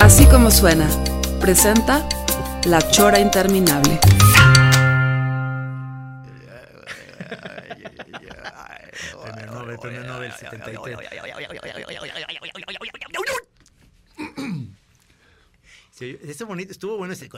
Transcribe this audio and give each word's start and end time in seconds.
Así 0.00 0.26
como 0.26 0.50
suena, 0.50 0.88
presenta 1.40 2.08
La 2.66 2.78
Chora 2.90 3.18
Interminable. 3.18 3.98
Premio 9.22 9.46
Nobel, 9.46 9.78
premio 9.78 10.04
Nobel 10.04 10.32
73. 10.32 10.98
Sí, 15.90 16.18
ese 16.22 16.44
bonito, 16.44 16.72
estuvo 16.72 16.98
bueno 16.98 17.14
ese. 17.14 17.28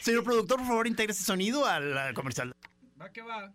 Señor 0.00 0.24
productor, 0.24 0.56
por 0.56 0.66
favor, 0.66 0.86
integre 0.86 1.12
ese 1.12 1.22
sonido 1.22 1.66
al 1.66 1.98
al 1.98 2.14
comercial. 2.14 2.54
Va 3.00 3.12
que 3.12 3.20
va. 3.20 3.52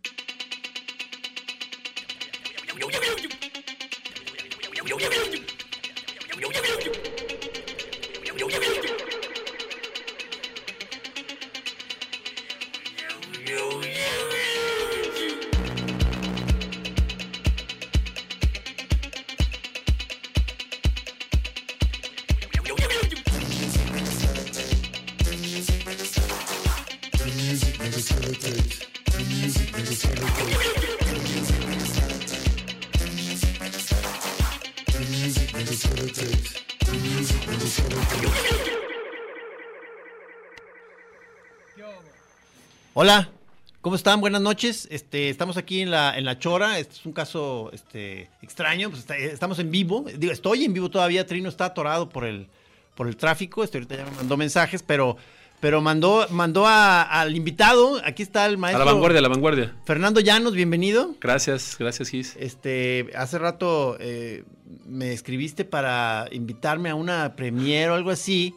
Hola, 2.75 3.03
¿cómo 43.93 43.97
están? 43.97 44.21
Buenas 44.21 44.41
noches. 44.41 44.87
Este, 44.89 45.29
estamos 45.29 45.55
aquí 45.55 45.81
en 45.81 45.91
la, 45.91 46.17
en 46.17 46.25
la 46.25 46.39
Chora. 46.39 46.79
Este 46.79 46.95
es 46.95 47.05
un 47.05 47.11
caso 47.13 47.69
este, 47.73 48.27
extraño. 48.41 48.89
Pues 48.89 49.01
está- 49.01 49.15
estamos 49.17 49.59
en 49.59 49.69
vivo. 49.69 50.03
Digo, 50.17 50.33
estoy 50.33 50.65
en 50.65 50.73
vivo 50.73 50.89
todavía. 50.89 51.27
Trino 51.27 51.47
está 51.47 51.65
atorado 51.65 52.09
por 52.09 52.25
el, 52.25 52.47
por 52.95 53.07
el 53.07 53.15
tráfico. 53.17 53.63
Este, 53.63 53.77
ahorita 53.77 53.97
ya 53.97 54.05
me 54.05 54.11
mandó 54.13 54.35
mensajes, 54.35 54.81
pero, 54.81 55.15
pero 55.59 55.79
mandó, 55.79 56.25
mandó 56.31 56.65
a- 56.65 57.03
al 57.03 57.35
invitado. 57.35 58.01
Aquí 58.03 58.23
está 58.23 58.47
el 58.47 58.55
A 58.55 58.57
maestro. 58.57 58.83
la 58.83 58.91
vanguardia, 58.93 59.19
a 59.19 59.21
la 59.21 59.27
vanguardia. 59.27 59.75
Fernando 59.85 60.21
Llanos, 60.21 60.53
bienvenido. 60.55 61.13
Gracias, 61.21 61.75
gracias, 61.77 62.09
Gis. 62.09 62.35
Este, 62.39 63.11
hace 63.15 63.37
rato 63.37 63.95
eh, 63.99 64.43
me 64.87 65.13
escribiste 65.13 65.65
para 65.65 66.25
invitarme 66.31 66.89
a 66.89 66.95
una 66.95 67.35
premiere 67.35 67.91
o 67.91 67.93
algo 67.93 68.09
así. 68.09 68.55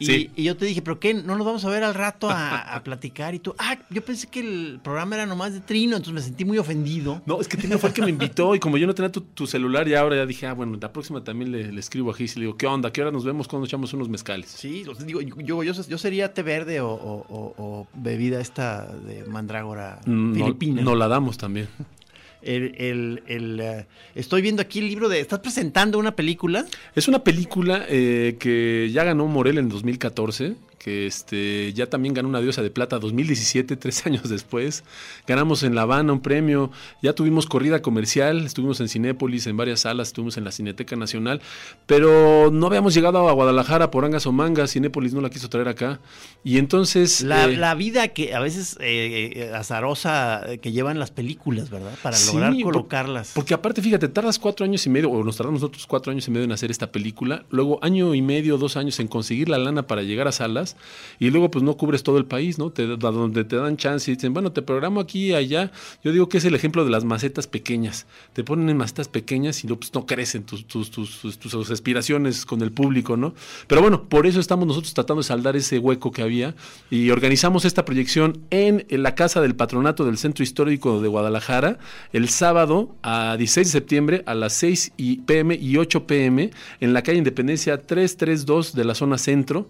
Y, 0.00 0.06
Sí. 0.06 0.30
y 0.34 0.44
yo 0.44 0.56
te 0.56 0.64
dije, 0.64 0.80
¿pero 0.82 0.98
qué? 0.98 1.12
¿No 1.14 1.36
nos 1.36 1.46
vamos 1.46 1.62
a 1.64 1.68
ver 1.68 1.84
al 1.84 1.92
rato 1.94 2.30
a, 2.30 2.58
a 2.74 2.82
platicar? 2.82 3.34
Y 3.34 3.38
tú, 3.38 3.54
ah, 3.58 3.76
yo 3.90 4.02
pensé 4.02 4.26
que 4.28 4.40
el 4.40 4.80
programa 4.82 5.14
era 5.16 5.26
nomás 5.26 5.52
de 5.52 5.60
Trino, 5.60 5.94
entonces 5.96 6.14
me 6.14 6.22
sentí 6.22 6.44
muy 6.46 6.56
ofendido. 6.56 7.20
No, 7.26 7.38
es 7.40 7.46
que 7.46 7.58
Trino 7.58 7.78
fue 7.78 7.90
el 7.90 7.94
que 7.94 8.00
me 8.02 8.08
invitó 8.10 8.54
y 8.54 8.58
como 8.60 8.78
yo 8.78 8.86
no 8.86 8.94
tenía 8.94 9.12
tu, 9.12 9.20
tu 9.20 9.46
celular 9.46 9.86
y 9.86 9.94
ahora 9.94 10.16
ya 10.16 10.24
dije, 10.26 10.46
ah, 10.46 10.54
bueno, 10.54 10.78
la 10.80 10.90
próxima 10.90 11.22
también 11.22 11.52
le, 11.52 11.70
le 11.70 11.78
escribo 11.80 12.10
a 12.10 12.14
Gis 12.14 12.34
y 12.36 12.40
le 12.40 12.46
digo, 12.46 12.56
¿qué 12.56 12.66
onda? 12.66 12.90
¿Qué 12.92 13.02
hora 13.02 13.10
nos 13.10 13.24
vemos 13.26 13.46
cuando 13.46 13.66
echamos 13.66 13.92
unos 13.92 14.08
mezcales? 14.08 14.48
Sí, 14.50 14.84
sea, 14.84 15.04
digo, 15.04 15.20
yo, 15.20 15.62
yo, 15.62 15.72
yo 15.74 15.98
sería 15.98 16.32
té 16.32 16.42
verde 16.42 16.80
o, 16.80 16.88
o- 16.90 17.26
o- 17.28 17.54
o 17.58 17.86
bebida 17.94 18.40
esta 18.40 18.86
de 18.86 19.24
mandrágora 19.26 20.00
Mm, 20.06 20.32
No, 20.38 20.44
filipina. 20.46 20.82
no 20.82 20.94
la 20.94 21.08
damos 21.08 21.36
también. 21.36 21.68
El, 22.42 22.74
el- 22.78 23.22
el, 23.26 23.60
eh, 23.60 23.86
estoy 24.14 24.42
viendo 24.42 24.62
aquí 24.62 24.78
el 24.78 24.88
libro 24.88 25.08
de... 25.08 25.20
¿Estás 25.20 25.40
presentando 25.40 25.98
una 25.98 26.16
película? 26.16 26.64
Es 26.94 27.06
una 27.08 27.22
película 27.24 27.84
eh, 27.88 28.36
que 28.38 28.90
ya 28.92 29.04
ganó 29.04 29.26
Morel 29.26 29.58
en 29.58 29.68
2014, 29.68 30.54
que 30.82 31.06
este, 31.06 31.74
ya 31.74 31.88
también 31.90 32.14
ganó 32.14 32.30
una 32.30 32.40
diosa 32.40 32.62
de 32.62 32.70
plata 32.70 32.98
2017, 32.98 33.76
tres 33.76 34.06
años 34.06 34.30
después. 34.30 34.82
Ganamos 35.26 35.62
en 35.62 35.74
La 35.74 35.82
Habana 35.82 36.14
un 36.14 36.20
premio, 36.20 36.72
ya 37.02 37.12
tuvimos 37.12 37.44
corrida 37.44 37.82
comercial, 37.82 38.46
estuvimos 38.46 38.80
en 38.80 38.88
Cinépolis, 38.88 39.46
en 39.46 39.58
varias 39.58 39.80
salas, 39.80 40.08
estuvimos 40.08 40.38
en 40.38 40.44
la 40.44 40.52
Cineteca 40.52 40.96
Nacional, 40.96 41.42
pero 41.86 42.50
no 42.50 42.66
habíamos 42.66 42.94
llegado 42.94 43.28
a 43.28 43.32
Guadalajara 43.32 43.90
por 43.90 44.06
angas 44.06 44.26
o 44.26 44.32
mangas, 44.32 44.72
Cinépolis 44.72 45.12
no 45.12 45.20
la 45.20 45.28
quiso 45.28 45.50
traer 45.50 45.68
acá. 45.68 46.00
Y 46.42 46.56
entonces... 46.56 47.20
La, 47.20 47.44
eh, 47.44 47.58
la 47.58 47.74
vida 47.74 48.08
que 48.08 48.34
a 48.34 48.40
veces 48.40 48.78
eh, 48.80 49.32
eh, 49.36 49.52
azarosa 49.54 50.46
que 50.62 50.72
llevan 50.72 50.98
las 50.98 51.10
películas, 51.10 51.68
¿verdad? 51.68 51.92
Para 52.02 52.16
Sí, 52.16 52.32
lograr 52.32 52.54
colocarlas. 52.62 53.32
Porque 53.34 53.52
aparte, 53.52 53.82
fíjate, 53.82 54.08
tardas 54.08 54.38
cuatro 54.38 54.64
años 54.64 54.86
y 54.86 54.88
medio, 54.88 55.10
o 55.10 55.22
nos 55.22 55.36
tardamos 55.36 55.60
nosotros 55.60 55.86
cuatro 55.86 56.10
años 56.10 56.26
y 56.26 56.30
medio 56.30 56.44
en 56.44 56.52
hacer 56.52 56.70
esta 56.70 56.90
película, 56.90 57.44
luego 57.50 57.78
año 57.82 58.14
y 58.14 58.22
medio, 58.22 58.56
dos 58.56 58.78
años 58.78 58.98
en 58.98 59.08
conseguir 59.08 59.50
la 59.50 59.58
lana 59.58 59.86
para 59.86 60.02
llegar 60.02 60.26
a 60.26 60.32
salas, 60.32 60.69
y 61.18 61.30
luego 61.30 61.50
pues 61.50 61.64
no 61.64 61.76
cubres 61.76 62.02
todo 62.02 62.18
el 62.18 62.24
país, 62.24 62.58
¿no? 62.58 62.70
Donde 62.70 63.44
te 63.44 63.56
dan 63.56 63.76
chance 63.76 64.10
y 64.10 64.14
dicen, 64.14 64.32
bueno, 64.32 64.52
te 64.52 64.62
programo 64.62 65.00
aquí 65.00 65.28
y 65.30 65.34
allá. 65.34 65.70
Yo 66.02 66.12
digo 66.12 66.28
que 66.28 66.38
es 66.38 66.44
el 66.44 66.54
ejemplo 66.54 66.84
de 66.84 66.90
las 66.90 67.04
macetas 67.04 67.46
pequeñas. 67.46 68.06
Te 68.32 68.44
ponen 68.44 68.68
en 68.68 68.76
macetas 68.76 69.08
pequeñas 69.08 69.62
y 69.64 69.66
luego 69.66 69.80
pues, 69.80 69.94
no 69.94 70.06
crecen 70.06 70.44
tus, 70.44 70.66
tus, 70.66 70.90
tus, 70.90 71.38
tus, 71.38 71.70
aspiraciones 71.70 72.46
con 72.46 72.62
el 72.62 72.72
público, 72.72 73.16
¿no? 73.16 73.34
Pero 73.66 73.82
bueno, 73.82 74.08
por 74.08 74.26
eso 74.26 74.40
estamos 74.40 74.66
nosotros 74.66 74.94
tratando 74.94 75.22
de 75.22 75.28
saldar 75.28 75.56
ese 75.56 75.78
hueco 75.78 76.10
que 76.10 76.22
había 76.22 76.54
y 76.90 77.10
organizamos 77.10 77.64
esta 77.64 77.84
proyección 77.84 78.40
en, 78.50 78.86
en 78.88 79.02
la 79.02 79.14
casa 79.14 79.40
del 79.40 79.54
patronato 79.54 80.04
del 80.04 80.18
Centro 80.18 80.42
Histórico 80.42 81.00
de 81.00 81.08
Guadalajara 81.08 81.78
el 82.12 82.28
sábado 82.28 82.94
a 83.02 83.36
16 83.36 83.66
de 83.66 83.72
septiembre 83.72 84.22
a 84.26 84.34
las 84.34 84.52
6 84.54 84.92
y 84.96 85.18
pm 85.18 85.54
y 85.54 85.76
8 85.76 86.06
pm 86.06 86.50
en 86.80 86.92
la 86.92 87.02
calle 87.02 87.18
Independencia 87.18 87.80
332 87.80 88.74
de 88.74 88.84
la 88.84 88.94
zona 88.94 89.18
centro. 89.18 89.68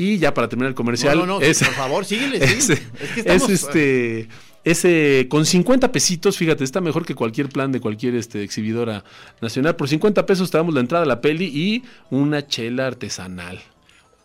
Y 0.00 0.16
ya 0.18 0.32
para 0.32 0.48
terminar 0.48 0.68
el 0.70 0.74
comercial, 0.74 1.18
No, 1.18 1.26
no, 1.26 1.40
no, 1.40 1.44
es, 1.44 1.58
por 1.62 1.74
favor, 1.74 2.04
síguele, 2.04 2.36
es, 2.44 2.64
síguele. 2.64 2.82
Es 3.02 3.10
que 3.10 3.20
estamos- 3.20 3.50
es 3.50 3.62
este 3.64 4.28
ese 4.64 5.26
con 5.28 5.44
50 5.44 5.90
pesitos, 5.92 6.36
fíjate, 6.36 6.62
está 6.62 6.80
mejor 6.80 7.04
que 7.04 7.14
cualquier 7.14 7.48
plan 7.48 7.72
de 7.72 7.80
cualquier 7.80 8.14
este 8.14 8.42
exhibidora 8.42 9.02
nacional. 9.40 9.76
Por 9.76 9.88
50 9.88 10.24
pesos 10.26 10.50
te 10.50 10.58
damos 10.58 10.72
la 10.74 10.80
entrada 10.80 11.04
a 11.04 11.06
la 11.06 11.20
peli 11.20 11.46
y 11.46 11.82
una 12.10 12.46
chela 12.46 12.86
artesanal. 12.86 13.60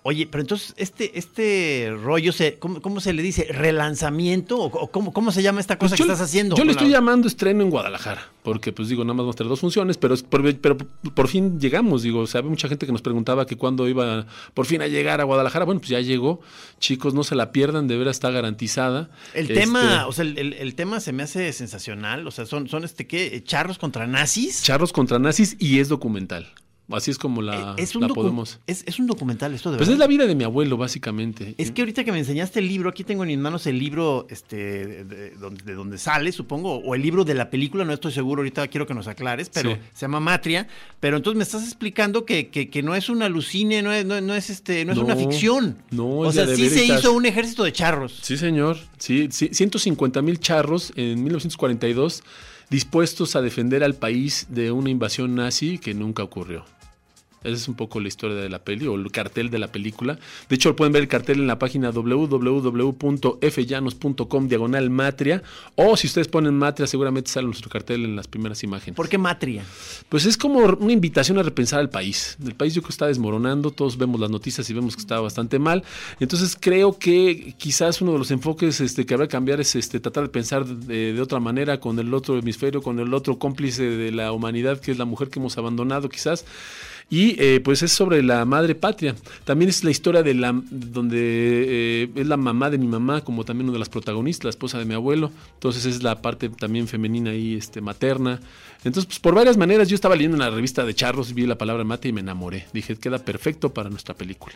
Oye, 0.05 0.27
pero 0.29 0.41
entonces, 0.41 0.73
este, 0.75 1.17
este 1.17 1.93
rollo, 2.03 2.33
se, 2.33 2.55
¿cómo, 2.59 2.81
cómo 2.81 2.99
se 2.99 3.13
le 3.13 3.21
dice? 3.21 3.45
¿Relanzamiento? 3.49 4.59
¿O 4.59 4.87
cómo, 4.91 5.13
cómo 5.13 5.31
se 5.31 5.41
llama 5.41 5.61
esta 5.61 5.77
cosa 5.77 5.91
Pues 5.95 6.01
que 6.01 6.07
yo- 6.07 6.11
estás 6.13 6.27
haciendo? 6.27 6.57
Yo 6.57 6.65
le 6.65 6.71
estoy 6.71 6.87
la- 6.89 6.97
llamando 6.97 7.27
estreno 7.27 7.63
en 7.63 7.69
Guadalajara, 7.69 8.27
porque 8.43 8.73
pues 8.73 8.89
digo, 8.89 9.03
nada 9.05 9.13
más 9.13 9.23
vamos 9.23 9.35
a 9.35 9.37
tener 9.37 9.49
dos 9.49 9.61
funciones, 9.61 9.97
pero, 9.97 10.15
por, 10.17 10.55
pero 10.59 10.77
por 10.77 11.27
fin 11.29 11.57
llegamos, 11.59 12.03
digo, 12.03 12.19
o 12.19 12.27
sea, 12.27 12.39
había 12.39 12.49
mucha 12.51 12.67
gente 12.67 12.85
que 12.85 12.91
nos 12.91 13.01
preguntaba 13.01 13.45
que 13.45 13.55
cuándo 13.55 13.87
iba 13.87 14.25
por 14.53 14.65
fin 14.65 14.81
a 14.81 14.87
llegar 14.87 15.21
a 15.21 15.23
Guadalajara. 15.23 15.63
Bueno, 15.63 15.79
pues 15.79 15.89
ya 15.91 16.01
llegó, 16.01 16.41
chicos, 16.79 17.13
no 17.13 17.23
se 17.23 17.35
la 17.35 17.53
pierdan, 17.53 17.87
de 17.87 17.97
veras 17.97 18.17
está 18.17 18.29
garantizada. 18.29 19.09
El 19.33 19.43
Este, 19.43 19.53
tema, 19.61 20.05
o 20.07 20.11
sea, 20.11 20.25
el, 20.25 20.37
el- 20.37 20.53
el 20.53 20.75
tema 20.75 20.99
se 20.99 21.13
me 21.13 21.23
hace 21.23 21.53
sensacional. 21.53 22.27
O 22.27 22.31
sea, 22.31 22.45
son, 22.45 22.67
son 22.67 22.83
este, 22.83 23.07
¿qué? 23.07 23.41
¿Charros 23.45 23.77
contra 23.77 24.05
nazis? 24.05 24.63
Charros 24.63 24.91
contra 24.91 25.17
nazis 25.17 25.55
y 25.59 25.79
es 25.79 25.87
documental. 25.87 26.51
Así 26.91 27.11
es 27.11 27.17
como 27.17 27.41
la, 27.41 27.75
Eh, 27.77 27.83
es, 27.83 27.95
la 27.95 28.09
podemos. 28.09 28.59
es, 28.67 28.83
es 28.85 28.99
un 28.99 29.07
documental 29.07 29.53
esto 29.53 29.71
de 29.71 29.77
Pues 29.77 29.87
verdad. 29.87 29.93
es 29.95 29.99
la 29.99 30.07
vida 30.07 30.27
de 30.27 30.35
mi 30.35 30.43
abuelo, 30.43 30.75
básicamente. 30.77 31.55
Es 31.57 31.71
que 31.71 31.81
ahorita 31.81 32.03
que 32.03 32.11
me 32.11 32.19
enseñaste 32.19 32.59
el 32.59 32.67
libro, 32.67 32.89
aquí 32.89 33.03
tengo 33.05 33.23
en 33.23 33.29
mis 33.29 33.37
manos 33.37 33.65
el 33.67 33.79
libro 33.79 34.27
este, 34.29 34.55
de, 34.85 35.03
de 35.05 35.29
donde, 35.31 35.63
de 35.63 35.73
donde 35.75 35.97
sale, 35.97 36.31
supongo, 36.33 36.75
o 36.75 36.93
el 36.93 37.01
libro 37.01 37.23
de 37.23 37.33
la 37.35 37.49
película, 37.49 37.85
no 37.85 37.93
estoy 37.93 38.11
seguro, 38.11 38.41
ahorita 38.41 38.67
quiero 38.67 38.85
que 38.85 38.93
nos 38.93 39.07
aclares, 39.07 39.49
pero 39.53 39.71
Sí. 39.71 39.77
se 39.93 40.01
llama 40.01 40.19
Matria. 40.19 40.67
Pero 40.99 41.17
entonces 41.17 41.37
me 41.37 41.43
estás 41.43 41.63
explicando 41.63 42.25
que, 42.25 42.49
que- 42.49 42.69
que 42.69 42.83
no 42.83 42.95
es 42.95 43.09
un 43.09 43.23
alucine, 43.23 43.81
no 43.81 43.91
es, 43.93 44.05
no, 44.05 44.19
no 44.19 44.35
es, 44.35 44.49
este, 44.49 44.83
no 44.83 44.91
es 44.91 44.97
No, 44.97 45.05
una 45.05 45.15
ficción. 45.15 45.77
no, 45.91 46.19
o 46.19 46.31
sea, 46.33 46.45
sí 46.53 46.69
se 46.69 46.85
hizo 46.85 47.13
un 47.13 47.25
ejército 47.25 47.63
de 47.63 47.71
charros. 47.71 48.19
Sí, 48.21 48.35
señor. 48.37 48.77
Sí, 48.97 49.29
sí, 49.31 49.49
150 49.53 50.21
mil 50.21 50.39
charros 50.39 50.91
en 50.97 51.23
1942 51.23 52.23
dispuestos 52.73 53.35
a 53.35 53.43
defender 53.43 53.83
al 53.83 53.93
país 53.93 54.47
de 54.49 54.71
una 54.71 54.89
invasión 54.89 55.35
nazi 55.35 55.77
que 55.77 55.93
nunca 55.93 56.23
ocurrió. 56.23 56.65
Esa 57.43 57.55
es 57.55 57.67
un 57.67 57.73
poco 57.75 57.99
la 57.99 58.07
historia 58.07 58.37
de 58.37 58.49
la 58.49 58.59
peli 58.59 58.87
o 58.87 58.95
el 58.95 59.11
cartel 59.11 59.49
de 59.49 59.59
la 59.59 59.67
película. 59.67 60.17
De 60.49 60.55
hecho, 60.55 60.73
pueden 60.75 60.93
ver 60.93 61.03
el 61.03 61.07
cartel 61.07 61.39
en 61.39 61.47
la 61.47 61.57
página 61.59 61.91
www.fllanos.com 61.91 64.47
diagonal 64.47 64.89
matria. 64.89 65.43
O 65.75 65.95
si 65.97 66.07
ustedes 66.07 66.27
ponen 66.27 66.55
matria, 66.55 66.87
seguramente 66.87 67.29
sale 67.29 67.45
nuestro 67.47 67.69
cartel 67.69 68.05
en 68.05 68.15
las 68.15 68.27
primeras 68.27 68.63
imágenes. 68.63 68.95
¿Por 68.95 69.09
qué 69.09 69.17
matria? 69.17 69.65
Pues 70.09 70.25
es 70.25 70.37
como 70.37 70.59
una 70.59 70.93
invitación 70.93 71.39
a 71.39 71.43
repensar 71.43 71.79
al 71.79 71.89
país. 71.89 72.37
El 72.43 72.55
país 72.55 72.73
yo 72.73 72.81
creo 72.81 72.89
que 72.89 72.93
está 72.93 73.07
desmoronando, 73.07 73.71
todos 73.71 73.97
vemos 73.97 74.19
las 74.19 74.29
noticias 74.29 74.69
y 74.69 74.73
vemos 74.73 74.95
que 74.95 75.01
está 75.01 75.19
bastante 75.19 75.59
mal. 75.59 75.83
Entonces 76.19 76.57
creo 76.59 76.97
que 76.97 77.55
quizás 77.57 78.01
uno 78.01 78.13
de 78.13 78.19
los 78.19 78.31
enfoques 78.31 78.81
este, 78.81 79.05
que 79.05 79.13
habrá 79.13 79.27
que 79.27 79.31
cambiar 79.31 79.61
es 79.61 79.75
este, 79.75 79.99
tratar 79.99 80.23
de 80.23 80.29
pensar 80.29 80.65
de, 80.65 81.13
de 81.13 81.21
otra 81.21 81.39
manera 81.39 81.79
con 81.79 81.99
el 81.99 82.13
otro 82.13 82.37
hemisferio, 82.37 82.81
con 82.81 82.99
el 82.99 83.13
otro 83.13 83.39
cómplice 83.39 83.83
de 83.83 84.11
la 84.11 84.31
humanidad 84.31 84.79
que 84.79 84.91
es 84.91 84.97
la 84.97 85.05
mujer 85.05 85.29
que 85.29 85.39
hemos 85.39 85.57
abandonado 85.57 86.09
quizás. 86.09 86.45
Y 87.13 87.35
eh, 87.37 87.59
pues 87.59 87.83
es 87.83 87.91
sobre 87.91 88.23
la 88.23 88.43
madre 88.43 88.73
patria. 88.73 89.13
También 89.45 89.69
es 89.69 89.83
la 89.83 89.91
historia 89.91 90.23
de 90.23 90.33
la 90.33 90.51
donde 90.71 91.19
eh, 91.19 92.09
es 92.15 92.25
la 92.25 92.37
mamá 92.37 92.71
de 92.71 92.79
mi 92.79 92.87
mamá, 92.87 93.21
como 93.23 93.45
también 93.45 93.67
una 93.67 93.73
de 93.73 93.79
las 93.79 93.89
protagonistas, 93.89 94.45
la 94.45 94.49
esposa 94.49 94.79
de 94.79 94.85
mi 94.85 94.95
abuelo. 94.95 95.31
Entonces 95.53 95.85
es 95.85 96.01
la 96.01 96.23
parte 96.23 96.49
también 96.49 96.87
femenina 96.87 97.31
y 97.35 97.53
este, 97.53 97.81
materna. 97.81 98.39
Entonces, 98.77 99.05
pues 99.05 99.19
por 99.19 99.35
varias 99.35 99.57
maneras, 99.57 99.89
yo 99.89 99.93
estaba 99.93 100.15
leyendo 100.15 100.37
una 100.37 100.49
revista 100.49 100.83
de 100.85 100.95
charros, 100.95 101.35
vi 101.35 101.45
la 101.45 101.55
palabra 101.55 101.83
mate 101.83 102.07
y 102.07 102.13
me 102.13 102.21
enamoré. 102.21 102.65
Dije, 102.73 102.95
queda 102.95 103.19
perfecto 103.19 103.71
para 103.71 103.91
nuestra 103.91 104.15
película. 104.15 104.55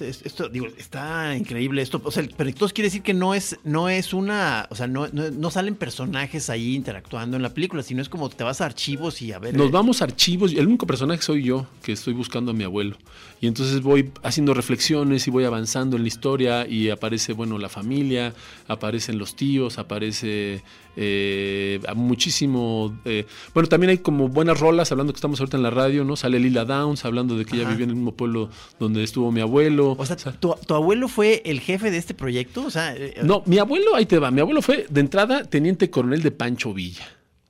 Este, 0.00 0.28
esto, 0.28 0.48
digo, 0.48 0.66
está 0.76 1.34
increíble 1.36 1.82
esto. 1.82 2.00
O 2.04 2.10
sea, 2.10 2.26
pero 2.36 2.48
entonces 2.48 2.72
quiere 2.72 2.86
decir 2.86 3.02
que 3.02 3.14
no 3.14 3.34
es, 3.34 3.58
no 3.64 3.88
es 3.88 4.12
una, 4.14 4.66
o 4.70 4.74
sea, 4.74 4.86
no, 4.86 5.08
no, 5.08 5.50
salen 5.50 5.74
personajes 5.74 6.50
ahí 6.50 6.74
interactuando 6.74 7.36
en 7.36 7.42
la 7.42 7.50
película, 7.54 7.82
sino 7.82 8.02
es 8.02 8.08
como 8.08 8.28
te 8.28 8.44
vas 8.44 8.60
a 8.60 8.66
archivos 8.66 9.20
y 9.22 9.32
a 9.32 9.38
ver. 9.38 9.56
Nos 9.56 9.70
vamos 9.70 10.00
a 10.00 10.04
archivos. 10.04 10.52
El 10.52 10.66
único 10.66 10.86
personaje 10.86 11.22
soy 11.22 11.42
yo, 11.42 11.66
que 11.82 11.92
estoy 11.92 12.14
buscando 12.14 12.52
a 12.52 12.54
mi 12.54 12.64
abuelo. 12.64 12.96
Y 13.40 13.46
entonces 13.46 13.82
voy 13.82 14.10
haciendo 14.22 14.54
reflexiones 14.54 15.26
y 15.26 15.30
voy 15.30 15.44
avanzando 15.44 15.96
en 15.96 16.02
la 16.02 16.08
historia 16.08 16.66
y 16.66 16.90
aparece, 16.90 17.32
bueno, 17.32 17.58
la 17.58 17.68
familia, 17.68 18.34
aparecen 18.66 19.18
los 19.18 19.36
tíos, 19.36 19.78
aparece 19.78 20.62
eh, 21.00 21.80
muchísimo. 21.94 22.98
Eh, 23.04 23.24
bueno, 23.54 23.68
también 23.68 23.90
hay 23.90 23.98
como 23.98 24.28
buenas 24.28 24.58
rolas, 24.58 24.90
hablando 24.90 25.12
que 25.12 25.18
estamos 25.18 25.38
ahorita 25.38 25.56
en 25.56 25.62
la 25.62 25.70
radio, 25.70 26.04
¿no? 26.04 26.16
Sale 26.16 26.40
Lila 26.40 26.64
Downs, 26.64 27.04
hablando 27.04 27.38
de 27.38 27.44
que 27.44 27.54
ella 27.54 27.68
vivía 27.68 27.84
en 27.84 27.90
el 27.90 27.96
mismo 27.96 28.16
pueblo 28.16 28.50
donde 28.80 29.04
estuvo 29.04 29.30
mi 29.30 29.40
abuelo. 29.40 29.94
O 29.96 30.04
sea, 30.04 30.16
¿tu, 30.16 30.74
abuelo 30.74 31.06
fue 31.06 31.40
el 31.44 31.60
jefe 31.60 31.92
de 31.92 31.98
este 31.98 32.14
proyecto? 32.14 32.66
O 32.66 32.70
sea, 32.70 32.96
eh, 32.96 33.14
no, 33.22 33.44
mi 33.46 33.58
abuelo, 33.58 33.94
ahí 33.94 34.06
te 34.06 34.18
va, 34.18 34.32
mi 34.32 34.40
abuelo 34.40 34.60
fue 34.60 34.86
de 34.90 35.00
entrada 35.00 35.44
teniente 35.44 35.88
coronel 35.88 36.20
de 36.20 36.32
Pancho 36.32 36.74
Villa. 36.74 37.06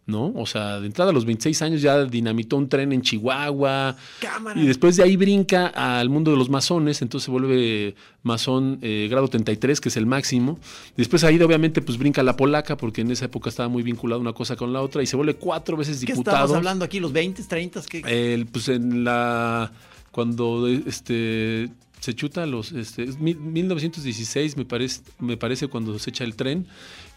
¿No? 0.08 0.32
O 0.34 0.46
sea, 0.46 0.80
de 0.80 0.86
entrada 0.86 1.10
a 1.10 1.14
los 1.14 1.26
26 1.26 1.60
años 1.60 1.82
ya 1.82 2.04
dinamitó 2.06 2.56
un 2.56 2.66
tren 2.66 2.92
en 2.94 3.02
Chihuahua. 3.02 3.94
Y 4.56 4.66
después 4.66 4.96
de 4.96 5.02
ahí 5.02 5.16
brinca 5.16 5.66
al 5.66 6.08
mundo 6.08 6.30
de 6.30 6.38
los 6.38 6.48
masones, 6.48 7.02
entonces 7.02 7.26
se 7.26 7.30
vuelve 7.30 7.94
masón 8.22 8.78
eh, 8.80 9.06
grado 9.10 9.28
33, 9.28 9.80
que 9.82 9.90
es 9.90 9.96
el 9.98 10.06
máximo. 10.06 10.58
Después 10.96 11.24
ahí 11.24 11.38
obviamente 11.40 11.82
pues 11.82 11.98
brinca 11.98 12.22
la 12.22 12.36
polaca, 12.36 12.78
porque 12.78 13.02
en 13.02 13.10
esa 13.10 13.26
época 13.26 13.50
estaba 13.50 13.68
muy 13.68 13.82
vinculada 13.82 14.18
una 14.18 14.32
cosa 14.32 14.56
con 14.56 14.72
la 14.72 14.80
otra, 14.80 15.02
y 15.02 15.06
se 15.06 15.14
vuelve 15.14 15.34
cuatro 15.34 15.76
veces 15.76 16.00
diputado. 16.00 16.24
¿Qué 16.24 16.30
estamos 16.30 16.56
hablando 16.56 16.86
aquí? 16.86 17.00
¿Los 17.00 17.12
20, 17.12 17.44
30? 17.44 17.82
¿qué? 17.82 18.46
pues 18.50 18.68
en 18.68 19.04
la... 19.04 19.70
Cuando 20.10 20.66
este 20.66 21.68
se 22.00 22.14
chuta 22.14 22.46
los 22.46 22.72
este, 22.72 23.06
1916 23.06 24.56
me 24.56 24.64
parece 24.64 25.02
me 25.18 25.36
parece 25.36 25.66
cuando 25.66 25.98
se 25.98 26.10
echa 26.10 26.24
el 26.24 26.34
tren 26.36 26.66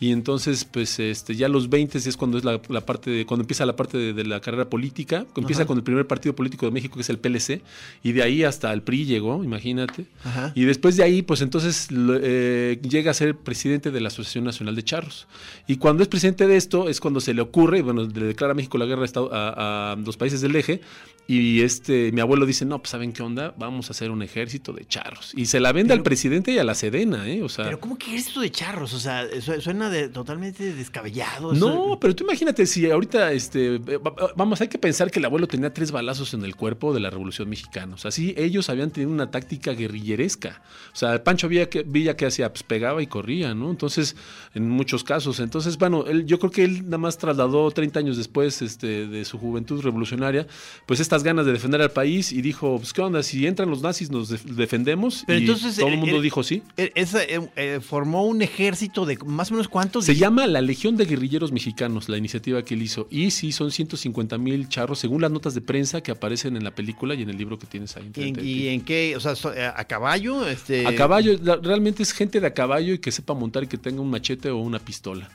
y 0.02 0.12
entonces 0.12 0.66
pues 0.66 1.00
este 1.00 1.36
ya 1.36 1.48
los 1.48 1.70
20 1.70 2.00
es 2.00 2.18
cuando 2.18 2.40
es 2.40 2.44
la, 2.44 2.60
parte 2.60 3.12
de 3.12 3.26
cuando 3.28 3.44
empieza 3.44 3.68
la 3.68 3.76
parte 3.76 4.14
de, 4.14 4.24
la 4.24 4.42
carrera 4.42 4.68
política 4.68 5.28
empieza 5.38 5.66
con 5.68 5.78
el 5.78 5.84
primer 5.84 6.08
partido 6.08 6.36
político 6.36 6.66
de 6.66 6.72
México 6.72 6.96
que 6.96 7.02
es 7.02 7.10
el 7.12 7.20
PLC 7.20 7.62
y 8.02 8.12
de 8.12 8.24
ahí 8.24 8.44
hasta 8.44 8.74
el 8.74 8.82
PRI 8.82 9.06
llegó 9.06 9.44
imagínate 9.44 10.08
y 10.56 10.66
después 10.66 10.98
de 10.98 11.04
ahí 11.04 11.22
pues 11.22 11.42
entonces 11.42 11.88
eh, 11.92 12.82
llega 12.82 13.12
a 13.12 13.14
ser 13.14 13.38
presidente 13.38 13.92
de 13.92 14.02
la 14.02 14.08
Asociación 14.08 14.44
Nacional 14.44 14.76
de 14.76 14.84
Charros 14.84 15.28
y 15.68 15.78
cuando 15.78 16.02
es 16.02 16.10
presidente 16.10 16.48
de 16.48 16.58
esto 16.58 16.90
es 16.90 17.00
cuando 17.00 17.22
se 17.22 17.36
le 17.36 17.44
ocurre 17.44 17.84
bueno 17.84 18.04
le 18.04 18.26
declara 18.26 18.54
a 18.54 18.56
México 18.56 18.80
la 18.80 18.86
guerra 18.86 19.06
a, 19.32 19.92
a 19.92 19.96
los 19.98 20.18
países 20.18 20.42
del 20.42 20.56
eje 20.56 20.82
y 21.32 21.62
este, 21.62 22.12
mi 22.12 22.20
abuelo 22.20 22.46
dice, 22.46 22.66
no, 22.66 22.80
pues 22.80 22.90
¿saben 22.90 23.14
qué 23.14 23.24
onda? 23.24 23.54
Vamos 23.58 23.90
a 23.90 23.92
hacer 23.92 24.12
un 24.12 24.22
ejército 24.22 24.74
de 24.74 24.86
charros. 24.86 25.32
Y 25.34 25.46
se 25.46 25.62
la 25.62 25.72
vende 25.72 25.94
al 25.94 26.04
presidente 26.04 26.52
y 26.52 26.58
a 26.58 26.66
la 26.66 26.76
Sedena, 26.76 27.26
¿eh? 27.26 27.42
O 27.42 27.48
sea. 27.48 27.64
Pero 27.64 27.80
¿cómo 27.80 27.98
que 27.98 28.08
ejército 28.08 28.42
de 28.42 28.52
charros? 28.52 28.94
O 28.94 29.00
sea, 29.00 29.26
suena 29.62 29.90
de, 29.92 30.10
totalmente 30.10 30.74
descabellado. 30.74 31.54
No, 31.54 32.00
pero 32.00 32.16
tú 32.16 32.24
imagínate 32.24 32.66
si 32.66 32.90
ahorita, 32.90 33.32
este, 33.34 33.80
vamos, 34.36 34.62
hay 34.62 34.68
que 34.68 34.80
pensar 34.80 35.12
que 35.12 35.20
el 35.20 35.26
abuelo 35.26 35.48
tenía 35.48 35.74
tres 35.74 35.92
balazos 35.92 36.34
en 36.34 36.44
el 36.44 36.56
cuerpo 36.56 36.94
de 36.94 37.00
la 37.00 37.10
Revolución 37.10 37.50
Mexicana. 37.50 37.96
O 37.96 37.98
sea, 37.98 38.12
sí, 38.12 38.34
ellos 38.38 38.70
habían 38.70 38.92
tenido 38.92 39.12
una 39.12 39.30
táctica 39.30 39.74
guerrilleresca. 39.74 40.62
O 40.94 40.96
sea, 40.96 41.24
Pancho 41.24 41.48
Villa 41.48 41.70
que, 41.70 41.84
Villa 41.84 42.16
que 42.16 42.26
hacía, 42.26 42.52
pues 42.52 42.64
pegaba 42.64 43.02
y 43.02 43.08
corría, 43.08 43.54
¿no? 43.54 43.70
Entonces, 43.70 44.16
en 44.54 44.70
muchos 44.70 45.04
casos. 45.04 45.40
Entonces, 45.40 45.78
bueno, 45.78 46.06
él, 46.08 46.26
yo 46.26 46.40
creo 46.40 46.52
que 46.52 46.64
él 46.64 46.86
nada 46.86 46.98
más 46.98 47.18
trasladó 47.18 47.70
30 47.70 48.00
años 48.00 48.18
después 48.18 48.62
este, 48.62 49.08
de 49.08 49.26
su 49.26 49.38
juventud 49.38 49.82
revolucionaria, 49.82 50.48
pues 50.86 51.00
estas 51.00 51.24
ganas 51.24 51.46
de 51.46 51.54
defender 51.54 51.82
al 51.82 51.92
país 51.92 52.32
y 52.32 52.42
dijo, 52.42 52.78
pues 52.78 52.94
qué 52.94 53.02
onda, 53.02 53.24
si 53.24 53.46
entran 53.46 53.70
los 53.70 53.82
nazis 53.82 54.10
nos 54.10 54.30
defendemos. 54.56 55.24
Pero 55.28 55.40
y 55.40 55.42
entonces 55.44 55.76
todo 55.76 55.88
el, 55.88 55.98
mundo 55.98 56.22
dijo 56.22 56.44
sí. 56.44 56.64
Eh, 56.78 56.92
eh, 56.96 57.80
formó 57.82 58.26
un 58.26 58.42
ejército 58.42 59.06
de 59.06 59.18
más 59.26 59.52
o 59.52 59.56
menos 59.56 59.68
cuántos. 59.82 60.06
Se 60.06 60.16
llama 60.16 60.48
la 60.48 60.62
Legión 60.62 60.96
de 60.96 61.06
Guerrilleros 61.06 61.52
Mexicanos, 61.52 62.10
la 62.10 62.18
iniciativa 62.18 62.64
que 62.64 62.76
él 62.76 62.84
hizo. 62.84 63.08
Y 63.10 63.32
sí, 63.32 63.52
son 63.52 63.72
150 63.72 64.38
mil 64.38 64.70
charros, 64.70 65.00
según 65.00 65.22
las 65.22 65.32
notas 65.32 65.54
de 65.54 65.62
prensa 65.62 66.02
que 66.02 66.12
aparecen 66.12 66.56
en 66.56 66.64
la 66.64 66.72
película 66.72 67.16
y 67.16 67.24
en 67.24 67.30
el 67.30 67.38
libro 67.38 67.58
que 67.58 67.68
tienes 67.68 67.98
ahí. 67.98 68.12
¿Y, 68.16 68.68
en 68.68 68.82
qué? 68.82 69.16
O 69.16 69.20
sea, 69.20 69.34
eh, 69.56 69.72
a 69.76 69.84
caballo. 69.86 70.48
Este... 70.48 70.88
A 70.88 70.96
caballo, 70.96 71.38
realmente 71.62 72.04
es 72.04 72.14
gente 72.14 72.40
de 72.40 72.48
a 72.48 72.54
caballo 72.54 72.94
y 72.94 73.00
que 73.00 73.12
sepa 73.12 73.34
montar 73.34 73.64
y 73.64 73.68
que 73.68 73.78
tenga 73.78 74.02
un 74.02 74.10
machete 74.10 74.50
o 74.50 74.58
una 74.58 74.80
pistola 74.80 75.30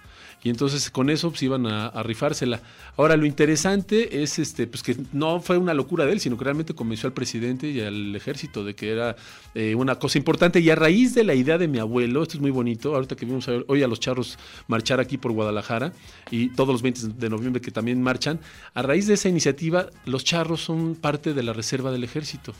y 0.47 0.49
entonces 0.49 0.93
con 0.93 1.11
eso 1.11 1.31
pues 1.31 1.43
iban 1.43 1.67
a, 1.67 1.91
rifársela. 2.05 2.61
Ahora 2.97 3.17
lo 3.17 3.27
interesante 3.27 4.23
es 4.23 4.39
este 4.39 4.69
pues 4.69 4.85
que 4.85 4.97
no 5.13 5.41
fue 5.41 5.59
una 5.59 5.75
locura 5.75 6.07
de 6.07 6.13
él, 6.13 6.21
sino 6.21 6.39
que 6.39 6.45
realmente 6.45 6.73
convenció 6.73 7.09
al 7.09 7.15
presidente 7.15 7.69
y 7.69 7.81
al 7.81 8.15
ejército 8.15 8.63
de 8.63 8.77
que 8.77 8.93
era 8.93 9.17
eh, 9.57 9.75
una 9.75 9.97
cosa 9.97 10.19
importante 10.19 10.61
y 10.61 10.71
a 10.71 10.77
raíz 10.77 11.17
de 11.17 11.25
la 11.25 11.35
idea 11.35 11.59
de 11.59 11.67
mi 11.67 11.81
abuelo, 11.81 12.23
esto 12.23 12.37
es 12.37 12.41
muy 12.41 12.53
bonito, 12.53 12.95
ahorita 12.95 13.17
que 13.17 13.27
vimos 13.27 13.49
hoy 13.49 13.83
a 13.83 13.89
los 13.89 13.99
charros 13.99 14.39
marchar 14.69 15.01
aquí 15.01 15.19
por 15.19 15.33
Guadalajara 15.33 15.93
y 16.31 16.51
todos 16.51 16.69
los 16.69 16.81
20 16.81 17.09
de 17.09 17.29
noviembre 17.29 17.61
que 17.61 17.73
también 17.73 18.01
marchan, 18.01 18.39
a 18.73 18.83
raíz 18.83 19.09
de 19.09 19.15
esa 19.15 19.29
iniciativa 19.29 19.91
los 20.05 20.23
charros 20.23 20.61
son 20.61 20.95
parte 20.95 21.35
de 21.35 21.43
la 21.43 21.55
reserva 21.55 21.91
del 21.91 22.05
ejército. 22.05 22.55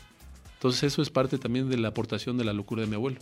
Entonces 0.55 0.83
eso 0.83 1.01
es 1.01 1.09
parte 1.09 1.37
también 1.37 1.69
de 1.69 1.77
la 1.77 1.87
aportación 1.87 2.37
de 2.37 2.43
la 2.43 2.51
locura 2.51 2.81
de 2.81 2.89
mi 2.89 2.95
abuelo. 2.95 3.19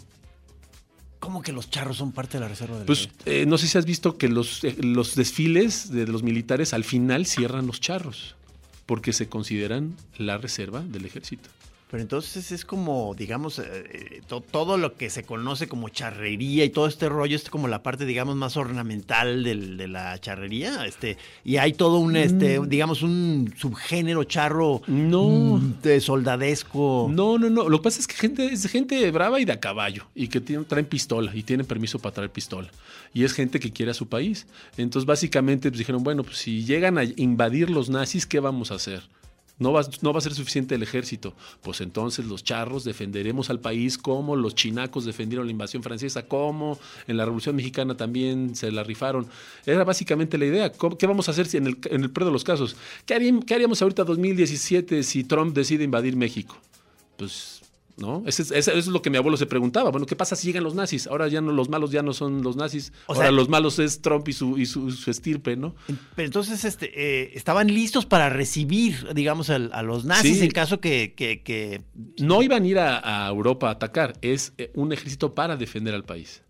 ¿Cómo 1.19 1.41
que 1.41 1.51
los 1.51 1.69
charros 1.69 1.97
son 1.97 2.11
parte 2.11 2.37
de 2.37 2.41
la 2.41 2.47
reserva 2.47 2.77
del 2.77 2.85
Pues 2.85 3.09
eh, 3.25 3.45
no 3.47 3.57
sé 3.57 3.67
si 3.67 3.77
has 3.77 3.85
visto 3.85 4.17
que 4.17 4.29
los, 4.29 4.63
eh, 4.63 4.75
los 4.79 5.15
desfiles 5.15 5.91
de 5.91 6.07
los 6.07 6.23
militares 6.23 6.73
al 6.73 6.83
final 6.83 7.25
cierran 7.25 7.67
los 7.67 7.79
charros, 7.81 8.35
porque 8.85 9.13
se 9.13 9.27
consideran 9.27 9.95
la 10.17 10.37
reserva 10.37 10.81
del 10.81 11.05
ejército. 11.05 11.49
Pero 11.95 12.03
entonces 12.03 12.51
es 12.51 12.65
como, 12.65 13.15
digamos, 13.17 13.57
eh, 13.57 14.21
todo 14.27 14.77
lo 14.77 14.97
que 14.97 15.09
se 15.09 15.23
conoce 15.23 15.69
como 15.69 15.87
charrería 15.87 16.65
y 16.65 16.69
todo 16.69 16.87
este 16.87 17.07
rollo 17.07 17.37
es 17.37 17.49
como 17.49 17.69
la 17.69 17.83
parte, 17.83 18.05
digamos, 18.05 18.35
más 18.35 18.57
ornamental 18.57 19.45
de 19.45 19.87
la 19.87 20.19
charrería. 20.19 20.85
Este, 20.85 21.15
y 21.45 21.55
hay 21.55 21.71
todo 21.71 21.99
un, 21.99 22.17
este, 22.17 22.59
mm. 22.59 22.67
digamos, 22.67 23.01
un 23.01 23.53
subgénero 23.57 24.25
charro 24.25 24.81
no. 24.87 25.29
Mm, 25.29 25.81
de 25.81 26.01
soldadesco. 26.01 27.07
No, 27.09 27.37
no, 27.37 27.49
no. 27.49 27.69
Lo 27.69 27.77
que 27.77 27.83
pasa 27.83 28.01
es 28.01 28.07
que 28.07 28.15
gente, 28.15 28.45
es 28.45 28.67
gente 28.67 29.09
brava 29.11 29.39
y 29.39 29.45
de 29.45 29.53
a 29.53 29.61
caballo 29.61 30.05
y 30.13 30.27
que 30.27 30.41
tienen, 30.41 30.65
traen 30.65 30.87
pistola 30.87 31.33
y 31.33 31.43
tienen 31.43 31.65
permiso 31.65 31.99
para 31.99 32.15
traer 32.15 32.29
pistola. 32.29 32.69
Y 33.13 33.23
es 33.23 33.31
gente 33.31 33.57
que 33.57 33.71
quiere 33.71 33.91
a 33.91 33.93
su 33.93 34.09
país. 34.09 34.47
Entonces, 34.75 35.05
básicamente, 35.05 35.69
pues, 35.71 35.79
dijeron, 35.79 36.03
bueno, 36.03 36.25
pues 36.25 36.39
si 36.39 36.65
llegan 36.65 36.97
a 36.97 37.05
invadir 37.05 37.69
los 37.69 37.89
nazis, 37.89 38.25
¿qué 38.25 38.41
vamos 38.41 38.71
a 38.71 38.75
hacer? 38.75 39.03
No 39.57 39.71
va, 39.71 39.81
no 40.01 40.11
va, 40.11 40.17
a 40.17 40.21
ser 40.21 40.33
suficiente 40.33 40.75
el 40.75 40.83
ejército. 40.83 41.33
Pues 41.61 41.79
entonces 41.79 42.25
los 42.25 42.43
charros 42.43 42.83
defenderemos 42.83 43.49
al 43.49 43.61
país 43.61 43.97
como 43.97 44.35
los 44.35 44.53
chinacos 44.53 45.05
defendieron 45.05 45.45
la 45.45 45.51
invasión 45.51 45.81
francesa, 45.81 46.27
como 46.27 46.77
en 47.07 47.15
la 47.15 47.23
Revolución 47.23 47.55
Mexicana 47.55 47.95
también 47.95 48.55
se 48.55 48.71
la 48.71 48.83
rifaron. 48.83 49.27
Era 49.65 49.83
básicamente 49.85 50.37
la 50.37 50.45
idea. 50.45 50.71
¿Qué 50.71 51.07
vamos 51.07 51.29
a 51.29 51.31
hacer 51.31 51.47
si 51.47 51.57
en 51.57 51.67
el, 51.67 51.77
en 51.85 52.03
el 52.03 52.09
peor 52.09 52.25
de 52.25 52.33
los 52.33 52.43
casos? 52.43 52.75
¿Qué, 53.05 53.13
haríamos, 53.13 53.45
¿Qué 53.45 53.53
haríamos 53.53 53.81
ahorita 53.81 54.03
2017 54.03 55.03
si 55.03 55.23
Trump 55.23 55.55
decide 55.55 55.85
invadir 55.85 56.17
México? 56.17 56.57
Pues 57.17 57.54
¿no? 57.97 58.23
Eso 58.25 58.53
es, 58.53 58.87
lo 58.87 59.01
que 59.01 59.09
mi 59.09 59.17
abuelo 59.17 59.37
se 59.37 59.45
preguntaba. 59.45 59.89
Bueno, 59.91 60.05
¿qué 60.05 60.15
pasa 60.15 60.35
si 60.35 60.47
llegan 60.47 60.63
los 60.63 60.75
nazis? 60.75 61.07
Ahora 61.07 61.27
ya 61.27 61.41
no, 61.41 61.51
los 61.51 61.69
malos 61.69 61.91
ya 61.91 62.01
no 62.01 62.13
son 62.13 62.43
los 62.43 62.55
nazis. 62.55 62.91
Ahora 63.07 63.31
los 63.31 63.49
malos 63.49 63.79
es 63.79 64.01
Trump 64.01 64.27
y 64.27 64.33
su, 64.33 64.57
y 64.57 64.65
su, 64.65 64.89
estirpe, 65.09 65.55
¿no? 65.55 65.75
Pero 66.15 66.25
entonces 66.25 66.65
este, 66.65 66.91
eh, 66.95 67.31
estaban 67.35 67.67
listos 67.67 68.05
para 68.05 68.29
recibir, 68.29 69.13
digamos, 69.13 69.49
a, 69.49 69.59
los 69.59 70.05
nazis 70.05 70.41
en 70.41 70.51
caso 70.51 70.79
que, 70.79 71.83
No 72.19 72.41
iban 72.41 72.63
a 72.63 72.67
ir 72.67 72.79
a, 72.79 73.27
Europa 73.29 73.69
a 73.69 73.71
atacar, 73.71 74.17
es 74.21 74.53
eh, 74.57 74.71
un 74.75 74.91
ejército 74.91 75.33
para 75.33 75.55
defender 75.55 75.93
al 75.93 76.03
país. 76.03 76.41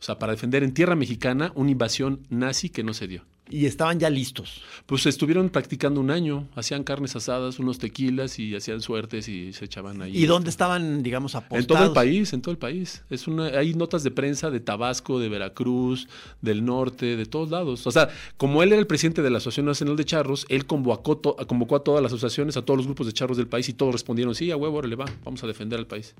O 0.00 0.02
sea, 0.02 0.18
para 0.18 0.32
defender 0.32 0.62
en 0.62 0.74
tierra 0.74 0.94
mexicana 0.94 1.52
una 1.54 1.70
invasión 1.70 2.20
nazi 2.28 2.68
que 2.68 2.84
no 2.84 2.94
se 2.94 3.08
dio. 3.08 3.24
Y 3.50 3.66
estaban 3.66 3.98
ya 3.98 4.10
listos. 4.10 4.62
Pues 4.86 5.06
estuvieron 5.06 5.48
practicando 5.50 6.00
un 6.00 6.10
año, 6.10 6.46
hacían 6.54 6.84
carnes 6.84 7.16
asadas, 7.16 7.58
unos 7.58 7.78
tequilas 7.78 8.38
y 8.38 8.54
hacían 8.54 8.80
suertes 8.80 9.28
y 9.28 9.52
se 9.52 9.64
echaban 9.64 10.00
ahí. 10.02 10.16
¿Y 10.16 10.26
dónde 10.26 10.50
estaban, 10.50 11.02
digamos, 11.02 11.34
apostados? 11.34 11.62
En 11.62 11.66
todo 11.66 11.84
el 11.84 11.92
país, 11.92 12.32
en 12.32 12.42
todo 12.42 12.52
el 12.52 12.58
país. 12.58 13.02
Es 13.10 13.26
una, 13.26 13.46
hay 13.46 13.74
notas 13.74 14.02
de 14.02 14.10
prensa 14.10 14.50
de 14.50 14.60
Tabasco, 14.60 15.18
de 15.18 15.28
Veracruz, 15.28 16.08
del 16.42 16.64
norte, 16.64 17.16
de 17.16 17.26
todos 17.26 17.50
lados. 17.50 17.86
O 17.86 17.90
sea, 17.90 18.08
como 18.36 18.62
él 18.62 18.70
era 18.72 18.80
el 18.80 18.86
presidente 18.86 19.22
de 19.22 19.30
la 19.30 19.38
Asociación 19.38 19.66
Nacional 19.66 19.96
de 19.96 20.04
Charros, 20.04 20.46
él 20.48 20.66
convocó, 20.66 21.16
to- 21.18 21.36
convocó 21.46 21.76
a 21.76 21.84
todas 21.84 22.02
las 22.02 22.12
asociaciones, 22.12 22.56
a 22.56 22.62
todos 22.62 22.76
los 22.78 22.86
grupos 22.86 23.06
de 23.06 23.12
charros 23.12 23.36
del 23.36 23.46
país 23.46 23.68
y 23.68 23.72
todos 23.72 23.92
respondieron, 23.92 24.34
sí, 24.34 24.50
a 24.50 24.56
huevo, 24.56 24.82
le 24.82 24.96
va, 24.96 25.06
vamos 25.24 25.42
a 25.42 25.46
defender 25.46 25.78
al 25.78 25.86
país. 25.86 26.14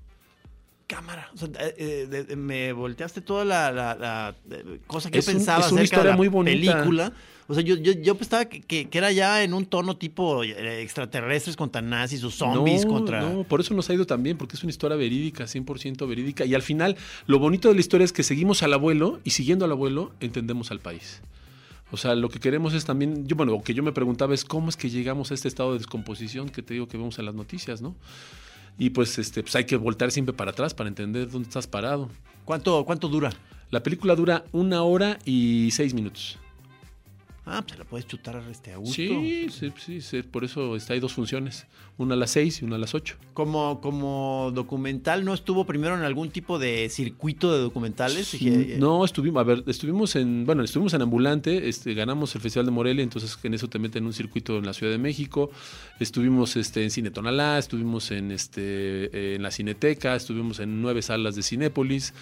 Cámara. 0.88 1.30
O 1.34 1.36
sea, 1.36 1.48
eh, 1.60 1.74
eh, 1.78 2.06
de- 2.10 2.24
de- 2.24 2.34
me 2.36 2.72
volteaste 2.72 3.20
toda 3.20 3.44
la, 3.44 3.70
la- 3.70 3.94
la, 3.94 4.34
eh, 4.50 4.80
cosa 4.88 5.10
que 5.10 5.18
Es 5.18 5.26
yo 5.26 5.32
un- 5.32 5.36
pensaba 5.38 5.60
es 5.64 5.70
una 5.70 5.82
acerca 5.82 5.84
historia 5.84 6.04
de 6.04 6.10
la 6.10 6.16
muy 6.16 6.28
bonita. 6.28 6.72
película. 6.74 7.12
O 7.46 7.54
sea, 7.54 7.62
yo, 7.62 7.76
yo, 7.76 7.92
yo 7.92 8.14
pensaba 8.14 8.46
que, 8.46 8.60
que- 8.62 8.88
que 8.88 8.98
era 8.98 9.12
ya 9.12 9.42
en 9.44 9.52
un 9.54 9.64
tono 9.66 9.96
tipo 9.96 10.42
eh, 10.44 10.82
extraterrestres 10.82 11.56
contra 11.56 11.80
nazis 11.82 12.24
o 12.24 12.30
zombies 12.30 12.84
no, 12.84 12.90
contra... 12.90 13.20
No, 13.22 13.44
por 13.44 13.60
eso 13.60 13.72
nos 13.74 13.88
ha 13.90 13.94
ido 13.94 14.06
tan 14.06 14.22
bien, 14.22 14.36
porque 14.38 14.56
es 14.56 14.62
una 14.62 14.70
historia 14.70 14.96
verídica, 14.96 15.44
100% 15.46 16.06
verídica. 16.08 16.44
Y 16.46 16.54
al 16.54 16.62
final, 16.62 16.96
lo 17.26 17.38
bonito 17.38 17.68
de 17.68 17.74
la 17.74 17.80
historia 17.80 18.04
es 18.06 18.12
que 18.12 18.22
seguimos 18.22 18.62
al 18.62 18.72
abuelo 18.72 19.20
y 19.24 19.30
siguiendo 19.30 19.64
al 19.66 19.72
abuelo 19.72 20.12
entendemos 20.20 20.70
al 20.70 20.80
país. 20.80 21.20
O 21.90 21.96
sea, 21.96 22.14
lo 22.14 22.28
que 22.28 22.38
queremos 22.38 22.74
es 22.74 22.84
también, 22.84 23.26
yo, 23.26 23.34
bueno, 23.36 23.52
lo 23.52 23.62
que 23.62 23.72
yo 23.72 23.82
me 23.82 23.92
preguntaba 23.92 24.34
es 24.34 24.44
cómo 24.44 24.68
es 24.68 24.76
que 24.76 24.90
llegamos 24.90 25.30
a 25.30 25.34
este 25.34 25.48
estado 25.48 25.72
de 25.72 25.78
descomposición 25.78 26.50
que 26.50 26.62
te 26.62 26.74
digo 26.74 26.86
que 26.88 26.98
vemos 26.98 27.18
en 27.18 27.24
las 27.24 27.34
noticias, 27.34 27.80
¿no? 27.80 27.94
Y 28.78 28.90
pues, 28.90 29.18
este, 29.18 29.42
pues 29.42 29.54
hay 29.56 29.64
que 29.64 29.76
voltar 29.76 30.10
siempre 30.10 30.32
para 30.32 30.52
atrás 30.52 30.72
para 30.72 30.88
entender 30.88 31.30
dónde 31.30 31.48
estás 31.48 31.66
parado. 31.66 32.08
¿Cuánto, 32.44 32.84
¿Cuánto 32.84 33.08
dura? 33.08 33.32
La 33.70 33.82
película 33.82 34.14
dura 34.14 34.44
una 34.52 34.82
hora 34.82 35.18
y 35.24 35.70
seis 35.72 35.92
minutos. 35.92 36.38
Ah, 37.50 37.62
pues 37.62 37.72
se 37.72 37.78
la 37.78 37.84
puedes 37.84 38.06
chutar 38.06 38.42
este, 38.50 38.72
a 38.72 38.76
gusto. 38.76 38.94
Sí, 38.94 39.46
sí, 39.50 39.72
sí, 39.78 40.00
sí, 40.00 40.22
por 40.22 40.44
eso 40.44 40.76
está, 40.76 40.92
hay 40.92 41.00
dos 41.00 41.14
funciones, 41.14 41.66
una 41.96 42.14
a 42.14 42.16
las 42.16 42.30
seis 42.32 42.60
y 42.60 42.64
una 42.64 42.76
a 42.76 42.78
las 42.78 42.94
ocho. 42.94 43.16
Como, 43.32 43.80
como 43.80 44.52
documental, 44.54 45.24
¿no 45.24 45.32
estuvo 45.32 45.64
primero 45.64 45.96
en 45.96 46.02
algún 46.02 46.30
tipo 46.30 46.58
de 46.58 46.88
circuito 46.90 47.52
de 47.52 47.60
documentales? 47.60 48.34
Eh, 48.34 48.76
No, 48.78 49.04
estuvimos, 49.04 49.40
a 49.40 49.44
ver, 49.44 49.64
estuvimos 49.66 50.14
en, 50.16 50.44
bueno, 50.44 50.62
estuvimos 50.62 50.92
en 50.92 51.02
Ambulante, 51.02 51.68
este, 51.68 51.94
ganamos 51.94 52.34
el 52.34 52.40
Festival 52.40 52.66
de 52.66 52.72
Morelia, 52.72 53.02
entonces 53.02 53.38
en 53.42 53.54
eso 53.54 53.68
te 53.68 53.78
meten 53.78 54.04
un 54.04 54.12
circuito 54.12 54.58
en 54.58 54.66
la 54.66 54.74
Ciudad 54.74 54.92
de 54.92 54.98
México, 54.98 55.50
estuvimos 56.00 56.56
este, 56.56 56.84
en 56.84 56.90
Cine 56.90 57.10
Tonalá, 57.10 57.58
estuvimos 57.58 58.10
en, 58.10 58.30
este, 58.30 58.60
eh, 58.62 59.36
en 59.36 59.42
la 59.42 59.50
Cineteca, 59.50 60.14
estuvimos 60.14 60.60
en 60.60 60.82
nueve 60.82 61.00
salas 61.00 61.34
de 61.34 61.42
Cinépolis, 61.42 62.12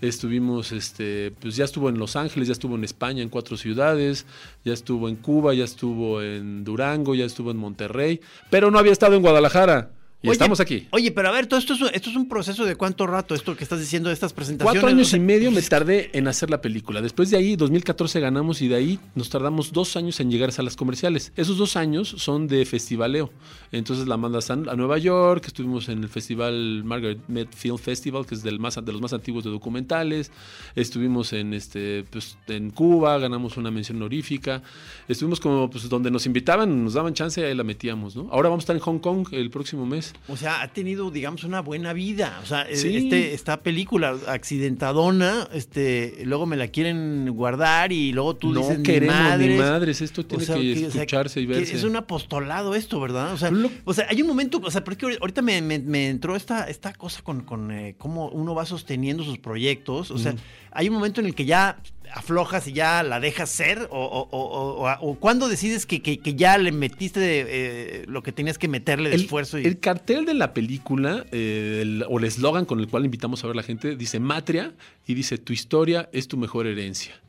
estuvimos, 0.00 0.72
este, 0.72 1.32
pues 1.40 1.56
ya 1.56 1.64
estuvo 1.64 1.88
en 1.88 1.98
Los 1.98 2.16
Ángeles, 2.16 2.48
ya 2.48 2.52
estuvo 2.52 2.76
en 2.76 2.84
España, 2.84 3.22
en 3.22 3.28
cuatro 3.28 3.56
ciudades, 3.56 4.26
ya 4.64 4.72
estuvo 4.76 5.08
en 5.08 5.16
Cuba, 5.16 5.54
ya 5.54 5.64
estuvo 5.64 6.22
en 6.22 6.62
Durango, 6.62 7.14
ya 7.14 7.24
estuvo 7.24 7.50
en 7.50 7.56
Monterrey, 7.56 8.20
pero 8.50 8.70
no 8.70 8.78
había 8.78 8.92
estado 8.92 9.16
en 9.16 9.22
Guadalajara. 9.22 9.95
Y 10.22 10.28
Oye, 10.28 10.32
estamos 10.32 10.60
aquí. 10.60 10.88
Oye, 10.92 11.12
pero 11.12 11.28
a 11.28 11.30
ver, 11.30 11.46
todo 11.46 11.60
esto 11.60 11.74
es, 11.74 11.80
esto 11.92 12.10
es 12.10 12.16
un 12.16 12.26
proceso 12.26 12.64
de 12.64 12.74
cuánto 12.74 13.06
rato, 13.06 13.34
esto 13.34 13.54
que 13.54 13.62
estás 13.62 13.78
diciendo 13.78 14.08
de 14.08 14.14
estas 14.14 14.32
presentaciones. 14.32 14.80
Cuatro 14.80 14.88
años 14.88 15.08
O 15.08 15.10
sea, 15.10 15.18
y 15.18 15.20
medio 15.20 15.50
me 15.50 15.60
tardé 15.60 16.10
en 16.14 16.26
hacer 16.26 16.48
la 16.48 16.62
película. 16.62 17.02
Después 17.02 17.30
de 17.30 17.36
ahí, 17.36 17.54
2014 17.54 18.18
ganamos 18.20 18.62
y 18.62 18.68
de 18.68 18.76
ahí 18.76 18.98
nos 19.14 19.28
tardamos 19.28 19.72
dos 19.72 19.94
años 19.96 20.18
en 20.20 20.30
llegar 20.30 20.48
a 20.48 20.52
salas 20.52 20.74
comerciales. 20.74 21.32
Esos 21.36 21.58
dos 21.58 21.76
años 21.76 22.08
son 22.16 22.48
de 22.48 22.64
festivaleo. 22.64 23.30
Entonces 23.72 24.08
la 24.08 24.16
mandas 24.16 24.50
a 24.50 24.56
Nueva 24.56 24.96
York, 24.96 25.44
estuvimos 25.46 25.88
en 25.90 26.02
el 26.02 26.08
festival 26.08 26.82
Margaret 26.84 27.18
Mead 27.28 27.48
Film 27.54 27.76
Festival, 27.76 28.24
que 28.24 28.36
es 28.36 28.42
del 28.42 28.58
más, 28.58 28.82
de 28.82 28.92
los 28.92 29.02
más 29.02 29.12
antiguos 29.12 29.44
de 29.44 29.50
documentales. 29.50 30.32
Estuvimos 30.74 31.34
en, 31.34 31.52
este, 31.52 32.04
pues, 32.10 32.38
en 32.46 32.70
Cuba, 32.70 33.18
ganamos 33.18 33.58
una 33.58 33.70
mención 33.70 33.98
honorífica. 33.98 34.62
Estuvimos 35.08 35.40
como 35.40 35.68
pues, 35.68 35.88
donde 35.90 36.10
nos 36.10 36.24
invitaban, 36.24 36.84
nos 36.84 36.94
daban 36.94 37.12
chance 37.12 37.40
y 37.40 37.44
ahí 37.44 37.54
la 37.54 37.64
metíamos. 37.64 38.16
¿no? 38.16 38.28
Ahora 38.30 38.48
vamos 38.48 38.62
a 38.62 38.64
estar 38.64 38.76
en 38.76 38.82
Hong 38.82 38.98
Kong 38.98 39.28
el 39.32 39.50
próximo 39.50 39.84
mes. 39.84 40.05
O 40.28 40.36
sea, 40.36 40.62
ha 40.62 40.68
tenido, 40.72 41.10
digamos, 41.10 41.44
una 41.44 41.60
buena 41.60 41.92
vida. 41.92 42.40
O 42.42 42.46
sea, 42.46 42.62
eh, 42.62 42.76
Sí. 42.76 42.96
este, 42.96 43.34
esta 43.34 43.62
película 43.62 44.16
accidentadona, 44.26 45.48
este, 45.52 46.18
luego 46.24 46.46
me 46.46 46.56
la 46.56 46.68
quieren 46.68 47.28
guardar 47.34 47.92
y 47.92 48.12
luego 48.12 48.34
tú 48.36 48.52
no 48.52 48.60
dices, 48.60 48.78
queremos 48.82 49.14
ni 49.16 49.22
madres. 49.22 49.50
ni 49.50 49.56
madres, 49.58 50.00
esto 50.02 50.20
O 50.22 50.24
tiene 50.24 50.44
sea, 50.44 50.56
que, 50.56 50.72
o 50.72 50.76
sea, 50.90 51.02
escucharse 51.02 51.40
y 51.40 51.46
verse. 51.46 51.76
Es 51.76 51.84
un 51.84 51.96
apostolado 51.96 52.74
esto, 52.74 53.00
¿verdad? 53.00 53.32
O 53.32 53.38
sea, 53.38 53.50
Lo- 53.50 53.70
o 53.84 53.94
sea, 53.94 54.06
hay 54.10 54.20
un 54.22 54.28
momento, 54.28 54.60
o 54.62 54.70
sea, 54.70 54.82
porque 54.84 55.06
ahori- 55.06 55.18
ahorita 55.20 55.42
me, 55.42 55.60
me- 55.62 55.78
me 55.78 56.08
entró 56.08 56.36
esta, 56.36 56.68
esta 56.68 56.92
cosa 56.92 57.22
con, 57.22 57.42
con 57.42 57.70
eh, 57.70 57.94
cómo 57.98 58.28
uno 58.30 58.54
va 58.54 58.66
sosteniendo 58.66 59.22
sus 59.24 59.38
proyectos. 59.38 60.10
O 60.10 60.18
sea, 60.18 60.34
hay 60.76 60.88
un 60.88 60.94
momento 60.94 61.20
en 61.20 61.26
el 61.26 61.34
que 61.34 61.44
ya 61.44 61.78
aflojas 62.14 62.66
y 62.68 62.72
ya 62.72 63.02
la 63.02 63.18
dejas 63.20 63.50
ser, 63.50 63.88
o, 63.90 63.98
o, 63.98 64.28
o, 64.30 64.38
o- 64.40 64.86
o- 64.88 65.10
o 65.10 65.14
cuando 65.18 65.48
decides 65.48 65.84
que, 65.86 66.00
que- 66.00 66.18
que 66.18 66.34
ya 66.34 66.56
le 66.56 66.70
metiste 66.72 67.20
eh, 67.20 68.04
lo 68.06 68.22
que 68.22 68.32
tenías 68.32 68.58
que 68.58 68.68
meterle 68.68 69.08
de 69.10 69.16
el, 69.16 69.22
esfuerzo. 69.22 69.58
Y... 69.58 69.64
el 69.66 69.80
cartel 69.80 70.24
de 70.24 70.34
la 70.34 70.54
película, 70.54 71.26
eh, 71.32 71.80
el- 71.82 72.04
o 72.08 72.18
el 72.18 72.24
eslogan 72.24 72.64
con 72.64 72.78
el 72.80 72.88
cual 72.88 73.04
invitamos 73.04 73.42
a 73.42 73.48
ver 73.48 73.54
a 73.54 73.56
la 73.56 73.62
gente, 73.64 73.96
dice 73.96 74.20
Matria 74.20 74.72
y 75.06 75.14
dice 75.14 75.36
tu 75.38 75.52
historia 75.52 76.08
es 76.12 76.28
tu 76.28 76.36
mejor 76.36 76.66
herencia. 76.66 77.20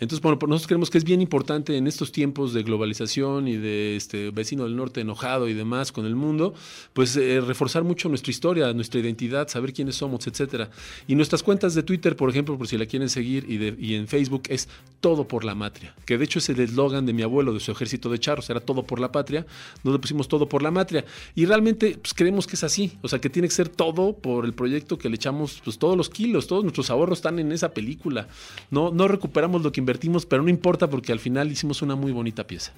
Entonces, 0.00 0.22
bueno, 0.22 0.38
pues 0.38 0.48
nosotros 0.48 0.66
creemos 0.66 0.90
que 0.90 0.98
es 0.98 1.04
bien 1.04 1.20
importante 1.20 1.76
en 1.76 1.86
estos 1.86 2.10
tiempos 2.10 2.54
de 2.54 2.62
globalización 2.62 3.46
y 3.46 3.56
de 3.56 3.96
este 3.96 4.30
vecino 4.30 4.64
del 4.64 4.74
norte 4.74 5.02
enojado 5.02 5.46
y 5.48 5.52
demás 5.54 5.92
con 5.92 6.06
el 6.06 6.16
mundo, 6.16 6.54
pues 6.94 7.14
eh, 7.16 7.40
reforzar 7.40 7.84
mucho 7.84 8.08
nuestra 8.08 8.30
historia, 8.30 8.72
nuestra 8.72 8.98
identidad, 8.98 9.48
saber 9.48 9.72
quiénes 9.74 9.96
somos, 9.96 10.26
etcétera. 10.26 10.70
Y 11.06 11.14
nuestras 11.14 11.42
cuentas 11.42 11.74
de 11.74 11.82
Twitter, 11.82 12.16
por 12.16 12.30
ejemplo, 12.30 12.56
por 12.56 12.66
si 12.66 12.78
la 12.78 12.86
quieren 12.86 13.10
seguir, 13.10 13.44
y, 13.46 13.58
de- 13.58 13.76
y 13.78 13.94
en 13.94 14.08
Facebook 14.08 14.44
es 14.48 14.68
todo 15.00 15.28
por 15.28 15.44
la 15.44 15.54
matria, 15.54 15.94
que 16.06 16.16
de 16.18 16.24
hecho 16.24 16.38
es 16.38 16.48
el 16.48 16.60
eslogan 16.60 17.04
de 17.06 17.12
mi 17.12 17.22
abuelo, 17.22 17.52
de 17.52 17.60
su 17.60 17.70
ejército 17.70 18.08
de 18.10 18.18
charros, 18.18 18.48
era 18.50 18.60
todo 18.60 18.82
por 18.84 19.00
la 19.00 19.12
patria, 19.12 19.46
nos 19.84 19.98
pusimos 19.98 20.28
todo 20.28 20.48
por 20.48 20.62
la 20.62 20.70
matria. 20.70 21.04
Y 21.34 21.44
realmente 21.46 21.98
pues, 22.00 22.14
creemos 22.14 22.46
que 22.46 22.56
es 22.56 22.64
así, 22.64 22.92
o 23.02 23.08
sea, 23.08 23.18
que 23.20 23.28
tiene 23.30 23.48
que 23.48 23.54
ser 23.54 23.68
todo 23.68 24.14
por 24.14 24.44
el 24.46 24.54
proyecto 24.54 24.96
que 24.98 25.08
le 25.10 25.16
echamos, 25.16 25.60
pues 25.64 25.78
todos 25.78 25.96
los 25.96 26.08
kilos, 26.08 26.46
todos 26.46 26.62
nuestros 26.64 26.88
ahorros 26.90 27.18
están 27.18 27.38
en 27.38 27.52
esa 27.52 27.72
película. 27.74 28.28
No, 28.70 28.90
no 28.90 29.06
recuperamos 29.08 29.62
lo 29.62 29.72
que 29.72 29.80
invertimos, 29.80 29.89
pero 30.26 30.42
no 30.42 30.48
importa 30.48 30.88
porque 30.88 31.12
al 31.12 31.18
final 31.20 31.50
hicimos 31.50 31.82
una 31.82 31.94
muy 31.96 32.12
bonita 32.12 32.46
pieza. 32.46 32.72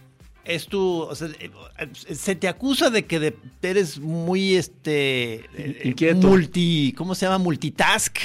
es 0.45 0.67
tu, 0.67 1.03
o 1.03 1.15
sea, 1.15 1.29
eh, 1.39 1.51
se 2.15 2.35
te 2.35 2.49
acusa 2.49 2.91
de 2.91 3.05
que 3.07 3.21
de- 3.21 3.37
eres 3.63 4.01
muy, 4.01 4.55
este, 4.57 5.45
Inquieto. 5.85 6.27
multi, 6.27 6.93
¿cómo 6.97 7.15
se 7.15 7.27
llama? 7.27 7.39
Multitask, 7.39 8.19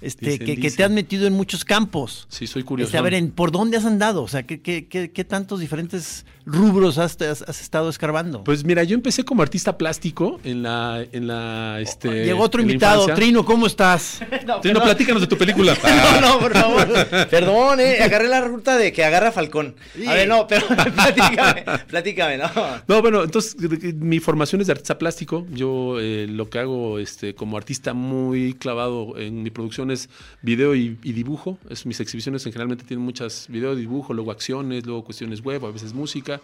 este, 0.00 0.26
Dicen, 0.30 0.38
que, 0.46 0.54
que 0.56 0.60
dicen. 0.62 0.76
te 0.76 0.84
has 0.84 0.90
metido 0.90 1.26
en 1.26 1.32
muchos 1.32 1.64
campos. 1.64 2.26
Sí, 2.28 2.46
soy 2.46 2.62
curioso. 2.62 2.88
Este, 2.88 2.98
a 2.98 3.02
ver, 3.02 3.14
¿en- 3.14 3.30
¿por 3.30 3.50
dónde 3.52 3.76
has 3.76 3.84
andado? 3.84 4.22
O 4.22 4.28
sea, 4.28 4.44
¿qué, 4.44 4.60
qué, 4.60 4.86
qué- 4.88 5.10
qué 5.10 5.24
tantos 5.24 5.60
diferentes 5.60 6.24
rubros 6.46 6.98
has, 6.98 7.20
has- 7.20 7.42
has 7.42 7.60
estado 7.60 7.88
escarbando? 7.88 8.44
Pues 8.44 8.64
mira, 8.64 8.84
yo 8.84 8.94
empecé 8.94 9.24
como 9.24 9.42
artista 9.42 9.76
plástico 9.78 10.40
en 10.44 10.62
la, 10.62 11.04
en 11.12 11.26
la, 11.26 11.80
este. 11.80 12.24
Llegó 12.24 12.42
otro 12.42 12.60
invitado. 12.62 13.06
Trino, 13.14 13.44
¿cómo 13.44 13.66
estás? 13.66 14.20
Trino, 14.62 14.80
platícanos 14.82 15.20
de 15.22 15.26
tu 15.26 15.36
película. 15.36 15.76
No, 15.88 16.20
no, 16.20 16.38
por 16.38 16.52
favor. 16.52 16.88
Perdón, 17.30 17.80
eh. 17.80 17.98
Agarré 18.02 18.28
la 18.28 18.40
ruta 18.40 18.76
de 18.76 18.92
que 18.92 19.04
agarra 19.04 19.32
Falcón. 19.32 19.74
A 20.06 20.14
ver, 20.14 20.28
no, 20.28 20.46
pero 20.46 20.66
platícame, 20.68 21.64
platícame, 21.88 22.38
no. 22.38 22.50
No, 22.86 23.02
bueno, 23.02 23.24
entonces 23.24 23.56
mi 23.96 24.20
formación 24.20 24.60
es 24.60 24.66
de 24.68 24.72
artista 24.72 24.98
plástico. 24.98 25.46
Yo 25.50 25.98
eh, 26.00 26.26
lo 26.28 26.48
que 26.50 26.58
hago 26.58 26.98
este, 26.98 27.34
como 27.34 27.56
artista 27.56 27.94
muy 27.94 28.54
clavado 28.54 29.16
en 29.18 29.42
mi 29.42 29.50
producción 29.50 29.87
es 29.90 30.08
video 30.42 30.74
y, 30.74 30.98
y 31.02 31.12
dibujo. 31.12 31.58
Es, 31.70 31.86
mis 31.86 32.00
exhibiciones 32.00 32.44
en 32.46 32.52
generalmente 32.52 32.84
tienen 32.84 33.04
muchas 33.04 33.46
video, 33.48 33.74
dibujo, 33.74 34.12
luego 34.14 34.30
acciones, 34.32 34.86
luego 34.86 35.04
cuestiones 35.04 35.42
web, 35.42 35.64
a 35.66 35.70
veces 35.70 35.92
música. 35.92 36.40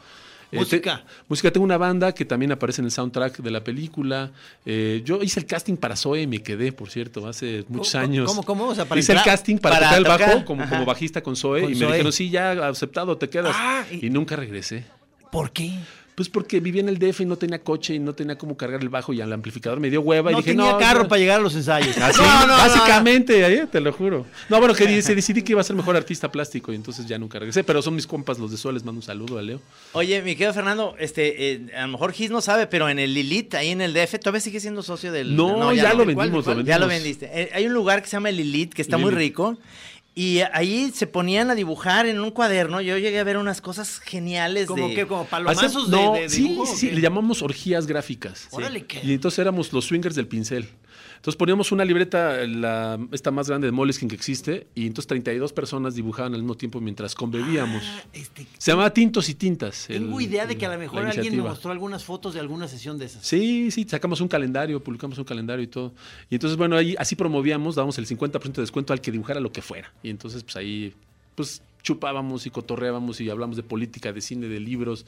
Eh, 0.53 0.59
Música. 0.59 0.99
te- 0.99 1.13
música, 1.29 1.51
tengo 1.51 1.65
una 1.65 1.79
banda 1.79 2.13
que 2.13 2.25
también 2.25 2.53
aparece 2.53 2.81
en 2.81 2.85
el 2.85 2.91
soundtrack 2.93 3.39
de 3.39 3.51
la 3.51 3.65
película. 3.65 4.31
Eh, 4.65 5.03
yo 5.05 5.21
hice 5.23 5.41
el 5.41 5.47
casting 5.47 5.77
para 5.77 5.97
Zoe 5.97 6.23
y 6.23 6.27
me 6.29 6.43
quedé, 6.43 6.71
por 6.71 6.91
cierto, 6.91 7.27
hace 7.27 7.65
muchos 7.69 7.93
¿Cómo- 7.93 8.05
años. 8.05 8.27
cómo- 8.29 8.43
cómo? 8.45 8.69
O 8.69 8.75
sea, 8.75 8.85
para 8.85 9.01
hice 9.01 9.15
el 9.15 9.23
casting 9.23 9.57
para, 9.59 9.77
para 9.77 9.87
tocar 9.99 9.99
el 9.99 10.27
bajo 10.29 10.45
como, 10.45 10.69
como 10.69 10.85
bajista 10.85 11.23
con 11.23 11.35
Zoe 11.35 11.63
Con 11.63 11.73
y 11.73 11.75
Zoe. 11.75 11.87
me 11.87 11.93
dijeron, 11.95 12.13
sí, 12.13 12.31
ya 12.31 12.69
aceptado, 12.69 13.17
te 13.17 13.29
quedas. 13.31 13.57
Ah, 13.59 13.85
y- 13.91 14.07
y 14.07 14.11
nunca 14.11 14.37
regresé. 14.37 14.85
¿Por 15.33 15.51
qué? 15.51 15.73
Pues 16.15 16.29
porque 16.29 16.61
vivía 16.61 16.81
en 16.81 16.89
el 16.89 16.99
DF 16.99 17.23
y 17.23 17.25
no 17.25 17.37
tenía 17.37 17.59
coche 17.59 17.95
y 17.95 17.99
no 17.99 18.15
tenía 18.15 18.39
cómo 18.39 18.57
cargar 18.57 18.81
el 18.83 18.89
bajo 18.89 19.13
y 19.13 19.21
al 19.21 19.33
amplificador 19.33 19.81
me 19.81 19.91
dio 19.91 20.01
hueva 20.01 20.31
y 20.31 20.35
No 20.35 20.39
dije, 20.43 20.53
tenía 20.53 20.71
no. 20.73 20.79
carro 20.79 21.03
no". 21.03 21.09
para 21.09 21.19
llegar 21.19 21.41
a 21.41 21.43
los 21.43 21.55
ensayos. 21.57 21.97
Así, 21.99 22.21
No, 22.23 22.41
no, 22.41 22.47
no, 22.47 22.53
básicamente, 22.57 23.45
ahí, 23.45 23.63
te 23.71 23.81
lo 23.81 23.93
juro. 23.93 24.25
No, 24.49 24.59
bueno, 24.61 24.75
que 24.75 25.03
se 25.03 25.15
decidí 25.17 25.43
que 25.43 25.53
iba 25.53 25.61
a 25.61 25.65
ser 25.65 25.75
mejor 25.75 25.97
artista 25.97 26.31
plástico 26.31 26.73
y 26.73 26.77
entonces 26.77 27.07
ya 27.07 27.19
nunca 27.19 27.39
regresé, 27.41 27.65
pero 27.65 27.83
son 27.83 27.97
mis 27.97 28.07
compas 28.07 28.39
los 28.39 28.51
de 28.53 28.57
Sol, 28.57 28.75
les 28.75 28.85
mando 28.85 29.01
un 29.01 29.03
saludo 29.03 29.39
a 29.39 29.43
Leo. 29.43 29.61
Oye, 29.93 30.23
mi 30.23 30.37
querido 30.37 30.55
Fernando, 30.55 30.95
este, 31.01 31.53
eh, 31.53 31.67
a 31.77 31.83
lo 31.83 31.89
mejor 31.89 32.13
Gis 32.13 32.31
no 32.31 32.41
sabe, 32.41 32.67
pero 32.69 32.89
en 32.89 32.99
el 33.01 33.13
Lilith, 33.13 33.55
ahí 33.57 33.71
en 33.71 33.81
el 33.81 33.93
DF, 33.93 34.19
¿todavía 34.21 34.41
sigue 34.41 34.61
siendo 34.61 34.83
socio 34.85 35.11
del...? 35.11 35.35
No, 35.35 35.73
ya, 35.73 35.93
no. 35.95 36.05
lo 36.05 36.15
¿Cuál, 36.15 36.17
vendimos, 36.31 36.45
cuál? 36.45 36.59
lo 36.59 36.65
Ya 36.65 36.79
lo 36.79 36.87
vendimos. 36.87 37.19
vendiste. 37.21 37.43
Eh, 37.43 37.51
hay 37.53 37.67
un 37.67 37.73
lugar 37.75 38.03
que 38.03 38.09
se 38.09 38.13
llama 38.17 38.29
el 38.29 38.37
Lilith, 38.37 38.73
que 38.73 38.83
está 38.83 38.99
muy 38.99 39.11
rico. 39.11 39.59
Y 40.17 40.41
ahí 40.53 40.93
se 40.95 41.09
ponían 41.09 41.51
a 41.51 41.57
dibujar 41.57 42.07
en 42.07 42.21
un 42.21 42.31
cuaderno. 42.31 42.81
Yo 42.81 42.97
llegué 42.99 43.19
a 43.19 43.25
ver 43.25 43.37
unas 43.37 43.61
cosas 43.61 43.99
geniales. 43.99 44.69
¿Como 44.69 44.89
de... 44.89 44.95
qué? 44.95 45.07
¿Como 45.07 45.25
palomazos 45.25 45.91
de, 45.91 45.97
no, 45.97 46.13
de 46.15 46.29
sí, 46.29 46.49
dibujo 46.51 46.77
sí, 46.77 46.91
le 46.93 47.01
llamamos 47.01 47.43
orgías 47.43 47.87
gráficas. 47.89 48.47
Órale, 48.53 48.85
¿qué? 48.87 49.01
Y 49.03 49.13
entonces 49.13 49.41
éramos 49.41 49.73
los 49.73 49.87
swingers 49.87 50.15
del 50.15 50.29
pincel. 50.29 50.69
Entonces 51.17 51.37
poníamos 51.37 51.73
una 51.73 51.85
libreta, 51.85 52.47
la, 52.47 52.99
esta 53.13 53.31
más 53.31 53.49
grande 53.49 53.67
de 53.67 53.73
Moleskine 53.73 54.09
que 54.11 54.17
existe, 54.17 54.67
y 54.75 54.87
entonces 54.87 55.07
32 55.07 55.53
personas 55.53 55.95
dibujaban 55.95 56.35
al 56.35 56.41
mismo 56.41 56.55
tiempo 56.57 56.81
mientras 56.81 57.15
conbebíamos. 57.15 57.83
Ah, 57.85 58.03
este, 58.13 58.47
Se 58.59 58.71
llamaba 58.73 58.93
Tintos 58.93 59.29
y 59.29 59.35
Tintas. 59.35 59.87
tengo 59.89 60.19
el- 60.21 60.27
idea 60.27 60.47
de 60.47 60.57
que 60.59 60.67
a 60.67 60.73
lo 60.73 60.79
mejor 60.79 61.07
alguien 61.07 61.37
me 61.37 61.43
mostró 61.43 61.71
algunas 61.71 62.05
fotos 62.05 62.35
de 62.35 62.41
alguna 62.41 62.69
sesión 62.69 62.99
de 62.99 63.07
esas. 63.07 63.27
Sí, 63.27 63.71
sí, 63.71 63.85
sacamos 63.89 64.21
un 64.21 64.29
calendario, 64.29 64.83
publicamos 64.83 65.17
un 65.19 65.25
calendario 65.25 65.63
y 65.65 65.69
todo. 65.69 65.95
Y 66.31 66.35
entonces, 66.35 66.57
bueno, 66.59 66.77
ahí 66.77 66.95
así 66.99 67.17
promovíamos, 67.17 67.75
dábamos 67.75 67.97
el 67.99 68.07
50% 68.07 68.53
de 68.61 68.63
descuento 68.63 68.93
al 68.93 69.01
que 69.01 69.11
dibujara 69.11 69.41
lo 69.41 69.51
que 69.53 69.63
fuera. 69.63 69.93
Y 70.03 70.11
entonces, 70.11 70.43
pues 70.45 70.57
ahí, 70.57 70.93
pues 71.35 71.63
chupábamos 71.85 72.47
y 72.47 72.51
cotorreábamos 72.51 73.21
y 73.21 73.31
hablamos 73.31 73.57
de 73.57 73.63
política, 73.63 74.13
de 74.13 74.21
cine, 74.21 74.49
de 74.49 74.59
libros. 74.59 75.07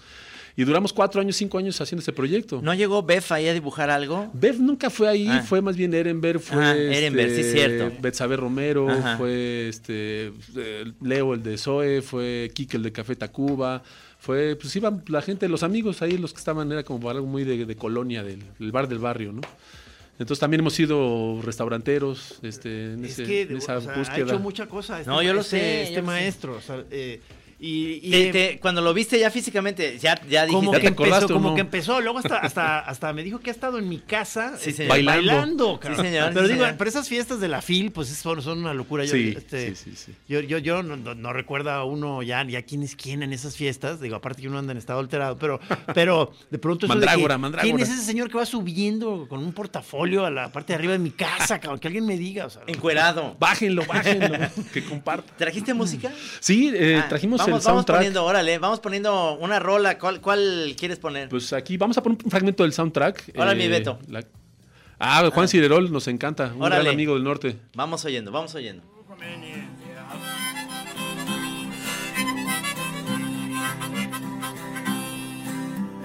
Y 0.54 0.62
duramos 0.64 0.92
cuatro 0.92 1.21
años, 1.21 1.35
cinco 1.35 1.59
años 1.59 1.80
haciendo 1.80 2.02
ese 2.02 2.12
proyecto. 2.12 2.61
¿No 2.62 2.73
llegó 2.75 3.02
Bef 3.02 3.33
ahí 3.33 3.49
a 3.49 3.52
dibujar 3.54 3.90
algo? 3.90 4.30
Bev 4.33 4.61
nunca 4.61 4.88
fue 4.90 5.09
ahí, 5.09 5.26
Ah. 5.28 5.42
fue 5.42 5.61
más 5.61 5.76
bien 5.76 5.92
Ehrenberg, 5.92 6.38
fue 6.38 6.62
Ah, 6.64 6.76
Ehrenberg, 6.76 7.30
sí, 7.35 7.42
cierto. 7.42 7.92
Betsabe 8.00 8.37
Romero, 8.37 8.88
Ajá. 8.88 9.16
fue 9.16 9.68
este 9.68 10.33
Leo 11.02 11.35
el 11.35 11.42
de 11.42 11.59
Zoe, 11.59 12.00
fue 12.02 12.50
Kike 12.54 12.76
el 12.76 12.85
de 12.85 12.92
Café 12.92 13.16
Tacuba, 13.16 13.83
fue 14.18 14.56
pues 14.56 14.75
iban 14.76 15.02
la 15.09 15.21
gente, 15.23 15.49
los 15.49 15.62
amigos 15.62 16.00
ahí 16.02 16.16
los 16.16 16.33
que 16.33 16.38
estaban 16.38 16.71
era 16.73 16.85
como 16.85 17.11
algo 17.11 17.26
muy 17.26 17.45
de, 17.45 17.66
de 17.66 17.76
colonia 17.76 18.23
del, 18.23 18.42
del 18.59 18.73
bar 18.73 18.87
del 18.88 18.99
barrio, 18.99 19.33
¿no? 19.33 19.40
Entonces 20.18 20.38
también 20.40 20.61
hemos 20.61 20.73
sido 20.73 21.40
restauranteros, 21.42 22.38
este, 22.42 22.94
en, 22.94 23.04
Es 23.04 23.12
ese- 23.12 23.25
que 23.25 23.42
en 23.42 23.56
esa 23.58 23.76
o 23.76 23.80
sea, 23.82 23.92
ha 23.94 23.99
búsqueda. 23.99 24.26
hecho 24.26 24.38
mucha 24.38 24.66
cosa. 24.66 24.99
Este, 25.00 25.11
No, 25.11 25.23
yo 25.23 25.35
lo 25.35 25.40
este- 25.42 25.58
sé, 25.58 25.82
Este 25.82 25.94
sé. 25.96 26.02
maestro. 26.02 26.56
o 26.56 26.61
sea, 26.61 26.82
eh, 26.90 27.20
y, 27.58 28.00
y- 28.02 28.10
Te- 28.10 28.32
te- 28.32 28.58
cuando 28.60 28.80
lo 28.82 28.92
viste 28.92 29.18
ya 29.18 29.30
físicamente, 29.30 29.98
ya, 29.98 30.20
ya 30.28 30.44
dijiste. 30.44 30.52
como 30.66 30.72
¿Ya 30.75 30.80
que 30.80 30.86
empezó, 30.88 31.28
como 31.28 31.48
no? 31.50 31.54
que 31.54 31.60
empezó, 31.62 32.00
luego 32.00 32.18
hasta, 32.18 32.36
hasta, 32.38 32.78
hasta 32.80 33.12
me 33.12 33.22
dijo 33.22 33.38
que 33.40 33.50
ha 33.50 33.52
estado 33.52 33.78
en 33.78 33.88
mi 33.88 33.98
casa 33.98 34.56
Sí, 34.58 34.70
este. 34.70 34.86
Bailando. 34.86 35.32
bailando, 35.32 35.80
cabrón. 35.80 36.00
Sí, 36.04 36.06
señor, 36.10 36.28
Pero 36.34 36.46
sí, 36.46 36.52
digo, 36.52 36.64
señor. 36.64 36.78
pero 36.78 36.90
esas 36.90 37.08
fiestas 37.08 37.40
de 37.40 37.48
la 37.48 37.62
FIL, 37.62 37.92
pues 37.92 38.08
son, 38.08 38.42
son 38.42 38.58
una 38.58 38.75
locura. 38.75 39.04
Yo, 39.04 39.12
Sí, 39.12 39.34
este, 39.36 39.75
sí, 39.75 39.90
sí, 39.90 39.96
sí. 39.96 40.12
Yo, 40.28 40.40
yo, 40.40 40.58
yo 40.58 40.82
no, 40.82 40.96
no, 40.96 41.30
a 41.70 41.84
uno 41.84 42.22
ya, 42.22 42.44
ya 42.46 42.62
quién 42.62 42.82
es 42.82 42.94
quién 42.96 43.22
en 43.22 43.32
esas 43.32 43.56
fiestas. 43.56 44.00
Digo, 44.00 44.16
aparte 44.16 44.42
que 44.42 44.48
uno 44.48 44.58
anda 44.58 44.72
en 44.72 44.78
estado 44.78 45.00
alterado, 45.00 45.38
pero, 45.38 45.58
pero 45.94 46.32
de 46.50 46.58
pronto 46.58 46.86
eso 46.86 46.94
de 46.94 47.00
que, 47.00 47.06
Mandrágora. 47.38 47.62
¿Quién 47.62 47.80
es 47.80 47.88
ese 47.88 48.02
señor 48.02 48.30
que 48.30 48.36
va 48.36 48.44
subiendo 48.46 49.26
con 49.28 49.40
un 49.40 49.52
portafolio 49.52 50.26
a 50.26 50.30
la 50.30 50.52
parte 50.52 50.72
de 50.72 50.78
arriba 50.78 50.92
de 50.92 50.98
mi 50.98 51.10
casa, 51.10 51.58
cabrón? 51.58 51.78
Que 51.80 51.88
alguien 51.88 52.04
me 52.06 52.18
diga. 52.18 52.46
O 52.46 52.50
sea, 52.50 52.62
Encuerado. 52.66 53.36
Bájenlo, 53.38 53.84
bájenlo, 53.86 54.36
que 54.72 54.84
compartan. 54.84 55.34
¿Trajiste 55.38 55.72
música? 55.75 56.12
Sí, 56.40 56.70
eh, 56.75 57.00
Ah, 57.02 57.08
trajimos 57.08 57.40
vamos, 57.50 57.64
el 57.66 57.72
Vamos 57.72 57.84
poniendo, 57.86 58.24
órale, 58.24 58.58
vamos 58.58 58.80
poniendo 58.80 59.34
una 59.38 59.58
rola. 59.58 59.98
¿Cuál, 59.98 60.20
cuál 60.20 60.74
quieres 60.78 60.98
poner? 60.98 61.28
Pues 61.28 61.52
aquí 61.52 61.76
vamos 61.76 61.96
a 61.98 62.02
poner 62.02 62.18
un 62.24 62.30
fragmento 62.30 62.62
del 62.62 62.72
soundtrack. 62.72 63.32
Hola, 63.36 63.54
mi 63.54 63.68
Beto. 63.68 63.98
la- 64.08 64.24
Ah, 64.98 65.28
Juan 65.32 65.46
Cirerol 65.46 65.92
nos 65.92 66.08
encanta, 66.08 66.52
un 66.54 66.62
Órale. 66.62 66.82
gran 66.84 66.94
amigo 66.94 67.14
del 67.14 67.24
norte. 67.24 67.58
Vamos 67.74 68.04
oyendo, 68.06 68.32
vamos 68.32 68.54
oyendo. 68.54 68.82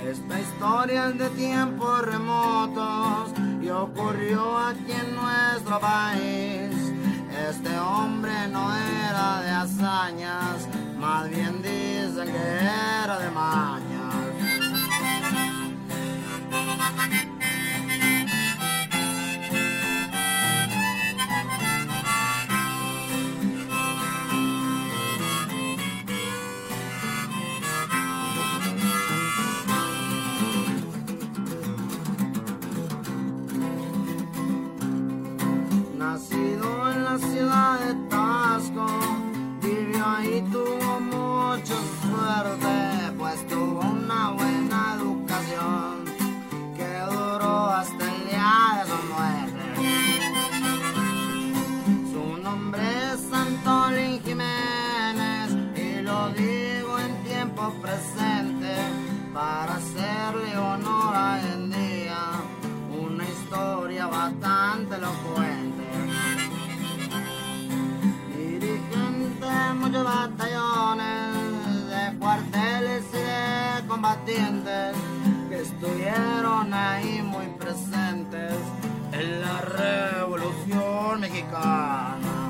Esta 0.10 0.40
historia 0.40 1.10
es 1.10 1.18
de 1.20 1.30
tiempos 1.30 2.02
remotos 2.06 3.32
y 3.64 3.70
ocurrió 3.70 4.58
aquí 4.58 4.92
en 4.92 5.16
nuestro 5.16 5.80
país. 5.80 6.72
Este 7.50 7.78
hombre 7.80 8.48
no 8.52 8.76
era 8.76 9.42
de 9.42 9.50
hazañas, 9.52 10.68
más 11.02 11.28
bien 11.30 11.62
dicen 11.64 12.32
que 12.32 13.04
era 13.04 13.18
de 13.20 13.32
mañas. 13.32 13.91
Bastante 64.22 64.96
elocuente. 64.96 65.88
Dirigente 68.36 69.46
de 69.46 69.74
muchos 69.74 70.04
batallones, 70.04 71.88
de 71.88 72.18
cuarteles 72.20 73.04
y 73.14 73.18
de 73.18 73.88
combatientes 73.88 74.96
que 75.50 75.62
estuvieron 75.62 76.74
ahí 76.74 77.22
muy 77.24 77.48
presentes 77.60 78.54
en 79.12 79.42
la 79.42 79.62
revolución 79.62 81.20
mexicana. 81.20 82.41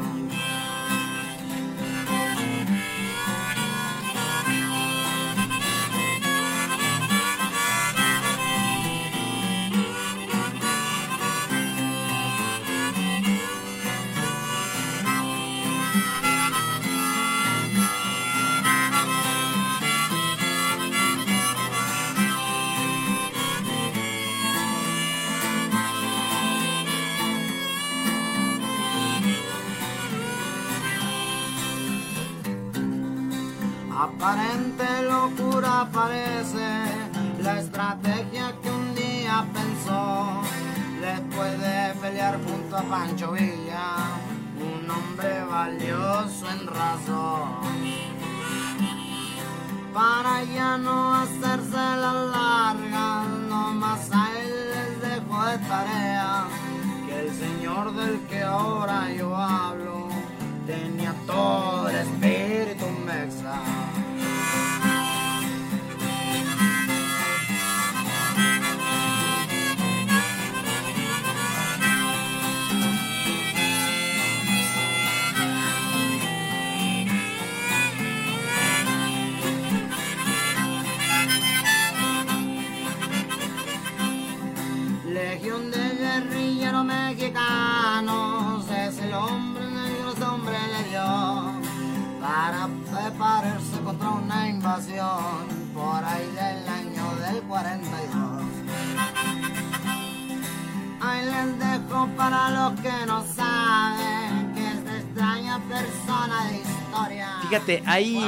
La 37.43 37.59
estrategia 37.59 38.51
que 38.63 38.69
un 38.71 38.95
día 38.95 39.45
pensó. 39.53 40.41
Después 40.99 41.59
de 41.59 41.93
pelear 42.01 42.39
junto 42.43 42.77
a 42.77 42.81
Pancho 42.81 43.31
Villa, 43.33 43.50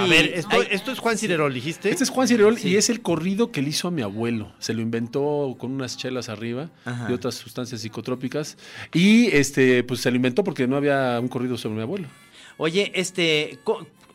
A 0.03 0.07
ver, 0.07 0.33
esto, 0.69 0.91
es 0.91 0.99
Juan 0.99 1.17
Cirerol, 1.17 1.53
dijiste. 1.53 1.89
Este 1.89 2.03
es 2.03 2.09
Juan 2.09 2.27
Cirerol 2.27 2.57
Sí. 2.57 2.69
y 2.69 2.75
es 2.75 2.89
el 2.89 3.01
corrido 3.01 3.51
que 3.51 3.61
le 3.61 3.69
hizo 3.69 3.87
a 3.87 3.91
mi 3.91 4.01
abuelo. 4.01 4.51
Se 4.59 4.73
lo 4.73 4.81
inventó 4.81 5.55
con 5.57 5.71
unas 5.71 5.97
chelas 5.97 6.29
arriba 6.29 6.69
Ajá. 6.85 7.07
y 7.09 7.13
otras 7.13 7.35
sustancias 7.35 7.81
psicotrópicas. 7.81 8.57
Y 8.93 9.27
este, 9.35 9.83
pues 9.83 10.01
se 10.01 10.09
lo 10.11 10.15
inventó 10.17 10.43
porque 10.43 10.67
no 10.67 10.75
había 10.75 11.19
un 11.19 11.27
corrido 11.27 11.57
sobre 11.57 11.75
mi 11.75 11.81
abuelo. 11.81 12.07
Oye, 12.57 12.91
este. 12.95 13.59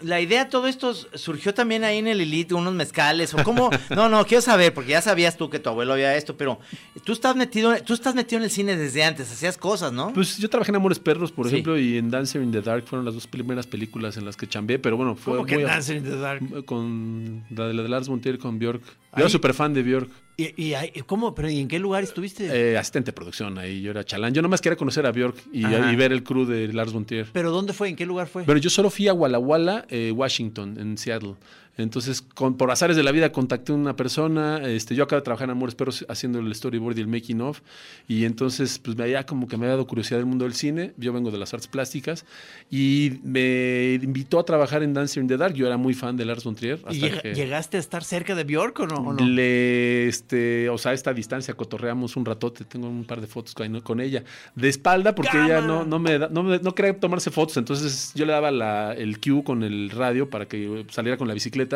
La 0.00 0.20
idea, 0.20 0.48
todo 0.48 0.68
esto 0.68 0.94
surgió 0.94 1.52
también 1.54 1.82
ahí 1.82 1.98
en 1.98 2.06
el 2.06 2.20
Elite, 2.20 2.54
unos 2.54 2.72
mezcales, 2.74 3.34
o 3.34 3.42
cómo. 3.42 3.68
No, 3.90 4.08
no, 4.08 4.24
quiero 4.26 4.40
saber, 4.42 4.72
porque 4.72 4.90
ya 4.90 5.02
sabías 5.02 5.36
tú 5.36 5.50
que 5.50 5.58
tu 5.58 5.68
abuelo 5.70 5.94
había 5.94 6.14
esto, 6.16 6.36
pero 6.36 6.60
tú 7.04 7.12
estás 7.12 7.34
metido, 7.34 7.74
tú 7.84 7.94
estás 7.94 8.14
metido 8.14 8.38
en 8.38 8.44
el 8.44 8.50
cine 8.50 8.76
desde 8.76 9.02
antes, 9.02 9.30
hacías 9.32 9.56
cosas, 9.58 9.92
¿no? 9.92 10.12
Pues 10.12 10.38
yo 10.38 10.48
trabajé 10.48 10.70
en 10.70 10.76
Amores 10.76 11.00
Perros, 11.00 11.32
por 11.32 11.46
Sí. 11.48 11.54
ejemplo, 11.54 11.76
y 11.78 11.98
en 11.98 12.10
Dancer 12.10 12.42
in 12.42 12.52
the 12.52 12.60
Dark 12.62 12.84
fueron 12.86 13.04
las 13.04 13.14
dos 13.14 13.26
primeras 13.26 13.66
películas 13.66 14.16
en 14.16 14.24
las 14.24 14.36
que 14.36 14.46
chambeé, 14.46 14.78
pero 14.78 14.96
bueno, 14.96 15.16
fue 15.16 15.34
¿Cómo 15.34 15.46
que 15.46 15.54
muy 15.56 15.64
a- 15.64 15.68
Dancing 15.68 15.96
in 15.96 16.04
the 16.04 16.16
Dark? 16.16 16.64
con 16.64 17.44
la 17.50 17.66
de, 17.66 17.74
la 17.74 17.82
de 17.82 17.88
Lars 17.88 18.08
Montier 18.08 18.38
con 18.38 18.58
Björk. 18.58 18.82
Yo 18.82 18.90
era 19.16 19.28
súper 19.28 19.52
fan 19.54 19.74
de 19.74 19.82
Björk. 19.82 20.10
¿Y, 20.40 20.54
y 20.56 21.02
cómo? 21.04 21.34
¿Pero 21.34 21.50
y 21.50 21.58
en 21.58 21.66
qué 21.66 21.80
lugar 21.80 22.04
estuviste? 22.04 22.46
Eh, 22.46 22.78
asistente 22.78 23.06
de 23.08 23.12
producción 23.12 23.58
ahí, 23.58 23.82
yo 23.82 23.90
era 23.90 24.04
chalán. 24.04 24.32
Yo 24.32 24.40
nomás 24.40 24.60
quería 24.60 24.76
conocer 24.76 25.04
a 25.04 25.10
Björk 25.10 25.34
y, 25.52 25.64
ver 25.96 26.12
el 26.12 26.22
crew 26.22 26.46
de 26.46 26.72
Lars 26.72 26.94
Montier. 26.94 27.26
¿Pero 27.32 27.50
dónde 27.50 27.72
fue? 27.72 27.88
¿En 27.88 27.96
qué 27.96 28.06
lugar 28.06 28.28
fue? 28.28 28.44
Pero 28.44 28.56
yo 28.60 28.70
solo 28.70 28.88
fui 28.88 29.08
a 29.08 29.14
Walla 29.14 29.40
Walla, 29.40 29.84
eh, 29.88 30.12
Washington, 30.14 30.78
en 30.78 30.96
Seattle. 30.96 31.34
Entonces, 31.78 32.20
con, 32.22 32.56
por 32.56 32.70
azares 32.70 32.96
de 32.96 33.02
la 33.02 33.12
vida, 33.12 33.32
contacté 33.32 33.72
a 33.72 33.76
una 33.76 33.96
persona. 33.96 34.60
Este, 34.68 34.94
yo 34.94 35.04
acabo 35.04 35.20
de 35.20 35.24
trabajar 35.24 35.44
en 35.46 35.52
Amores 35.52 35.74
Perros 35.76 36.04
haciendo 36.08 36.40
el 36.40 36.54
storyboard 36.54 36.98
y 36.98 37.00
el 37.00 37.06
making 37.06 37.40
of. 37.40 37.60
Y 38.08 38.24
entonces, 38.24 38.78
pues 38.80 38.96
me 38.96 39.04
había 39.04 39.24
como 39.24 39.46
que 39.48 39.56
me 39.56 39.64
había 39.66 39.74
dado 39.76 39.86
curiosidad 39.86 40.18
del 40.18 40.26
mundo 40.26 40.44
del 40.44 40.54
cine. 40.54 40.92
Yo 40.96 41.12
vengo 41.12 41.30
de 41.30 41.38
las 41.38 41.54
artes 41.54 41.68
plásticas. 41.68 42.26
Y 42.70 43.20
me 43.22 43.94
invitó 44.02 44.40
a 44.40 44.44
trabajar 44.44 44.82
en 44.82 44.92
Dancer 44.92 45.22
in 45.22 45.28
the 45.28 45.36
Dark. 45.36 45.54
Yo 45.54 45.66
era 45.66 45.76
muy 45.76 45.94
fan 45.94 46.16
de 46.16 46.24
Lars 46.24 46.42
von 46.44 46.54
Trier. 46.56 46.78
¿Y 46.78 46.82
hasta 46.82 46.92
llega- 47.06 47.22
que 47.22 47.34
llegaste 47.34 47.76
a 47.76 47.80
estar 47.80 48.02
cerca 48.02 48.34
de 48.34 48.42
Bjork 48.44 48.80
o 48.80 48.86
no? 48.88 48.96
o 48.96 49.12
no? 49.12 49.24
Le, 49.24 50.08
este, 50.08 50.68
o 50.68 50.78
sea, 50.78 50.90
a 50.90 50.94
esta 50.94 51.14
distancia 51.14 51.54
cotorreamos 51.54 52.16
un 52.16 52.24
ratote. 52.24 52.64
Tengo 52.64 52.88
un 52.88 53.04
par 53.04 53.20
de 53.20 53.28
fotos 53.28 53.54
con, 53.82 54.00
ella. 54.00 54.24
De 54.56 54.68
espalda, 54.68 55.14
porque 55.14 55.36
ella 55.44 55.60
no, 55.60 55.84
no 55.84 55.98
me 56.00 56.18
da- 56.18 56.28
no, 56.28 56.42
no 56.42 56.74
quería 56.74 56.98
tomarse 56.98 57.30
fotos. 57.30 57.56
Entonces 57.56 58.10
yo 58.16 58.26
le 58.26 58.32
daba 58.32 58.50
la- 58.50 58.94
el 58.94 59.20
cue 59.20 59.44
con 59.44 59.62
el 59.62 59.90
radio 59.90 60.28
para 60.28 60.46
que 60.48 60.84
saliera 60.90 61.16
con 61.16 61.28
la 61.28 61.34
bicicleta 61.34 61.67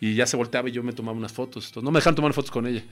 y 0.00 0.14
ya 0.14 0.26
se 0.26 0.36
volteaba 0.36 0.68
y 0.68 0.72
yo 0.72 0.82
me 0.82 0.92
tomaba 0.92 1.16
unas 1.16 1.32
fotos. 1.32 1.72
No 1.76 1.90
me 1.90 1.98
dejaron 1.98 2.16
tomar 2.16 2.32
fotos 2.32 2.50
con 2.50 2.66
ella. 2.66 2.82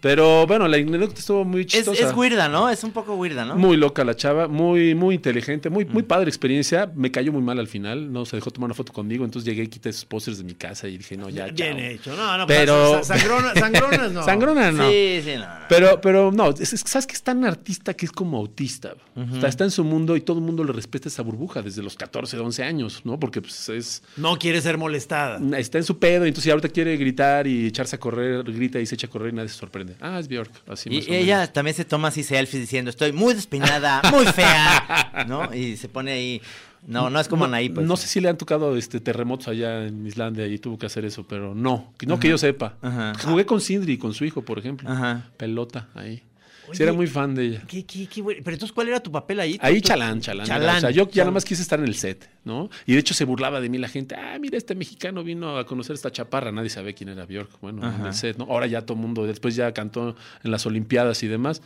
Pero 0.00 0.46
bueno, 0.46 0.68
la 0.68 0.76
anécdota 0.76 1.14
estuvo 1.18 1.44
muy 1.44 1.62
es, 1.62 1.66
chistosa. 1.68 2.06
es 2.08 2.14
weirda, 2.14 2.48
¿no? 2.48 2.68
Es 2.70 2.84
un 2.84 2.92
poco 2.92 3.14
weirda, 3.14 3.44
¿no? 3.44 3.56
Muy 3.56 3.76
loca 3.76 4.04
la 4.04 4.14
chava, 4.14 4.46
muy, 4.46 4.94
muy 4.94 5.14
inteligente, 5.16 5.70
muy, 5.70 5.84
Mm. 5.84 5.92
muy 5.92 6.02
padre 6.02 6.28
experiencia. 6.28 6.90
Me 6.94 7.10
cayó 7.10 7.32
muy 7.32 7.42
mal 7.42 7.58
al 7.58 7.66
final, 7.66 8.12
no 8.12 8.24
se 8.24 8.36
dejó 8.36 8.50
tomar 8.50 8.66
una 8.66 8.74
foto 8.74 8.92
conmigo, 8.92 9.24
entonces 9.24 9.48
llegué 9.48 9.64
y 9.64 9.68
quité 9.68 9.92
sus 9.92 10.04
pósters 10.04 10.38
de 10.38 10.44
mi 10.44 10.54
casa 10.54 10.86
y 10.88 10.98
dije, 10.98 11.16
no, 11.16 11.28
ya, 11.30 11.46
Bien 11.46 11.76
chao. 11.76 11.86
hecho. 11.86 12.16
No, 12.16 12.38
no, 12.38 12.46
Pero- 12.46 12.90
pero... 12.92 13.04
Sangrona, 13.04 13.54
sangronas 13.58 14.12
no. 14.12 14.22
Sangrona 14.24 14.70
no. 14.72 14.90
Sí, 14.90 15.20
sí, 15.24 15.32
no. 15.36 15.46
Pero, 15.68 16.00
pero 16.00 16.30
no, 16.30 16.50
es, 16.50 16.72
es 16.72 16.80
sabes 16.86 17.06
que 17.06 17.14
es 17.14 17.22
tan 17.22 17.44
artista 17.44 17.94
que 17.94 18.06
es 18.06 18.12
como 18.12 18.36
autista. 18.38 18.94
O 19.16 19.40
sea, 19.40 19.48
está 19.48 19.64
en 19.64 19.70
su 19.70 19.82
mundo 19.82 20.14
y 20.16 20.20
todo 20.20 20.38
el 20.38 20.44
mundo 20.44 20.62
le 20.62 20.72
respeta 20.72 21.08
esa 21.08 21.22
burbuja 21.22 21.62
desde 21.62 21.82
los 21.82 21.96
14, 21.96 22.38
11 22.38 22.62
años, 22.62 23.00
¿no? 23.04 23.18
Porque 23.18 23.40
pues 23.40 23.68
es 23.70 24.02
No 24.16 24.38
quiere 24.38 24.60
ser 24.60 24.76
molestada. 24.78 25.40
está 25.58 25.78
en 25.78 25.84
su 25.84 25.98
pedo 25.98 26.26
y 26.26 26.28
entonces 26.28 26.50
ahorita 26.52 26.68
quiere 26.68 26.96
gritar 26.96 27.46
y 27.46 27.66
echarse 27.66 27.96
a 27.96 27.98
correr, 28.00 28.42
grita 28.44 28.78
y 28.78 28.86
se 28.86 28.94
echa 28.94 29.06
a 29.06 29.10
correr 29.10 29.32
y 29.32 29.36
nadie 29.36 29.48
se 29.48 29.54
sorprende. 29.56 29.85
Ah, 30.00 30.18
es 30.18 30.28
Bjork, 30.28 30.50
así 30.68 30.88
Y 30.90 30.96
más 30.98 31.08
ella 31.08 31.36
menos. 31.38 31.52
también 31.52 31.76
se 31.76 31.84
toma 31.84 32.08
así 32.08 32.22
selfies 32.22 32.60
diciendo, 32.60 32.90
estoy 32.90 33.12
muy 33.12 33.34
despeinada, 33.34 34.02
muy 34.12 34.26
fea, 34.26 35.24
¿no? 35.28 35.52
Y 35.54 35.76
se 35.76 35.88
pone 35.88 36.12
ahí. 36.12 36.42
No, 36.86 37.10
no 37.10 37.18
es 37.18 37.26
como 37.26 37.46
Anaí, 37.46 37.68
pues. 37.68 37.86
No 37.86 37.96
sé 37.96 38.06
si 38.06 38.20
le 38.20 38.28
han 38.28 38.38
tocado 38.38 38.76
este 38.76 39.00
terremotos 39.00 39.48
allá 39.48 39.86
en 39.86 40.06
Islandia 40.06 40.46
y 40.46 40.58
tuvo 40.58 40.78
que 40.78 40.86
hacer 40.86 41.04
eso, 41.04 41.26
pero 41.26 41.54
no, 41.54 41.92
no 42.06 42.20
que 42.20 42.28
yo 42.28 42.38
sepa. 42.38 42.76
Ajá. 42.80 43.12
Jugué 43.24 43.44
con 43.44 43.60
Sindri, 43.60 43.98
con 43.98 44.14
su 44.14 44.24
hijo, 44.24 44.42
por 44.42 44.58
ejemplo. 44.58 44.88
Ajá. 44.88 45.28
Pelota 45.36 45.88
ahí. 45.94 46.22
Oye, 46.68 46.76
sí, 46.76 46.82
era 46.82 46.92
muy 46.92 47.06
fan 47.06 47.34
de 47.34 47.44
ella. 47.44 47.62
¿Qué, 47.66 47.84
qué, 47.84 48.06
qué 48.06 48.22
bueno. 48.22 48.40
Pero 48.44 48.54
entonces, 48.54 48.72
¿cuál 48.74 48.88
era 48.88 49.00
tu 49.00 49.10
papel 49.12 49.40
ahí? 49.40 49.58
Ahí 49.60 49.80
Tú- 49.80 49.88
chalán, 49.88 50.20
chalán. 50.20 50.46
era. 50.46 50.56
Chalán. 50.58 50.76
O 50.76 50.80
sea, 50.80 50.90
yo 50.90 51.08
ya 51.10 51.22
nada 51.24 51.32
más 51.32 51.44
quise 51.44 51.62
estar 51.62 51.78
en 51.78 51.86
el 51.86 51.94
set, 51.94 52.28
¿no? 52.44 52.68
Y 52.86 52.92
de 52.94 52.98
hecho 53.00 53.14
se 53.14 53.24
burlaba 53.24 53.60
de 53.60 53.68
mí 53.68 53.78
la 53.78 53.88
gente. 53.88 54.14
Ah, 54.16 54.36
mira, 54.40 54.56
este 54.58 54.74
mexicano 54.74 55.22
vino 55.24 55.58
a 55.58 55.66
conocer 55.66 55.94
esta 55.94 56.10
chaparra. 56.10 56.50
Nadie 56.52 56.70
sabe 56.70 56.94
quién 56.94 57.08
era 57.10 57.26
Bjork. 57.26 57.60
Bueno, 57.60 57.82
en 57.92 58.06
el 58.06 58.14
set, 58.14 58.36
¿no? 58.38 58.44
Ahora 58.44 58.66
ya 58.66 58.82
todo 58.82 58.94
el 58.96 59.02
mundo, 59.02 59.26
después 59.26 59.54
ya 59.56 59.72
cantó 59.72 60.16
en 60.42 60.50
las 60.50 60.66
Olimpiadas 60.66 61.22
y 61.22 61.28
demás. 61.28 61.62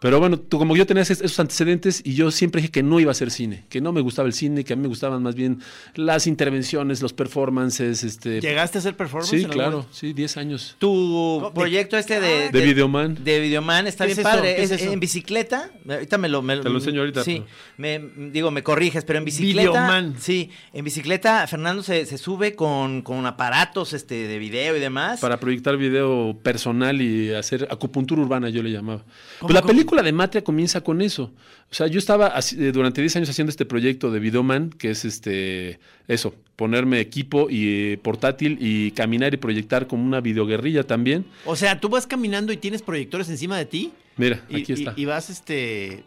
Pero 0.00 0.18
bueno, 0.18 0.36
tú, 0.38 0.58
como 0.58 0.74
yo 0.76 0.84
tenía 0.84 1.02
esos 1.04 1.38
antecedentes 1.38 2.02
y 2.04 2.14
yo 2.14 2.32
siempre 2.32 2.60
dije 2.60 2.72
que 2.72 2.82
no 2.82 2.98
iba 2.98 3.10
a 3.10 3.12
hacer 3.12 3.30
cine, 3.30 3.64
que 3.68 3.80
no 3.80 3.92
me 3.92 4.00
gustaba 4.00 4.26
el 4.26 4.32
cine, 4.34 4.64
que 4.64 4.72
a 4.72 4.76
mí 4.76 4.82
me 4.82 4.88
gustaban 4.88 5.22
más 5.22 5.36
bien 5.36 5.60
las 5.94 6.26
intervenciones, 6.26 7.00
los 7.02 7.12
performances, 7.12 8.02
este... 8.02 8.40
¿Llegaste 8.40 8.78
a 8.78 8.80
hacer 8.80 8.96
performance? 8.96 9.30
Sí, 9.30 9.44
claro, 9.44 9.70
momento? 9.78 9.88
sí, 9.94 10.12
10 10.12 10.36
años. 10.38 10.76
Tu 10.78 11.40
de- 11.44 11.50
proyecto 11.52 11.96
este 11.96 12.20
de... 12.20 12.50
De 12.50 12.60
Videoman. 12.60 13.16
De 13.22 13.38
Videoman 13.40 13.86
está 13.86 14.04
¿Qué 14.06 14.14
bien 14.14 14.26
es 14.26 14.32
eso? 14.32 14.41
Padre. 14.42 14.56
¿Qué 14.56 14.62
es 14.62 14.70
Es, 14.70 14.82
eso? 14.82 14.92
en 14.92 15.00
bicicleta. 15.00 15.70
Ahorita 15.88 16.18
me 16.18 16.28
lo... 16.28 16.42
me- 16.42 16.56
Te 16.58 16.68
lo 16.68 16.76
enseño 16.76 17.00
ahorita, 17.00 17.24
Sí. 17.24 17.42
Me, 17.76 17.98
digo, 18.30 18.50
me 18.50 18.62
corriges, 18.62 19.04
pero 19.04 19.18
en 19.18 19.24
bicicleta... 19.24 19.60
Videoman. 19.70 20.14
Sí. 20.18 20.50
En 20.72 20.84
bicicleta, 20.84 21.46
Fernando 21.46 21.82
se, 21.82 22.06
se 22.06 22.18
sube 22.18 22.54
con, 22.54 23.02
con 23.02 23.24
aparatos 23.26 23.92
este, 23.92 24.26
de 24.28 24.38
video 24.38 24.76
y 24.76 24.80
demás. 24.80 25.20
Para 25.20 25.38
proyectar 25.40 25.76
video 25.76 26.36
personal 26.42 27.00
y 27.00 27.32
hacer 27.32 27.66
acupuntura 27.70 28.22
urbana, 28.22 28.48
yo 28.50 28.62
le 28.62 28.70
llamaba. 28.70 29.00
¿Cómo, 29.38 29.48
Pues 29.48 29.54
la 29.54 29.60
cómo? 29.62 29.72
película 29.72 30.02
de 30.02 30.12
Matria 30.12 30.42
comienza 30.44 30.80
con 30.82 31.00
eso. 31.02 31.32
O 31.70 31.74
sea, 31.74 31.86
yo 31.86 31.98
estaba 31.98 32.26
así- 32.26 32.56
eh, 32.62 32.70
durante 32.72 33.00
10 33.00 33.16
años 33.16 33.30
haciendo 33.30 33.48
este 33.50 33.64
proyecto 33.64 34.10
de 34.10 34.20
Videoman, 34.20 34.70
que 34.70 34.90
es 34.90 35.04
este 35.06 35.78
eso, 36.08 36.34
ponerme 36.56 37.00
equipo 37.00 37.48
y 37.48 37.92
eh, 37.92 37.98
portátil 38.02 38.58
y 38.60 38.90
caminar 38.90 39.32
y 39.32 39.38
proyectar 39.38 39.86
como 39.86 40.04
una 40.04 40.20
videoguerrilla 40.20 40.82
también. 40.84 41.24
O 41.46 41.56
sea, 41.56 41.80
tú 41.80 41.88
vas 41.88 42.06
caminando 42.06 42.52
y 42.52 42.56
tienes 42.58 42.82
proyectores 42.82 43.30
encima 43.30 43.56
de 43.56 43.64
ti. 43.66 43.92
Mira, 44.16 44.42
Y, 44.50 44.60
aquí 44.60 44.72
está. 44.74 44.92
y- 44.96 45.02
y 45.02 45.04
vas, 45.06 45.30
este. 45.30 46.04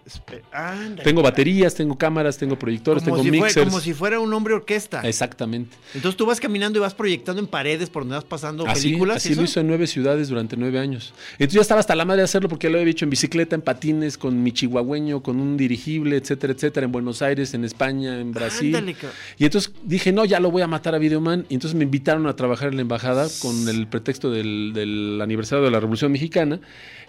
ándale. 0.52 1.04
tengo 1.04 1.22
baterías, 1.24 1.74
tengo 1.74 1.98
cámaras, 1.98 2.38
tengo 2.38 2.58
proyectores, 2.58 3.04
como 3.04 3.16
tengo 3.18 3.26
si, 3.26 3.32
mixers. 3.32 3.66
como 3.66 3.80
si 3.80 3.94
fuera 3.94 4.20
un 4.20 4.32
hombre 4.34 4.54
orquesta. 4.54 5.02
Exactamente. 5.02 5.76
Entonces 5.96 6.16
tú 6.16 6.26
vas 6.26 6.40
caminando 6.40 6.78
y 6.78 6.82
vas 6.82 6.94
proyectando 6.94 7.42
en 7.42 7.48
paredes 7.48 7.90
por 7.90 8.04
donde 8.04 8.16
vas 8.16 8.24
pasando 8.26 8.68
Así, 8.68 8.90
películas. 8.90 9.18
así 9.18 9.34
lo 9.34 9.42
hizo 9.44 9.60
en 9.60 9.68
nueve 9.68 9.88
ciudades 9.88 10.30
durante 10.30 10.56
nueve 10.56 10.78
años. 10.80 11.14
Entonces 11.34 11.54
ya 11.56 11.62
estaba 11.62 11.80
hasta 11.80 11.96
la 11.96 12.06
madre 12.06 12.22
de 12.22 12.26
hacerlo 12.26 12.48
porque 12.48 12.68
ya 12.68 12.72
lo 12.72 12.80
había 12.80 12.92
hecho 12.92 13.06
en 13.06 13.10
bicicleta, 13.10 13.56
en 13.56 13.62
patines, 13.62 14.18
con 14.18 14.44
mi 14.44 14.52
chihuahueño, 14.52 15.24
con 15.24 15.40
un 15.40 15.58
dirigible, 15.58 16.18
etcétera, 16.18 16.54
etcétera, 16.54 16.86
en 16.86 16.92
Buenos 16.92 17.22
Aires, 17.22 17.54
en 17.56 17.66
España, 17.66 18.20
en 18.20 18.32
Brasil. 18.32 18.76
Ándale, 18.76 18.96
Y 19.40 19.46
entonces 19.46 19.72
dije, 19.84 20.12
no, 20.12 20.26
ya 20.26 20.40
lo 20.40 20.52
voy 20.52 20.62
a 20.62 20.68
matar 20.68 20.94
a 20.96 21.00
Videoman. 21.00 21.46
Y 21.50 21.56
entonces 21.56 21.76
me 21.76 21.84
invitaron 21.86 22.28
a 22.28 22.36
trabajar 22.36 22.70
en 22.70 22.76
la 22.76 22.82
embajada 22.82 23.28
con 23.42 23.68
el 23.68 23.88
pretexto 23.88 24.30
del, 24.30 24.72
del 24.74 25.20
aniversario 25.22 25.66
de 25.66 25.72
la 25.72 25.80
Revolución 25.80 26.12
Mexicana. 26.12 26.60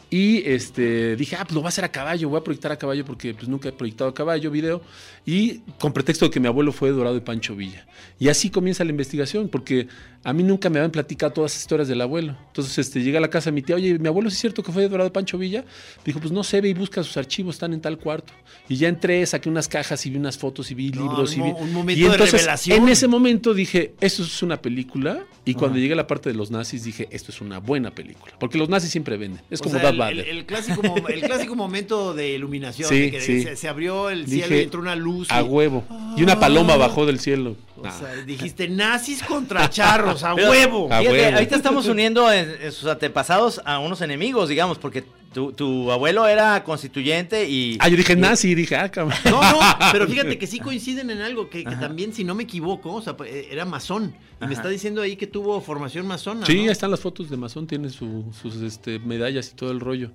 Y 0.08 0.48
este, 0.48 1.16
dije, 1.16 1.36
ah, 1.36 1.42
pues 1.44 1.54
lo 1.54 1.60
voy 1.60 1.66
a 1.66 1.70
hacer 1.70 1.84
a 1.84 1.90
caballo, 1.90 2.28
voy 2.28 2.38
a 2.38 2.44
proyectar 2.44 2.70
a 2.70 2.76
caballo 2.76 3.04
porque 3.04 3.34
pues, 3.34 3.48
nunca 3.48 3.68
he 3.68 3.72
proyectado 3.72 4.10
a 4.10 4.14
caballo 4.14 4.50
video. 4.50 4.80
Y 5.24 5.58
con 5.80 5.92
pretexto 5.92 6.26
de 6.26 6.30
que 6.30 6.38
mi 6.38 6.46
abuelo 6.46 6.70
fue 6.70 6.90
Dorado 6.90 7.14
de 7.16 7.20
Pancho 7.20 7.56
Villa. 7.56 7.86
Y 8.18 8.28
así 8.28 8.48
comienza 8.50 8.84
la 8.84 8.90
investigación, 8.90 9.48
porque 9.48 9.88
a 10.22 10.32
mí 10.32 10.44
nunca 10.44 10.70
me 10.70 10.78
habían 10.78 10.92
platicado 10.92 11.32
todas 11.32 11.52
las 11.52 11.60
historias 11.60 11.88
del 11.88 12.00
abuelo. 12.00 12.36
Entonces 12.46 12.78
este, 12.78 13.02
llegué 13.02 13.18
a 13.18 13.20
la 13.20 13.28
casa 13.30 13.50
de 13.50 13.54
mi 13.54 13.62
tía, 13.62 13.74
oye, 13.74 13.98
mi 13.98 14.06
abuelo 14.06 14.30
sí 14.30 14.34
es 14.34 14.40
cierto 14.40 14.62
que 14.62 14.70
fue 14.70 14.88
Dorado 14.88 15.08
de 15.08 15.12
Pancho 15.12 15.38
Villa. 15.38 15.64
Dijo, 16.04 16.20
pues 16.20 16.32
no 16.32 16.44
sé, 16.44 16.60
ve 16.60 16.68
y 16.68 16.74
busca 16.74 17.02
sus 17.02 17.16
archivos, 17.16 17.56
están 17.56 17.72
en 17.72 17.80
tal 17.80 17.98
cuarto. 17.98 18.32
Y 18.68 18.76
ya 18.76 18.88
entré, 18.88 19.26
saqué 19.26 19.48
unas 19.48 19.66
cajas 19.66 20.06
y 20.06 20.10
vi 20.10 20.16
unas 20.18 20.38
fotos 20.38 20.70
y 20.70 20.74
vi 20.74 20.90
No, 20.90 21.02
libros. 21.02 21.36
y 21.36 21.42
vi... 21.42 21.50
un 21.50 21.72
momento 21.72 22.00
y 22.00 22.04
de 22.04 22.10
entonces, 22.12 22.32
revelación. 22.32 22.82
En 22.82 22.88
ese 22.88 23.08
momento 23.08 23.54
dije, 23.54 23.94
esto 24.00 24.22
es 24.22 24.42
una 24.42 24.62
película. 24.62 25.24
Y 25.44 25.54
cuando 25.54 25.78
llegué 25.78 25.92
a 25.92 25.96
la 25.96 26.06
parte 26.06 26.28
de 26.28 26.34
los 26.36 26.50
nazis, 26.50 26.84
dije, 26.84 27.08
esto 27.10 27.30
es 27.32 27.40
una 27.40 27.58
buena 27.58 27.92
película. 27.92 28.34
Porque 28.38 28.58
los 28.58 28.68
nazis 28.68 28.90
siempre 28.90 29.16
venden. 29.16 29.42
Es 29.50 29.60
O 29.60 29.64
como 29.64 29.78
sea, 29.78 29.92
el, 29.96 30.00
Vader. 30.00 30.28
el- 30.28 30.38
el 30.38 30.46
clásico, 30.46 30.82
mo- 30.82 31.08
el 31.08 31.20
clásico 31.22 31.54
momento 31.56 32.14
de 32.14 32.30
iluminación. 32.30 32.88
Sí, 32.88 33.00
de 33.00 33.10
que 33.10 33.20
sí. 33.20 33.42
se, 33.42 33.56
se 33.56 33.68
abrió 33.68 34.10
el 34.10 34.26
cielo 34.26 34.48
Dije, 34.48 34.60
y 34.60 34.64
entró 34.64 34.80
una 34.80 34.94
luz. 34.96 35.28
A 35.30 35.40
y- 35.40 35.44
huevo. 35.44 35.84
Y 36.16 36.22
una 36.22 36.38
paloma 36.40 36.76
bajó 36.76 37.04
del 37.06 37.18
cielo. 37.20 37.56
o 37.76 37.82
Nah. 37.82 37.90
sea, 37.92 38.14
dijiste 38.24 38.68
nazis 38.68 39.22
contra 39.22 39.68
charros, 39.68 40.22
a 40.24 40.34
Pero, 40.36 40.50
huevo. 40.50 40.86
A 40.92 41.00
Fíjate, 41.00 41.18
huevo. 41.18 41.34
ahorita 41.34 41.56
estamos 41.56 41.86
uniendo 41.86 42.32
en, 42.32 42.56
en 42.62 42.72
sus 42.72 42.88
antepasados 42.88 43.60
a 43.64 43.78
unos 43.80 44.00
enemigos, 44.00 44.48
digamos, 44.48 44.78
porque 44.78 45.04
tu, 45.36 45.52
tu 45.52 45.92
abuelo 45.92 46.26
era 46.26 46.64
constituyente 46.64 47.46
y... 47.46 47.76
Ah, 47.80 47.90
yo 47.90 47.96
dije 47.98 48.14
y- 48.14 48.16
nazi 48.16 48.54
dije, 48.54 48.74
ah, 48.74 48.90
cabrón. 48.90 49.18
No, 49.26 49.42
no, 49.42 49.60
pero 49.92 50.06
fíjate 50.08 50.38
que 50.38 50.46
sí 50.46 50.60
coinciden 50.60 51.10
en 51.10 51.20
algo, 51.20 51.50
que, 51.50 51.62
que 51.62 51.76
también, 51.76 52.14
si 52.14 52.24
no 52.24 52.34
me 52.34 52.44
equivoco, 52.44 52.94
o 52.94 53.02
sea, 53.02 53.18
pues, 53.18 53.30
eh, 53.30 53.48
era 53.50 53.66
masón. 53.66 54.14
Y 54.40 54.46
me 54.46 54.54
está 54.54 54.70
diciendo 54.70 55.02
ahí 55.02 55.14
que 55.16 55.26
tuvo 55.26 55.60
formación 55.60 56.06
masona. 56.06 56.46
Sí, 56.46 56.66
están 56.68 56.90
las 56.90 57.00
fotos 57.00 57.28
de 57.28 57.36
Masón, 57.36 57.66
tiene 57.66 57.90
su- 57.90 58.24
sus 58.40 58.56
este, 58.56 58.98
medallas 58.98 59.50
y 59.50 59.54
todo 59.56 59.70
el 59.72 59.80
rollo. 59.80 60.10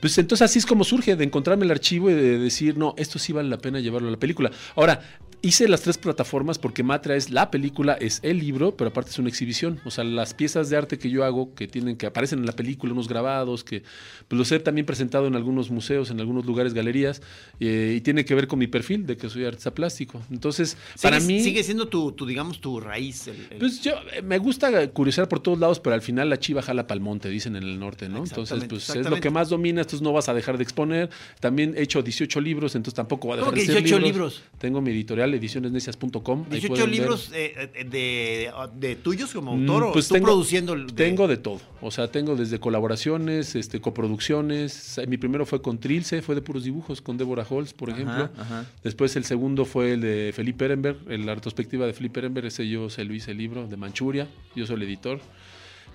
Pues 0.00 0.16
entonces 0.18 0.44
así 0.44 0.58
es 0.58 0.66
como 0.66 0.82
surge, 0.82 1.14
de 1.14 1.22
encontrarme 1.24 1.64
el 1.64 1.70
archivo 1.70 2.10
y 2.10 2.14
de 2.14 2.38
decir, 2.38 2.76
no, 2.76 2.94
esto 2.96 3.18
sí 3.20 3.32
vale 3.32 3.48
la 3.48 3.58
pena 3.58 3.78
llevarlo 3.80 4.08
a 4.08 4.10
la 4.12 4.16
película. 4.16 4.50
Ahora, 4.76 5.00
hice 5.40 5.68
las 5.68 5.82
tres 5.82 5.98
plataformas 5.98 6.58
porque 6.58 6.82
Matria 6.82 7.14
es 7.16 7.30
la 7.30 7.50
película, 7.50 7.94
es 7.94 8.20
el 8.22 8.38
libro, 8.38 8.76
pero 8.76 8.90
aparte 8.90 9.10
es 9.10 9.18
una 9.18 9.28
exhibición. 9.28 9.80
O 9.84 9.90
sea, 9.90 10.04
las 10.04 10.34
piezas 10.34 10.68
de 10.70 10.76
arte 10.76 10.98
que 10.98 11.10
yo 11.10 11.24
hago, 11.24 11.54
que 11.54 11.68
tienen, 11.68 11.96
que 11.96 12.06
aparecen 12.06 12.40
en 12.40 12.46
la 12.46 12.52
película, 12.52 12.92
unos 12.92 13.08
grabados, 13.08 13.62
que 13.64 13.82
pues, 14.26 14.38
los 14.38 14.50
he 14.52 14.58
también 14.60 14.84
presentado 14.86 15.26
en 15.26 15.36
algunos 15.36 15.70
museos, 15.70 16.10
en 16.10 16.20
algunos 16.20 16.44
lugares, 16.46 16.74
galerías, 16.74 17.22
eh, 17.60 17.94
y 17.96 18.00
tiene 18.00 18.24
que 18.24 18.34
ver 18.34 18.48
con 18.48 18.58
mi 18.58 18.66
perfil 18.66 19.06
de 19.06 19.16
que 19.16 19.28
soy 19.28 19.44
artista 19.44 19.72
plástico. 19.74 20.20
Entonces, 20.30 20.76
para 21.02 21.20
mí. 21.20 21.40
Sigue 21.40 21.62
siendo 21.62 21.88
tu, 21.88 22.12
tu, 22.12 22.26
digamos, 22.26 22.60
tu 22.60 22.80
raíz. 22.80 23.28
el- 23.28 23.46
el- 23.50 23.58
Pues 23.58 23.80
yo 23.82 23.92
eh, 24.14 24.22
me 24.22 24.38
gusta 24.38 24.88
curiosear 24.90 25.28
por 25.28 25.40
todos 25.40 25.58
lados, 25.58 25.78
pero 25.80 25.94
al 25.94 26.02
final 26.02 26.28
la 26.30 26.38
chiva 26.38 26.62
jala 26.62 26.86
pa'l 26.86 27.00
monte, 27.00 27.28
dicen 27.28 27.54
en 27.56 27.62
el 27.62 27.78
norte, 27.78 28.08
¿no? 28.08 28.18
Entonces, 28.24 28.64
pues 28.68 28.90
es 28.90 29.08
lo 29.08 29.20
que 29.20 29.30
más 29.30 29.48
domina, 29.50 29.82
entonces 29.82 30.02
no 30.02 30.12
vas 30.12 30.28
a 30.28 30.34
dejar 30.34 30.56
de 30.56 30.62
exponer. 30.64 31.10
También 31.40 31.74
he 31.76 31.82
hecho 31.82 32.02
18 32.02 32.40
libros, 32.40 32.74
entonces 32.74 32.94
tampoco 32.94 33.28
va 33.28 33.34
a 33.34 33.36
dejar 33.38 33.50
¿Cómo 33.52 33.54
que 33.62 33.66
de 33.66 33.72
ser 33.74 33.82
18 33.84 34.04
libros? 34.04 34.42
Tengo 34.58 34.80
mi 34.80 34.90
editorial 34.90 35.27
edicionesnecias.com. 35.34 36.44
ahí 36.44 36.60
18 36.60 36.68
pueden 36.68 36.90
ver. 36.90 36.98
libros 37.00 37.30
eh, 37.34 37.70
eh, 37.74 37.84
de, 37.84 38.50
de 38.78 38.96
tuyos 38.96 39.32
como 39.32 39.52
autor 39.52 39.82
Mm, 39.84 39.86
o 39.88 39.92
pues 39.92 40.08
tú 40.08 40.14
tengo- 40.14 40.26
produciendo. 40.26 40.74
de- 40.76 40.92
Tengo 40.92 41.28
de 41.28 41.36
todo. 41.36 41.60
O 41.80 41.90
sea, 41.90 42.10
tengo 42.10 42.34
desde 42.36 42.58
colaboraciones, 42.58 43.54
este, 43.54 43.80
coproducciones. 43.80 45.00
Mi 45.08 45.16
primero 45.16 45.46
fue 45.46 45.62
con 45.62 45.78
Trilce, 45.78 46.22
fue 46.22 46.34
de 46.34 46.42
puros 46.42 46.64
dibujos, 46.64 47.00
con 47.00 47.16
Deborah 47.18 47.46
Holz, 47.48 47.72
por 47.72 47.90
Ajá, 47.90 48.00
ejemplo. 48.00 48.30
ajá. 48.42 48.66
Después 48.82 49.14
el 49.16 49.24
segundo 49.24 49.64
fue 49.64 49.92
el 49.92 50.00
de 50.00 50.32
Felipe 50.34 50.64
Ehrenberg, 50.64 50.98
en 51.08 51.26
la 51.26 51.34
retrospectiva 51.34 51.86
de 51.86 51.92
Felipe 51.92 52.20
Ehrenberg, 52.20 52.46
ese 52.46 52.68
yo 52.68 52.90
se 52.90 53.04
lo 53.04 53.14
hice 53.14 53.30
el 53.30 53.38
libro 53.38 53.66
de 53.68 53.76
Manchuria, 53.76 54.26
yo 54.56 54.66
soy 54.66 54.76
el 54.76 54.82
editor, 54.82 55.20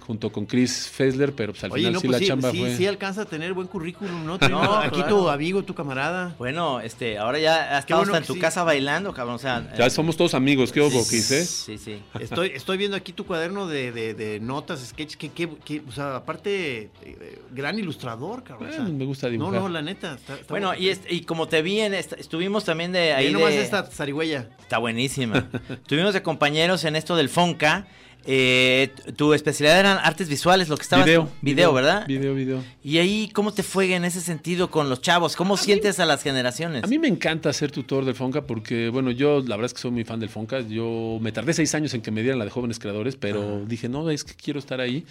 junto 0.06 0.32
con 0.32 0.46
Chris 0.46 0.90
Fessler, 0.90 1.34
pero 1.34 1.54
pues 1.54 1.64
al 1.64 1.72
Oye, 1.72 1.82
final 1.82 1.94
no, 1.94 2.00
sí 2.02 2.08
pues 2.08 2.12
la 2.14 2.20
sí, 2.20 2.28
chamba 2.28 2.52
sí, 2.52 2.60
fue... 2.60 2.76
sí 2.76 2.86
alcanza 2.88 3.22
a 3.22 3.26
tener 3.26 3.54
buen 3.54 3.68
currículum, 3.68 4.26
¿no? 4.26 4.38
No, 4.50 4.76
Aquí 4.80 4.98
claro. 4.98 5.10
tu 5.18 5.30
amigo, 5.30 5.64
tu 5.64 5.74
camarada. 5.74 6.36
Bueno, 6.38 6.82
este, 6.82 7.18
ahora 7.18 7.40
ya 7.40 7.78
has 7.78 7.80
estado 7.86 8.02
bueno 8.02 8.14
hasta 8.14 8.24
en 8.24 8.28
tu 8.28 8.34
sí. 8.34 8.40
casa 8.40 8.64
bailando, 8.64 9.14
cabrón. 9.14 9.36
O 9.36 9.40
sea, 9.40 9.74
Ya 9.78 9.86
eh, 9.86 9.90
somos 9.90 10.18
todos 10.18 10.34
amigos, 10.34 10.72
¿qué 10.72 10.82
hubo, 10.82 11.06
Chris, 11.08 11.32
eh? 11.32 11.46
Sí, 11.46 11.78
sí. 11.78 12.02
Estoy, 12.20 12.50
estoy 12.54 12.78
viendo 12.78 12.98
aquí 12.98 13.14
tu 13.14 13.26
cuaderno 13.26 13.68
de, 13.68 13.92
de, 13.92 14.14
de 14.14 14.40
notas, 14.40 14.80
sketches, 14.86 15.16
que, 15.18 15.30
que, 15.30 15.50
que, 15.64 15.82
o 15.88 15.92
sea, 15.92 16.18
aparte, 16.18 16.90
eh, 17.02 17.40
gran 17.52 17.80
ilustrador, 17.80 18.44
cabrón. 18.44 18.70
o 18.70 18.72
sea, 18.74 18.82
Bueno, 18.82 18.98
me 18.98 19.06
gusta 19.06 19.28
No, 19.28 19.32
dibujar. 19.32 19.62
no, 19.62 19.70
la 19.70 19.82
neta. 19.82 20.16
Está, 20.16 20.34
está 20.36 20.46
Bueno, 20.50 20.68
bueno. 20.68 20.82
y, 20.84 20.90
este- 20.90 21.14
y 21.14 21.22
como 21.22 21.48
te 21.48 21.62
vi 21.62 21.80
en 21.80 21.94
esta- 21.94 22.16
estuvimos 22.18 22.66
también 22.66 22.92
de 22.92 23.14
ahí 23.14 23.28
Ahí 23.28 23.34
nomás 23.34 23.52
de- 23.52 23.62
esta 23.62 23.84
zarigüeya. 23.84 24.50
Está 24.60 24.78
buenísima. 24.80 25.50
Estuvimos 25.70 26.14
de 26.14 26.22
compañeros 26.22 26.84
en 26.84 26.96
esto 26.96 27.16
del 27.16 27.30
Fonca. 27.30 27.88
Eh, 28.26 28.90
tu 29.18 29.34
especialidad 29.34 29.80
eran 29.80 29.98
artes 30.02 30.30
visuales, 30.30 30.70
lo 30.70 30.78
que 30.78 30.84
estabas. 30.84 31.06
Video, 31.06 31.30
Video, 31.42 31.74
¿verdad? 31.74 32.08
Video, 32.08 32.34
video. 32.34 32.64
Y 32.84 32.98
ahí, 32.98 33.30
¿cómo 33.34 33.52
te 33.54 33.64
fue 33.64 33.94
en 33.94 34.06
ese 34.06 34.22
sentido 34.22 34.70
con 34.72 34.90
los 34.90 35.02
chavos? 35.02 35.36
¿Cómo 35.36 35.58
sientes 35.58 36.00
a 36.00 36.06
las 36.06 36.24
generaciones? 36.24 36.84
A 36.84 36.88
mí 36.88 37.00
me 37.00 37.08
encanta 37.08 37.52
ser 37.52 37.72
tutor 37.72 38.06
del 38.06 38.16
Fonca 38.16 38.44
porque, 38.46 38.90
bueno, 38.90 39.12
yo 39.12 39.40
la 39.42 39.56
verdad 39.58 39.66
es 39.66 39.74
que 39.74 39.82
soy 39.82 39.92
muy 39.92 40.04
fan 40.06 40.20
del 40.20 40.30
Fonca. 40.30 40.62
Yo 40.62 41.18
me 41.22 41.32
tardé 41.32 41.54
seis 41.54 41.74
años 41.76 41.94
en 41.94 42.02
que 42.02 42.12
me 42.12 42.22
dieran 42.22 42.40
la 42.40 42.46
de 42.46 42.52
jóvenes 42.52 42.80
creadores, 42.80 43.16
pero 43.16 43.66
dije, 43.66 43.90
no, 43.90 44.10
es 44.10 44.24
que 44.24 44.34
quiero 44.36 44.60
estar 44.60 44.80
ahí. 44.80 45.06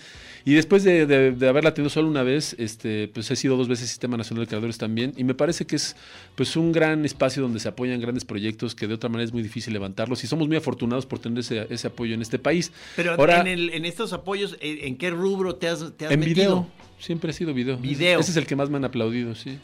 Y 0.45 0.55
después 0.55 0.83
de, 0.83 1.07
de- 1.07 1.33
de 1.33 1.49
haberla 1.49 1.75
tenido 1.75 1.91
solo 1.91 2.09
una 2.09 2.23
vez, 2.23 2.57
este, 2.59 3.09
pues 3.09 3.31
he 3.31 3.37
sido 3.37 3.57
dos 3.57 3.69
veces 3.69 3.89
Sistema 3.89 4.17
Nacional 4.17 4.45
de 4.45 4.49
Creadores 4.49 4.79
también. 4.79 5.13
Y 5.17 5.25
me 5.25 5.35
parece 5.35 5.67
que 5.67 5.77
es 5.77 5.97
pues 6.35 6.57
un 6.57 6.73
gran 6.73 7.05
espacio 7.05 7.43
donde 7.43 7.61
se 7.61 7.69
apoyan 7.69 8.01
grandes 8.01 8.25
proyectos 8.25 8.75
que 8.75 8.87
de 8.87 8.95
otra 8.95 9.09
manera 9.09 9.27
es 9.27 9.33
muy 9.33 9.43
difícil 9.43 9.73
levantarlos. 9.73 10.25
Y 10.25 10.27
somos 10.27 10.49
muy 10.49 10.57
afortunados 10.57 11.05
por 11.07 11.19
tener 11.19 11.39
ese, 11.41 11.67
ese 11.71 11.87
apoyo 11.89 12.15
en 12.15 12.23
este 12.23 12.39
país. 12.39 12.73
Pero 12.97 13.02
Ahora, 13.11 13.41
en, 13.41 13.47
el- 13.47 13.71
en 13.71 13.85
estos 13.85 14.13
apoyos, 14.13 14.57
¿en, 14.61 14.85
en 14.87 14.97
qué 14.97 15.11
rubro 15.11 15.57
te 15.57 15.69
has, 15.69 15.93
te 15.97 16.07
has 16.07 16.13
en 16.13 16.21
metido? 16.21 16.35
video, 16.63 16.67
siempre 16.99 17.31
ha 17.31 17.33
sido 17.33 17.53
video. 17.55 17.77
Video. 17.79 18.21
Ese 18.21 18.31
es 18.31 18.37
el 18.37 18.47
que 18.47 18.57
más 18.57 18.71
me 18.71 18.77
han 18.79 18.85
aplaudido, 18.85 19.35
sí. 19.35 19.59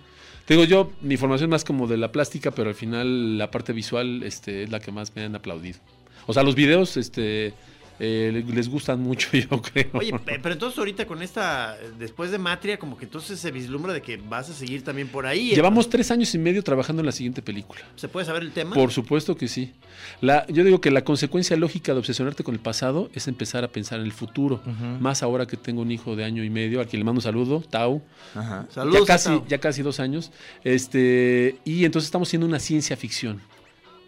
Te 0.45 0.55
digo 0.55 0.65
yo, 0.65 0.91
mi 1.03 1.17
formación 1.17 1.51
más 1.51 1.65
como 1.65 1.87
de 1.87 1.97
la 1.99 2.11
plástica, 2.11 2.51
pero 2.53 2.71
al 2.71 2.75
final 2.75 3.37
la 3.39 3.51
parte 3.51 3.73
visual 3.73 4.23
este, 4.23 4.63
es 4.63 4.71
la 4.71 4.81
que 4.81 4.91
más 4.93 5.15
me 5.15 5.23
han 5.25 5.35
aplaudido. 5.37 5.79
O 6.27 6.33
sea, 6.33 6.43
los 6.43 6.55
videos 6.55 6.97
este, 6.97 7.53
eh, 8.01 8.45
les 8.47 8.69
gustan 8.69 9.01
mucho, 9.01 9.29
yo 9.37 9.61
creo. 9.63 9.91
Oye, 9.95 10.13
pe- 10.19 10.39
pero 10.43 10.53
entonces 10.53 10.79
ahorita 10.79 11.07
con 11.07 11.23
esta, 11.23 11.77
después 11.99 12.31
de 12.31 12.39
Matria, 12.39 12.79
como 12.79 12.97
que 12.97 13.05
entonces 13.07 13.39
se 13.41 13.51
vislumbra 13.51 13.93
de 13.93 14.03
que 14.03 14.17
vas 14.17 14.49
a 14.51 14.53
seguir 14.55 14.83
también 14.85 15.09
por 15.09 15.27
ahí. 15.27 15.51
Llevamos 15.55 15.89
tres 15.89 16.11
años 16.11 16.35
y 16.35 16.39
medio 16.39 16.63
trabajando 16.63 17.01
en 17.03 17.07
la 17.07 17.13
siguiente 17.13 17.43
película. 17.43 17.81
¿Se 17.97 18.09
puede 18.09 18.27
saber 18.27 18.43
el 18.43 18.53
tema? 18.53 18.75
Por 18.75 18.93
supuesto 18.93 19.37
que 19.37 19.49
sí. 19.49 19.73
La, 20.21 20.47
yo 20.49 20.65
digo 20.65 20.81
que 20.81 20.91
la 20.91 21.03
consecuencia 21.03 21.57
lógica 21.57 21.93
de 21.93 21.99
obsesionarte 21.99 22.45
con 22.45 22.55
el 22.55 22.61
pasado 22.61 23.11
es 23.15 23.27
empezar 23.29 23.65
a 23.65 23.69
pensar 23.69 23.99
en 24.01 24.07
el 24.07 24.13
futuro. 24.13 24.63
Más 25.01 25.23
ahora 25.23 25.47
que 25.47 25.57
tengo 25.57 25.83
un 25.83 25.91
hijo 25.91 26.15
de 26.17 26.25
año 26.25 26.45
y 26.45 26.51
medio, 26.51 26.81
a 26.81 26.85
quien 26.85 27.01
le 27.01 27.05
mando 27.05 27.19
un 27.19 27.23
saludo, 27.23 27.63
Tau. 27.69 28.03
Ajá. 28.35 28.67
Saludos, 28.71 29.01
ya 29.01 29.07
casi, 29.07 29.43
ya 29.49 29.59
casi 29.59 29.83
dos 29.83 29.99
años. 30.01 30.31
Este, 30.65 31.57
y 31.65 31.85
entonces 31.85 32.07
estamos 32.07 32.29
haciendo 32.29 32.47
una 32.47 32.59
ciencia 32.61 32.97
ficción. 32.97 33.41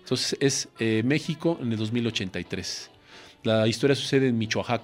Entonces 0.01 0.37
es 0.41 0.69
eh, 0.79 1.03
México 1.05 1.59
en 1.63 1.73
el 1.73 1.79
2083. 1.79 2.90
La 3.45 3.67
historia 3.69 3.97
sucede 3.97 4.29
en 4.29 4.37
Michoacán, 4.39 4.81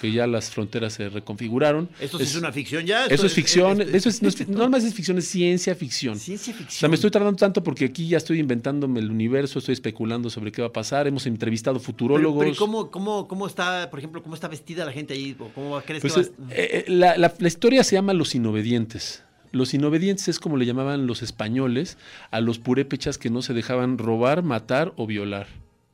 que 0.00 0.10
ya 0.10 0.26
las 0.26 0.50
fronteras 0.50 0.94
se 0.94 1.08
reconfiguraron. 1.08 1.88
Esto 2.00 2.18
sí 2.18 2.24
es, 2.24 2.34
una 2.36 2.50
ficción 2.50 2.84
ya. 2.86 3.06
Eso 3.06 3.26
es 3.26 3.34
ficción, 3.34 3.80
es- 3.82 3.94
eso 3.94 4.08
es, 4.08 4.22
no, 4.22 4.28
es, 4.28 4.48
no 4.48 4.68
más 4.68 4.82
es 4.82 4.94
ficción, 4.94 5.18
es 5.18 5.28
ciencia 5.28 5.74
ficción. 5.74 6.18
Ciencia 6.18 6.52
O 6.54 6.56
ficción. 6.56 6.78
sea, 6.80 6.88
me 6.88 6.94
estoy 6.96 7.10
tardando 7.10 7.36
tanto 7.36 7.62
porque 7.62 7.84
aquí 7.84 8.08
ya 8.08 8.16
estoy 8.16 8.40
inventándome 8.40 9.00
el 9.00 9.10
universo, 9.10 9.58
estoy 9.58 9.74
especulando 9.74 10.28
sobre 10.30 10.50
qué 10.52 10.62
va 10.62 10.68
a 10.68 10.72
pasar. 10.72 11.06
Hemos 11.06 11.26
entrevistado 11.26 11.76
Pero, 11.78 11.84
futurólogos. 11.84 12.40
pero 12.40 12.52
¿y 12.52 12.56
cómo, 12.56 12.90
cómo, 12.90 13.28
¿cómo 13.28 13.46
está, 13.46 13.88
por 13.90 13.98
ejemplo, 14.00 14.22
cómo 14.22 14.34
está 14.34 14.48
vestida 14.48 14.84
la 14.84 14.92
gente 14.92 15.14
ahí? 15.14 15.36
¿O 15.38 15.48
¿Cómo 15.54 15.80
crees 15.82 16.00
Pues 16.00 16.14
que 16.14 16.20
es- 16.22 16.30
va? 16.30 16.34
eh, 16.50 16.68
eh, 16.72 16.84
la, 16.88 17.16
la- 17.18 17.34
la 17.38 17.48
historia 17.48 17.84
se 17.84 17.94
llama 17.94 18.12
Los 18.14 18.34
Inobedientes. 18.34 19.22
Los 19.52 19.72
inobedientes 19.72 20.28
es 20.28 20.40
como 20.40 20.56
le 20.56 20.66
llamaban 20.66 21.06
los 21.06 21.22
españoles 21.22 21.96
a 22.30 22.40
los 22.40 22.58
purépechas 22.58 23.16
que 23.16 23.30
no 23.30 23.40
se 23.40 23.54
dejaban 23.54 23.96
robar, 23.96 24.42
matar 24.42 24.92
o 24.96 25.06
violar. 25.06 25.46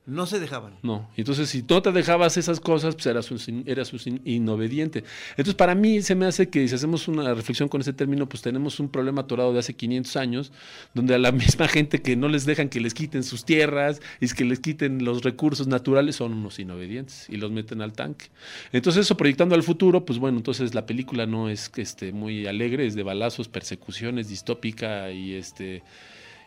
No 0.05 0.27
se 0.27 0.41
dejaban. 0.41 0.75
No. 0.83 1.09
Entonces, 1.17 1.49
si 1.49 1.65
no 1.69 1.81
te 1.81 1.93
dejabas 1.93 2.37
esas 2.37 2.59
cosas, 2.59 2.97
pues 2.97 3.07
eras 3.07 3.31
un, 3.31 3.63
eras 3.67 3.93
inobediente. 4.25 5.05
Entonces, 5.31 5.55
para 5.55 5.77
mí 5.77 6.03
se 6.03 6.17
me 6.17 6.27
hace 6.27 6.49
que 6.49 6.67
si 6.67 6.75
hacemos 6.75 7.07
una 7.07 7.33
reflexión 7.35 7.69
con 7.69 7.83
ese 7.83 7.93
término, 7.93 8.29
pues 8.29 8.43
tenemos 8.43 8.81
un 8.81 8.89
problema 8.89 9.21
atorado 9.21 9.53
de 9.53 9.61
hace 9.61 9.75
500 9.75 10.17
años, 10.17 10.53
donde 10.93 11.15
a 11.15 11.19
la 11.19 11.31
misma 11.33 11.69
gente 11.69 12.03
que 12.03 12.17
no 12.17 12.29
les 12.29 12.45
dejan 12.47 12.69
que 12.69 12.81
les 12.81 12.95
quiten 12.95 13.23
sus 13.23 13.45
tierras 13.45 14.01
y 14.21 14.29
que 14.29 14.45
les 14.45 14.59
quiten 14.59 15.05
los 15.05 15.23
recursos 15.23 15.69
naturales 15.69 16.17
son 16.17 16.33
unos 16.33 16.59
inobedientes 16.59 17.29
y 17.29 17.37
los 17.37 17.53
meten 17.53 17.81
al 17.81 17.93
tanque. 17.93 18.27
Entonces, 18.73 19.03
eso 19.03 19.17
proyectando 19.17 19.55
al 19.55 19.63
futuro, 19.63 20.05
pues 20.05 20.19
bueno, 20.19 20.39
entonces 20.39 20.75
la 20.75 20.85
película 20.85 21.27
no 21.27 21.49
es 21.49 21.71
este, 21.77 22.13
muy 22.13 22.49
alegre, 22.49 22.87
es 22.87 22.97
de 22.97 23.05
balazos, 23.05 23.49
persecuciones, 23.49 24.29
distópica 24.29 25.13
y 25.13 25.35
este 25.35 25.85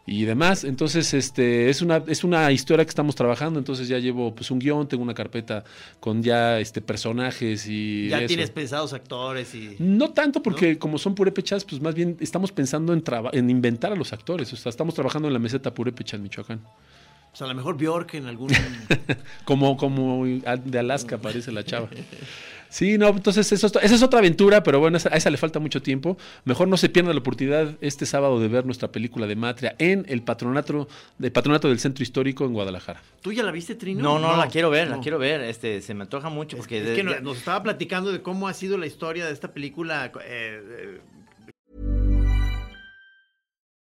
y 0.07 0.25
demás. 0.25 0.63
Entonces, 0.63 1.13
este, 1.13 1.69
es 1.69 1.81
una, 1.81 2.03
es 2.07 2.23
una 2.23 2.51
historia 2.51 2.85
que 2.85 2.89
estamos 2.89 3.15
trabajando. 3.15 3.59
Entonces 3.59 3.87
ya 3.87 3.97
llevo 3.97 4.35
pues 4.35 4.51
un 4.51 4.59
guion, 4.59 4.87
tengo 4.87 5.03
una 5.03 5.13
carpeta 5.13 5.63
con 5.99 6.21
ya 6.21 6.59
este 6.59 6.81
personajes 6.81 7.65
y. 7.67 8.09
Ya 8.09 8.19
eso. 8.19 8.27
tienes 8.27 8.51
pensados 8.51 8.93
actores 8.93 9.53
y... 9.55 9.75
No 9.79 10.11
tanto 10.11 10.41
porque 10.43 10.77
como 10.77 10.97
son 10.97 11.15
purépechas, 11.15 11.65
pues 11.65 11.81
más 11.81 11.95
bien 11.95 12.17
estamos 12.19 12.51
pensando 12.51 12.93
en, 12.93 13.03
en 13.33 13.49
inventar 13.49 13.91
a 13.91 13.95
los 13.95 14.13
actores. 14.13 14.51
O 14.53 14.55
sea, 14.55 14.69
estamos 14.69 14.93
trabajando 14.93 15.27
en 15.27 15.33
la 15.33 15.39
meseta 15.39 15.73
purépecha 15.73 16.17
en 16.17 16.23
Michoacán. 16.23 16.61
O 17.33 17.37
sea, 17.37 17.45
a 17.45 17.49
lo 17.49 17.55
mejor 17.55 17.75
Bjork 17.75 18.13
en 18.13 18.27
algún... 18.27 18.49
Como, 19.43 19.75
como 19.75 20.25
de 20.25 20.79
Alaska 20.79 21.17
parece 21.17 21.51
la 21.51 21.63
chava. 21.63 21.89
Sí, 22.75 22.97
no, 22.97 23.07
entonces 23.07 23.49
eso, 23.53 23.67
es- 23.67 23.75
esa 23.83 23.95
es 23.95 24.03
otra 24.03 24.19
aventura, 24.19 24.61
pero 24.61 24.81
bueno, 24.81 24.97
a 25.09 25.15
esa 25.15 25.29
le 25.29 25.37
falta 25.37 25.59
mucho 25.59 25.81
tiempo. 25.81 26.17
Mejor 26.43 26.67
no 26.67 26.75
se 26.75 26.89
pierda 26.89 27.13
la 27.13 27.19
oportunidad 27.19 27.69
este 27.79 28.05
sábado 28.05 28.37
de 28.41 28.49
ver 28.49 28.65
nuestra 28.65 28.91
película 28.91 29.27
de 29.27 29.37
Matria 29.37 29.75
en 29.79 30.05
el 30.09 30.21
patronato, 30.23 30.89
de 31.17 31.31
patronato 31.31 31.69
del 31.69 31.79
Centro 31.79 32.03
Histórico 32.03 32.43
en 32.43 32.51
Guadalajara. 32.51 33.01
¿Tú 33.21 33.31
ya 33.31 33.43
la 33.43 33.53
viste, 33.53 33.75
Trino? 33.75 34.03
No, 34.03 34.19
no, 34.19 34.35
la 34.35 34.49
quiero 34.49 34.69
ver, 34.69 34.89
la 34.89 34.99
quiero 34.99 35.17
ver. 35.19 35.39
Este, 35.39 35.81
se 35.81 35.93
me 35.93 36.01
antoja 36.03 36.27
mucho 36.27 36.57
porque 36.57 36.79
Es 36.83 36.89
que 36.97 37.03
nos 37.21 37.37
estaba 37.37 37.63
platicando 37.63 38.11
de 38.11 38.21
cómo 38.21 38.49
ha 38.49 38.53
sido 38.53 38.77
la 38.77 38.87
historia 38.87 39.25
de 39.25 39.31
esta 39.31 39.53
película. 39.53 40.07
eh, 40.07 40.11
eh, 40.25 40.99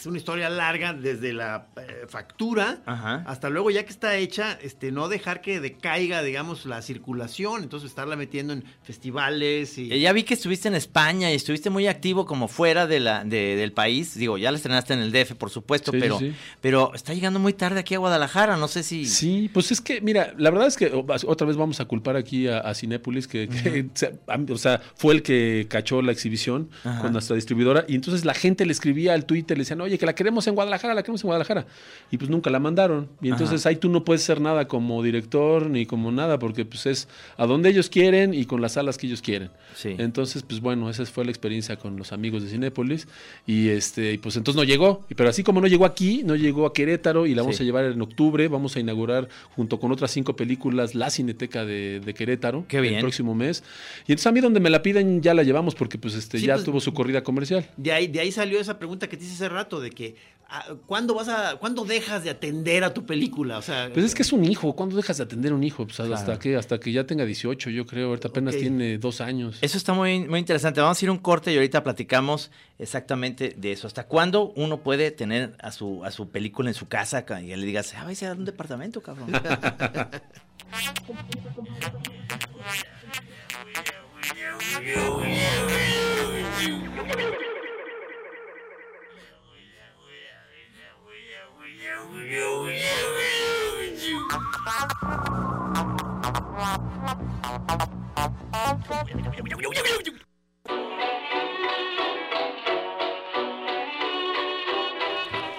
Es 0.00 0.06
una 0.06 0.18
historia 0.18 0.48
larga 0.50 0.92
desde 0.92 1.32
la 1.32 1.68
eh, 1.76 2.06
factura 2.08 2.82
Ajá. 2.86 3.24
hasta 3.26 3.50
luego 3.50 3.70
ya 3.70 3.84
que 3.84 3.90
está 3.90 4.16
hecha, 4.16 4.58
este, 4.62 4.92
no 4.92 5.08
dejar 5.08 5.40
que 5.40 5.60
decaiga, 5.60 6.22
digamos, 6.22 6.66
la 6.66 6.82
circulación, 6.82 7.62
entonces 7.62 7.90
estarla 7.90 8.16
metiendo 8.16 8.52
en 8.52 8.64
festivales 8.82 9.78
y... 9.78 9.92
Eh, 9.92 10.00
Ya 10.00 10.12
vi 10.12 10.22
que 10.24 10.34
estuviste 10.34 10.68
en 10.68 10.74
España 10.74 11.30
y 11.32 11.34
estuviste 11.34 11.70
muy 11.70 11.86
activo 11.86 12.26
como 12.26 12.48
fuera 12.48 12.86
de 12.86 13.00
la, 13.00 13.24
de- 13.24 13.56
del 13.56 13.72
país. 13.72 14.14
Digo, 14.16 14.38
ya 14.38 14.50
la 14.50 14.56
estrenaste 14.56 14.94
en 14.94 15.00
el 15.00 15.12
DF, 15.12 15.34
por 15.34 15.50
supuesto, 15.50 15.92
Sí, 15.92 15.98
pero, 16.00 16.18
sí. 16.18 16.34
pero 16.60 16.92
está 16.94 17.14
llegando 17.14 17.38
muy 17.38 17.52
tarde 17.52 17.80
aquí 17.80 17.94
a 17.94 17.98
Guadalajara. 17.98 18.56
No 18.56 18.68
sé 18.68 18.82
si. 18.82 19.04
Sí, 19.06 19.50
pues 19.52 19.70
es 19.72 19.80
que, 19.80 20.00
mira, 20.00 20.34
la 20.38 20.50
verdad 20.50 20.66
es 20.68 20.76
que 20.76 20.90
otra 20.92 21.46
vez 21.46 21.56
vamos 21.56 21.80
a 21.80 21.84
culpar 21.86 22.16
aquí 22.16 22.48
a, 22.48 22.58
a 22.60 22.74
Cinépolis, 22.74 23.26
que, 23.28 23.48
o 24.50 24.58
sea, 24.58 24.80
fue 24.96 25.14
el 25.14 25.22
que 25.22 25.66
cachó 25.68 26.02
la 26.02 26.12
exhibición 26.12 26.70
Ajá. 26.84 27.02
con 27.02 27.12
nuestra 27.12 27.36
distribuidora, 27.36 27.84
y 27.88 27.94
entonces 27.94 28.24
la 28.24 28.34
gente 28.34 28.66
le 28.66 28.72
escribía 28.72 29.14
al 29.14 29.26
Twitter, 29.26 29.56
le 29.56 29.62
decían, 29.62 29.80
oye, 29.86 29.98
que 29.98 30.06
la 30.06 30.14
queremos 30.14 30.46
en 30.46 30.54
Guadalajara, 30.54 30.94
la 30.94 31.02
queremos 31.02 31.22
en 31.22 31.28
Guadalajara, 31.28 31.66
y 32.10 32.18
pues 32.18 32.30
nunca 32.30 32.50
la 32.50 32.58
mandaron. 32.60 33.08
Y 33.22 33.28
entonces 33.30 33.64
ahí 33.66 33.76
tú 33.76 33.88
no 33.88 34.04
puedes 34.04 34.22
hacer 34.22 34.40
nada 34.40 34.68
como 34.68 35.02
director 35.02 35.68
ni 35.70 35.86
como 35.86 36.12
nada, 36.12 36.38
porque 36.38 36.64
pues 36.64 36.86
es 36.86 37.08
a 37.36 37.46
donde 37.46 37.70
ellos 37.70 37.88
quieren 37.88 38.34
y 38.34 38.44
con 38.44 38.60
las 38.60 38.72
salas 38.72 38.98
que 38.98 39.06
ellos 39.06 39.22
quieren. 39.22 39.50
Sí. 39.74 39.94
Entonces, 39.98 40.42
pues 40.42 40.60
bueno, 40.60 40.88
esa 40.90 41.04
fue 41.06 41.24
la 41.24 41.30
experiencia 41.30 41.76
con 41.76 41.96
los 41.96 42.12
amigos 42.12 42.42
de 42.42 42.50
Cinépolis, 42.50 43.08
y 43.46 43.68
este, 43.68 44.12
y 44.12 44.18
pues 44.18 44.36
entonces 44.36 44.56
no 44.56 44.64
llegó, 44.64 45.04
pero 45.16 45.28
así 45.28 45.42
como 45.42 45.60
no 45.60 45.66
llegó 45.66 45.84
aquí, 45.86 46.22
no 46.24 46.34
llegó 46.36 46.66
a 46.66 46.72
Querétaro, 46.72 47.26
y 47.26 47.34
la 47.34 47.42
vamos 47.42 47.56
Sí. 47.56 47.62
a 47.62 47.66
llevar 47.66 47.86
en 47.86 48.00
octubre, 48.02 48.48
vamos 48.48 48.76
a 48.76 48.80
inaugurar 48.80 49.28
junto 49.54 49.80
con 49.80 49.90
otras 49.92 50.10
cinco 50.10 50.36
películas 50.36 50.94
la 50.94 51.08
Cineteca 51.10 51.64
de, 51.64 52.00
de 52.04 52.14
Querétaro 52.14 52.64
Qué 52.68 52.80
bien. 52.80 52.94
el 52.96 53.00
próximo 53.00 53.34
mes. 53.34 53.64
Y 54.06 54.12
entonces 54.12 54.26
a 54.26 54.32
mí 54.32 54.40
donde 54.40 54.60
me 54.60 54.68
la 54.70 54.82
piden 54.82 55.22
ya 55.22 55.32
la 55.32 55.42
llevamos 55.42 55.74
porque 55.74 55.96
pues 55.98 56.14
este 56.14 56.38
Sí, 56.38 56.46
ya 56.46 56.54
pues, 56.54 56.64
tuvo 56.66 56.80
su 56.80 56.92
corrida 56.92 57.22
comercial. 57.22 57.66
De 57.78 57.92
ahí, 57.92 58.06
de 58.08 58.20
ahí 58.20 58.30
salió 58.30 58.60
esa 58.60 58.78
pregunta 58.78 59.08
que 59.08 59.16
te 59.16 59.24
hice 59.24 59.34
hace 59.34 59.48
rato, 59.48 59.65
de 59.68 59.90
que 59.90 60.16
ah, 60.48 60.64
¿cuándo 60.86 61.14
vas 61.14 61.28
a, 61.28 61.56
cuándo 61.56 61.84
dejas 61.84 62.22
de 62.24 62.30
atender 62.30 62.84
a 62.84 62.94
tu 62.94 63.04
película? 63.04 63.58
O 63.58 63.62
sea, 63.62 63.90
Pues 63.92 64.06
es 64.06 64.14
que 64.14 64.22
es 64.22 64.32
un 64.32 64.44
hijo, 64.44 64.74
¿cuándo 64.76 64.96
dejas 64.96 65.16
de 65.18 65.24
atender 65.24 65.50
a 65.52 65.54
un 65.56 65.64
hijo? 65.64 65.84
Pues 65.86 65.98
hasta 66.00 66.24
Claro. 66.24 66.38
que 66.40 66.56
hasta 66.56 66.78
que 66.78 66.92
ya 66.92 67.04
tenga 67.04 67.24
18, 67.24 67.70
yo 67.70 67.84
creo, 67.84 68.08
ahorita 68.08 68.28
apenas 68.28 68.56
tiene 68.56 68.96
dos 68.98 69.20
años. 69.20 69.58
Eso 69.60 69.76
está 69.76 69.92
muy, 69.92 70.20
muy 70.28 70.38
interesante. 70.38 70.80
Vamos 70.80 71.02
a 71.02 71.04
ir 71.04 71.08
a 71.08 71.12
un 71.12 71.18
corte 71.18 71.52
y 71.52 71.56
ahorita 71.56 71.82
platicamos 71.82 72.50
exactamente 72.78 73.54
de 73.56 73.72
eso. 73.72 73.86
¿Hasta 73.88 74.06
cuándo 74.06 74.52
uno 74.56 74.82
puede 74.82 75.10
tener 75.10 75.54
a 75.60 75.72
su, 75.72 76.04
a 76.04 76.10
su 76.12 76.30
película 76.30 76.70
en 76.70 76.74
su 76.74 76.86
casa 76.88 77.24
ca- 77.24 77.42
y 77.42 77.54
le 77.54 77.66
digas, 77.66 77.92
ah, 77.96 78.04
vais 78.04 78.22
a 78.22 78.28
dar 78.28 78.38
un 78.38 78.44
departamento, 78.44 79.02
cabrón? 79.02 79.32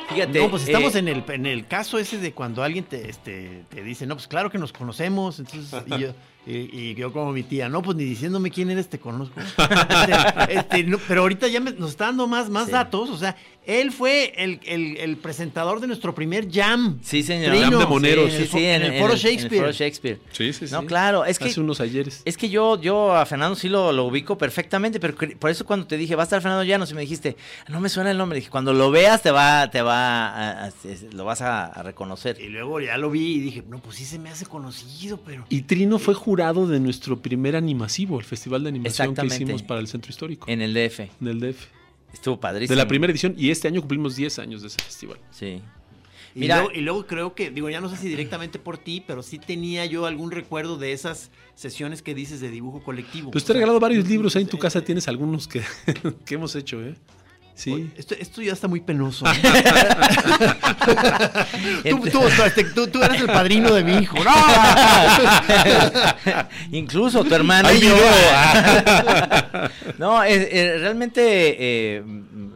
Fíjate. 0.10 0.40
no, 0.40 0.50
pues 0.50 0.64
estamos 0.64 0.96
eh, 0.96 1.00
en, 1.00 1.08
el, 1.10 1.24
en 1.28 1.46
el 1.46 1.68
caso 1.68 2.00
ese 2.00 2.18
de 2.18 2.34
cuando 2.34 2.64
alguien 2.64 2.86
te, 2.86 3.08
este, 3.10 3.66
te 3.70 3.84
dice, 3.84 4.08
no, 4.08 4.16
pues 4.16 4.28
claro 4.28 4.50
que 4.50 4.58
nos 4.58 4.74
conocemos. 4.74 5.40
Entonces, 5.40 5.84
y 5.86 6.00
yo, 6.00 6.14
y, 6.48 6.80
y 6.92 6.96
yo 6.96 7.12
como 7.12 7.32
mi 7.34 7.44
tía, 7.44 7.68
no, 7.70 7.82
pues 7.82 7.98
ni 7.98 8.04
diciéndome 8.06 8.50
quién 8.52 8.70
eres 8.70 8.88
te 8.90 9.00
conozco. 9.00 9.40
Este, 10.48 10.54
este, 10.60 10.84
no, 10.84 10.98
pero 11.08 11.22
ahorita 11.22 11.48
ya 11.48 11.60
me- 11.60 11.72
nos 11.74 11.92
está 11.92 12.06
dando 12.06 12.28
más, 12.28 12.50
más 12.50 12.66
Sí. 12.68 12.72
datos. 12.72 13.10
O 13.10 13.18
sea, 13.18 13.36
él 13.66 13.92
fue 13.92 14.34
el, 14.38 14.60
el- 14.66 14.98
el 14.98 15.18
presentador 15.18 15.80
de 15.82 15.88
nuestro 15.88 16.16
primer 16.16 16.50
jam. 16.50 17.00
Sí, 17.02 17.24
señor. 17.24 17.52
Trino. 17.52 17.72
Jam 17.72 17.80
de 17.80 17.86
moneros. 17.86 18.32
Sí, 18.32 18.48
sí, 18.48 18.64
en, 18.66 18.82
el 18.84 19.00
foro 19.02 19.16
Shakespeare. 19.16 19.62
foro 19.62 19.72
Shakespeare. 19.74 20.20
Sí, 20.32 20.54
sí, 20.54 20.68
sí. 20.68 20.74
No, 20.74 20.86
claro, 20.86 21.26
es 21.26 21.38
que 21.40 21.46
Hace 21.50 21.60
unos 21.60 21.82
ayeres. 21.82 22.22
Es 22.26 22.38
que 22.38 22.50
yo, 22.50 22.80
yo 22.82 23.14
a 23.16 23.26
Fernando 23.26 23.56
sí 23.56 23.68
lo, 23.68 23.92
lo 23.92 24.06
ubico 24.06 24.38
perfectamente, 24.38 25.00
pero 25.00 25.16
por 25.38 25.50
eso 25.50 25.66
cuando 25.66 25.86
te 25.88 25.98
dije, 25.98 26.16
va 26.16 26.24
a 26.24 26.26
estar 26.26 26.42
Fernando 26.42 26.64
Llanos, 26.64 26.92
y 26.92 26.94
me 26.94 27.02
dijiste, 27.02 27.36
no 27.68 27.80
me 27.82 27.90
suena 27.90 28.12
el 28.12 28.18
nombre, 28.18 28.38
dije, 28.40 28.50
cuando 28.50 28.74
lo 28.74 28.90
veas 28.92 29.22
te 29.22 29.32
va, 29.32 29.70
te 29.70 29.82
va, 29.82 30.28
a- 30.30 30.66
a- 30.66 30.68
es- 30.68 31.14
lo 31.14 31.26
vas 31.26 31.42
a, 31.42 31.66
a 31.66 31.84
reconocer. 31.84 32.38
Y 32.40 32.48
luego 32.48 32.80
ya 32.80 32.98
lo 32.98 33.10
vi 33.12 33.36
y 33.36 33.40
dije, 33.40 33.64
no, 33.68 33.80
pues 33.80 33.98
sí 33.98 34.06
se 34.06 34.18
me 34.20 34.30
hace 34.30 34.46
conocido, 34.46 35.20
pero... 35.26 35.46
Y 35.50 35.64
Trino 35.64 36.00
fue 36.00 36.14
jurado 36.14 36.37
de 36.38 36.80
nuestro 36.80 37.20
primer 37.22 37.56
animasivo, 37.56 38.20
el 38.20 38.26
festival 38.26 38.64
de 38.64 38.70
animación 38.70 39.14
que 39.16 39.26
hicimos 39.26 39.64
para 39.64 39.80
el 39.80 39.88
Centro 39.88 40.10
Histórico, 40.12 40.48
En 40.50 40.62
el 40.62 40.74
DF. 40.74 41.00
en 41.22 41.28
el 41.28 41.40
DF. 41.40 41.66
Estuvo 42.14 42.40
padrísimo. 42.40 42.76
De 42.76 42.82
la 42.82 42.88
primera 42.88 43.12
edición, 43.12 43.34
y 43.38 43.50
este 43.50 43.68
año 43.68 43.82
cumplimos 43.82 44.16
10 44.16 44.40
años 44.40 44.62
de 44.62 44.68
ese 44.70 44.78
festival. 44.82 45.18
Sí. 45.32 45.62
Y, 46.36 46.40
Mira- 46.42 46.58
luego, 46.62 46.72
y 46.74 46.82
luego 46.82 47.08
creo 47.08 47.34
que, 47.34 47.50
digo, 47.50 47.70
ya 47.70 47.82
no 47.82 47.90
sé 47.90 47.98
si 47.98 48.08
directamente 48.08 48.60
por 48.60 48.78
ti, 48.78 49.04
pero 49.06 49.24
sí 49.24 49.40
tenía 49.40 49.86
yo 49.88 50.06
algún 50.06 50.30
recuerdo 50.32 50.78
de 50.78 50.94
esas 50.94 51.32
sesiones 51.56 52.02
que 52.04 52.14
dices 52.14 52.40
de 52.40 52.50
dibujo 52.52 52.84
colectivo. 52.84 53.32
Pues 53.32 53.44
te 53.44 53.52
he 53.52 53.56
regalado 53.56 53.80
varios 53.80 54.08
libros, 54.08 54.36
ahí 54.36 54.44
en 54.44 54.48
tu 54.50 54.58
eh, 54.58 54.60
casa 54.60 54.82
tienes 54.82 55.08
algunos 55.08 55.48
que, 55.48 55.62
que 56.26 56.36
hemos 56.36 56.56
hecho, 56.56 56.82
¿eh? 56.82 56.96
Sí. 57.58 57.90
Esto, 57.98 58.14
esto 58.20 58.40
ya 58.44 58.54
está 58.54 58.68
muy 58.68 58.82
penoso. 58.82 59.26
tú, 61.90 62.00
tú, 62.12 62.22
este, 62.46 62.64
tú- 62.66 62.86
tú 62.88 63.02
eres 63.02 63.20
el 63.20 63.26
padrino 63.26 63.74
de 63.74 63.84
mi 63.84 63.98
hijo. 63.98 64.16
¡No! 64.24 64.32
Incluso 66.72 67.24
tu 67.24 67.34
hermano 67.34 67.70
Hay 67.70 67.80
y 67.80 67.82
yo. 67.82 67.96
no, 69.98 70.24
eh, 70.24 70.48
eh, 70.52 70.78
realmente 70.82 71.56
eh, 71.98 72.04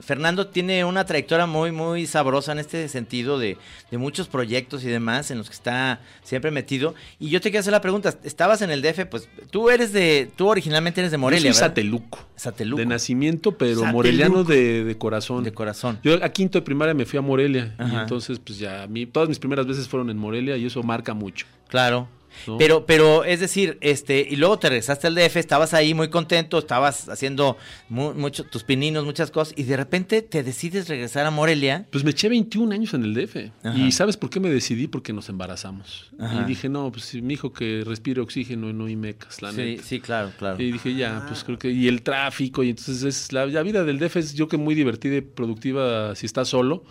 Fernando 0.01 0.47
tiene 0.47 0.83
una 0.85 1.05
trayectoria 1.05 1.45
muy, 1.45 1.71
muy 1.71 2.07
sabrosa 2.07 2.51
en 2.51 2.59
este 2.59 2.87
sentido 2.87 3.39
de, 3.39 3.57
de 3.89 3.97
muchos 3.97 4.27
proyectos 4.27 4.83
y 4.83 4.87
demás 4.87 5.31
en 5.31 5.37
los 5.37 5.49
que 5.49 5.55
está 5.55 6.01
siempre 6.23 6.51
metido. 6.51 6.95
Y 7.19 7.29
yo 7.29 7.41
te 7.41 7.49
quiero 7.49 7.61
hacer 7.61 7.71
la 7.71 7.81
pregunta, 7.81 8.13
estabas 8.23 8.61
en 8.61 8.71
el 8.71 8.81
DF, 8.81 9.05
pues 9.05 9.29
tú 9.49 9.69
eres 9.69 9.93
de, 9.93 10.29
tú 10.35 10.47
originalmente 10.47 11.01
eres 11.01 11.11
de 11.11 11.17
Morelia, 11.17 11.49
Yo 11.49 11.53
soy 11.53 11.59
sateluco. 11.67 12.19
Sateluco. 12.35 12.79
De 12.79 12.85
nacimiento, 12.85 13.51
pero 13.57 13.75
Sateluco. 13.75 13.93
moreliano 13.93 14.43
de, 14.43 14.83
de 14.83 14.97
corazón. 14.97 15.43
De 15.43 15.53
corazón. 15.53 15.99
Yo 16.03 16.23
a 16.23 16.29
quinto 16.29 16.57
de 16.57 16.63
primaria 16.63 16.93
me 16.93 17.05
fui 17.05 17.19
a 17.19 17.21
Morelia. 17.21 17.75
Y 17.79 17.95
entonces, 17.95 18.39
pues 18.39 18.57
ya, 18.59 18.83
a 18.83 18.87
mí, 18.87 19.05
todas 19.05 19.29
mis 19.29 19.39
primeras 19.39 19.67
veces 19.67 19.87
fueron 19.87 20.09
en 20.09 20.17
Morelia 20.17 20.57
y 20.57 20.65
eso 20.65 20.81
marca 20.83 21.13
mucho. 21.13 21.45
Claro. 21.67 22.07
¿No? 22.47 22.57
Pero, 22.57 22.85
pero, 22.85 23.23
es 23.23 23.39
decir, 23.39 23.77
este, 23.81 24.25
y 24.29 24.35
luego 24.35 24.57
te 24.59 24.69
regresaste 24.69 25.07
al 25.07 25.15
DF, 25.15 25.37
estabas 25.37 25.73
ahí 25.73 25.93
muy 25.93 26.09
contento, 26.09 26.57
estabas 26.59 27.09
haciendo 27.09 27.57
mu- 27.89 28.13
mucho, 28.13 28.43
tus 28.45 28.63
pininos, 28.63 29.05
muchas 29.05 29.31
cosas, 29.31 29.53
y 29.57 29.63
de 29.63 29.77
repente 29.77 30.21
te 30.21 30.43
decides 30.43 30.87
regresar 30.87 31.25
a 31.25 31.31
Morelia. 31.31 31.85
Pues 31.91 32.03
me 32.03 32.11
eché 32.11 32.29
21 32.29 32.73
años 32.73 32.93
en 32.93 33.03
el 33.03 33.13
DF. 33.13 33.51
Ajá. 33.63 33.77
Y 33.77 33.91
¿sabes 33.91 34.17
por 34.17 34.29
qué 34.29 34.39
me 34.39 34.49
decidí? 34.49 34.87
Porque 34.87 35.13
nos 35.13 35.29
embarazamos. 35.29 36.09
Ajá. 36.19 36.41
Y 36.41 36.45
dije, 36.45 36.69
no, 36.69 36.91
pues 36.91 37.13
mi 37.15 37.33
hijo 37.33 37.51
que 37.53 37.83
respire 37.85 38.21
oxígeno 38.21 38.69
y 38.69 38.73
no 38.73 38.87
y 38.89 38.95
mecas, 38.95 39.41
la 39.41 39.51
Sí, 39.51 39.57
neta. 39.57 39.83
sí, 39.83 39.99
claro, 39.99 40.31
claro. 40.37 40.61
Y 40.61 40.71
dije, 40.71 40.93
ya, 40.95 41.25
pues 41.27 41.43
creo 41.43 41.57
que. 41.59 41.69
Y 41.71 41.87
el 41.87 42.01
tráfico, 42.01 42.63
y 42.63 42.69
entonces 42.69 43.03
es 43.03 43.31
la, 43.33 43.45
la 43.45 43.63
vida 43.63 43.83
del 43.83 43.99
DF 43.99 44.17
es 44.17 44.33
yo 44.33 44.47
que 44.47 44.57
muy 44.57 44.75
divertida 44.75 45.17
y 45.17 45.21
productiva 45.21 46.15
si 46.15 46.25
estás 46.25 46.47
solo. 46.49 46.83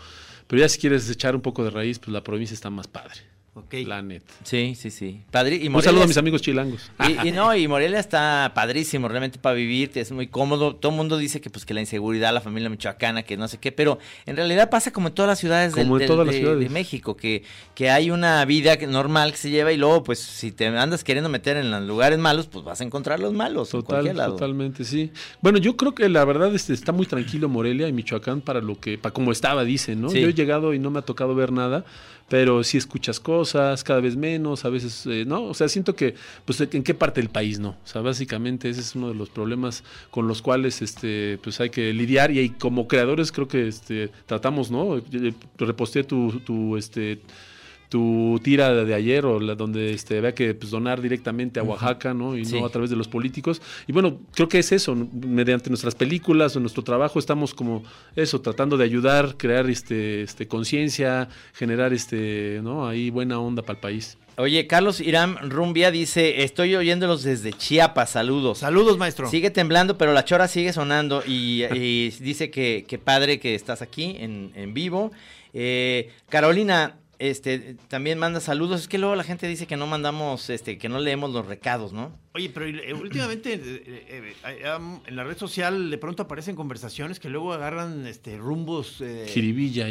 Pero 0.47 0.61
ya 0.63 0.69
si 0.69 0.81
quieres 0.81 1.09
echar 1.09 1.37
un 1.37 1.43
poco 1.43 1.63
de 1.63 1.71
raíz, 1.71 1.99
pues 2.01 2.13
la 2.13 2.25
provincia 2.25 2.55
está 2.55 2.71
más 2.71 2.89
padre. 2.89 3.21
Ok. 3.65 3.75
La 3.87 4.03
neta. 4.03 4.33
Sí, 4.45 4.75
sí, 4.75 4.91
sí. 4.91 5.23
Padre, 5.31 5.57
y 5.57 5.67
Un 5.67 5.73
Morelia 5.73 5.91
saludo 5.91 6.05
a 6.05 6.07
mis 6.07 6.17
amigos 6.17 6.43
chilangos. 6.43 6.91
Y, 7.09 7.29
y 7.29 7.33
no, 7.33 7.55
y 7.55 7.67
Morelia 7.69 7.99
está 7.99 8.53
padrísimo, 8.55 9.09
realmente 9.09 9.39
para 9.39 9.55
vivir, 9.55 9.91
es 9.95 10.13
muy 10.13 10.27
cómodo. 10.27 10.77
Todo 10.77 10.93
el 10.93 10.97
mundo 10.97 11.17
dice 11.19 11.41
que 11.41 11.51
pues 11.51 11.65
que 11.65 11.75
la 11.75 11.81
inseguridad, 11.81 12.33
la 12.35 12.41
familia 12.41 12.69
michoacana, 12.69 13.23
que 13.23 13.37
no 13.37 13.49
sé 13.49 13.59
qué, 13.59 13.73
pero 13.73 13.99
en 14.27 14.37
realidad 14.37 14.71
pasa 14.71 14.93
como 14.93 15.09
en 15.09 15.15
todas 15.15 15.29
las 15.29 15.39
ciudades, 15.39 15.75
del- 15.75 15.85
Como 15.85 15.97
en 15.97 16.01
del- 16.01 16.09
todas 16.09 16.27
las 16.27 16.35
de, 16.35 16.41
ciudades. 16.41 16.61
de 16.61 16.69
México, 16.71 17.17
que, 17.17 17.43
que 17.75 17.91
hay 17.91 18.11
una 18.11 18.45
vida 18.45 18.77
que- 18.77 18.87
normal 18.87 19.33
que 19.33 19.39
se 19.39 19.51
lleva 19.51 19.73
y 19.73 19.77
luego 19.77 20.03
pues 20.03 20.19
si 20.19 20.53
te 20.53 20.67
andas 20.67 21.05
queriendo 21.05 21.29
meter 21.29 21.57
en 21.57 21.71
los 21.71 21.83
lugares 21.83 22.19
malos, 22.19 22.47
pues 22.47 22.65
vas 22.65 22.81
a 22.81 22.85
encontrar 22.85 23.21
los 23.21 23.33
malos 23.33 23.73
en 23.75 23.81
Total, 23.81 23.89
cualquier 23.97 24.17
lado. 24.17 24.33
totalmente, 24.35 24.85
sí. 24.85 25.11
Bueno, 25.41 25.59
yo 25.59 25.77
creo 25.77 25.95
que 25.95 26.09
la 26.09 26.25
verdad 26.25 26.55
este, 26.55 26.73
está 26.73 26.93
muy 26.93 27.07
tranquilo 27.07 27.49
Morelia 27.49 27.89
y 27.89 27.93
Michoacán 27.93 28.41
para 28.41 28.61
lo 28.61 28.79
que, 28.81 28.99
para 28.99 29.13
como 29.13 29.33
estaba, 29.33 29.65
dicen, 29.65 30.01
¿no? 30.01 30.09
Sí. 30.11 30.21
Yo 30.21 30.29
he 30.29 30.35
llegado 30.35 30.75
y 30.75 30.79
no 30.79 30.91
me 30.91 30.99
ha 30.99 31.03
tocado 31.03 31.35
ver 31.35 31.53
nada, 31.53 31.85
pero 32.31 32.63
sí 32.63 32.79
escuchas 32.79 33.19
cosas, 33.19 33.83
cada 33.83 34.01
vez 34.01 34.17
menos, 34.17 34.65
a 34.65 34.69
veces, 34.71 35.05
eh, 35.07 35.25
¿no? 35.27 35.43
O 35.43 35.53
sea, 35.53 35.69
siento 35.69 35.97
que, 35.97 36.15
pues, 36.45 36.61
¿en 36.61 36.85
qué 36.85 36.95
parte 36.95 37.21
del 37.21 37.29
país 37.29 37.59
no? 37.59 37.71
O 37.71 37.87
sea, 37.87 38.03
básicamente 38.03 38.71
ese 38.71 38.81
es 38.81 38.95
uno 38.95 39.09
de 39.09 39.17
los 39.17 39.29
problemas 39.31 39.83
con 40.13 40.29
los 40.29 40.41
cuales, 40.41 40.81
este, 40.81 41.41
pues, 41.43 41.61
hay 41.61 41.71
que 41.71 41.93
lidiar 41.93 42.31
y, 42.31 42.39
ahí, 42.39 42.51
como 42.51 42.87
creadores 42.87 43.33
creo 43.33 43.49
que, 43.49 43.67
este, 43.67 44.13
tratamos, 44.27 44.71
¿no? 44.71 45.03
Reposté 45.59 46.05
tu, 46.05 46.39
tu, 46.47 46.77
este 46.77 47.21
tu 47.91 48.41
tira 48.43 48.73
de, 48.73 48.95
ayer 48.95 49.27
o 49.27 49.39
la 49.41 49.55
donde 49.57 49.93
este, 49.93 50.19
había 50.19 50.35
que 50.35 50.55
pues, 50.55 50.71
donar 50.71 51.03
directamente 51.03 51.61
a 51.61 51.63
Oaxaca, 51.65 52.15
¿no? 52.15 52.37
Y 52.37 52.45
Sí. 52.47 52.59
no 52.59 52.65
a 52.65 52.71
través 52.71 52.89
de 52.89 52.97
los 52.97 53.09
políticos. 53.09 53.61
Y 53.87 53.93
bueno, 53.93 54.19
creo 54.33 54.49
que 54.49 54.61
es 54.61 54.73
eso, 54.73 54.95
¿no? 54.95 55.09
mediante 55.13 55.69
nuestras 55.69 55.95
películas 55.95 56.55
o 56.57 56.61
nuestro 56.61 56.83
trabajo 56.85 57.19
estamos 57.19 57.53
como 57.53 57.83
eso, 58.17 58.41
tratando 58.41 58.77
de 58.77 58.85
ayudar, 58.85 59.37
crear 59.37 59.69
este, 59.69 60.23
este 60.23 60.47
conciencia, 60.47 61.29
generar 61.53 61.93
este, 61.93 62.61
¿no? 62.63 62.87
Ahí 62.89 63.11
buena 63.11 63.39
onda 63.41 63.63
para 63.63 63.75
el 63.75 63.81
país. 63.81 64.17
Oye, 64.37 64.67
Carlos 64.69 65.01
Irán 65.01 65.51
Rumbia 65.51 65.91
dice, 65.91 66.45
estoy 66.45 66.75
oyéndolos 66.77 67.25
desde 67.25 67.53
Chiapas, 67.53 68.11
saludos. 68.11 68.59
Saludos, 68.59 68.97
maestro. 68.97 69.29
Sigue 69.29 69.51
temblando, 69.51 69.99
pero 69.99 70.13
la 70.13 70.25
chora 70.25 70.47
sigue 70.49 70.73
sonando 70.73 71.23
y, 71.27 71.65
y 71.75 72.11
dice 72.21 72.51
que, 72.51 72.85
que 72.89 72.99
padre 72.99 73.41
que 73.41 73.55
estás 73.57 73.83
aquí 73.83 74.17
en, 74.19 74.53
en 74.55 74.73
vivo. 74.73 75.11
Eh, 75.53 76.11
Carolina, 76.29 76.97
este, 77.21 77.77
también 77.89 78.19
manda 78.19 78.41
saludos. 78.41 78.81
Es 78.81 78.89
que 78.89 78.97
luego 78.99 79.15
la 79.15 79.25
gente 79.25 79.47
dice 79.47 79.67
que 79.67 79.77
no 79.77 79.87
mandamos, 79.87 80.49
este, 80.51 80.79
que 80.79 80.89
no 80.89 80.99
leemos 80.99 81.31
los 81.31 81.47
recados, 81.47 81.93
¿no? 81.93 82.13
Oye, 82.35 82.49
pero 82.49 82.67
eh, 82.67 82.95
últimamente 82.95 83.55
eh, 83.55 84.35
eh, 84.45 84.79
en 85.07 85.17
la 85.17 85.23
red 85.25 85.37
social 85.37 85.91
de 85.91 85.99
pronto 85.99 86.23
aparecen 86.23 86.57
conversaciones 86.57 87.21
que 87.21 87.29
luego 87.29 87.53
agarran 87.53 88.07
este 88.07 88.39
rumbos 88.39 88.97
eh, 89.01 89.27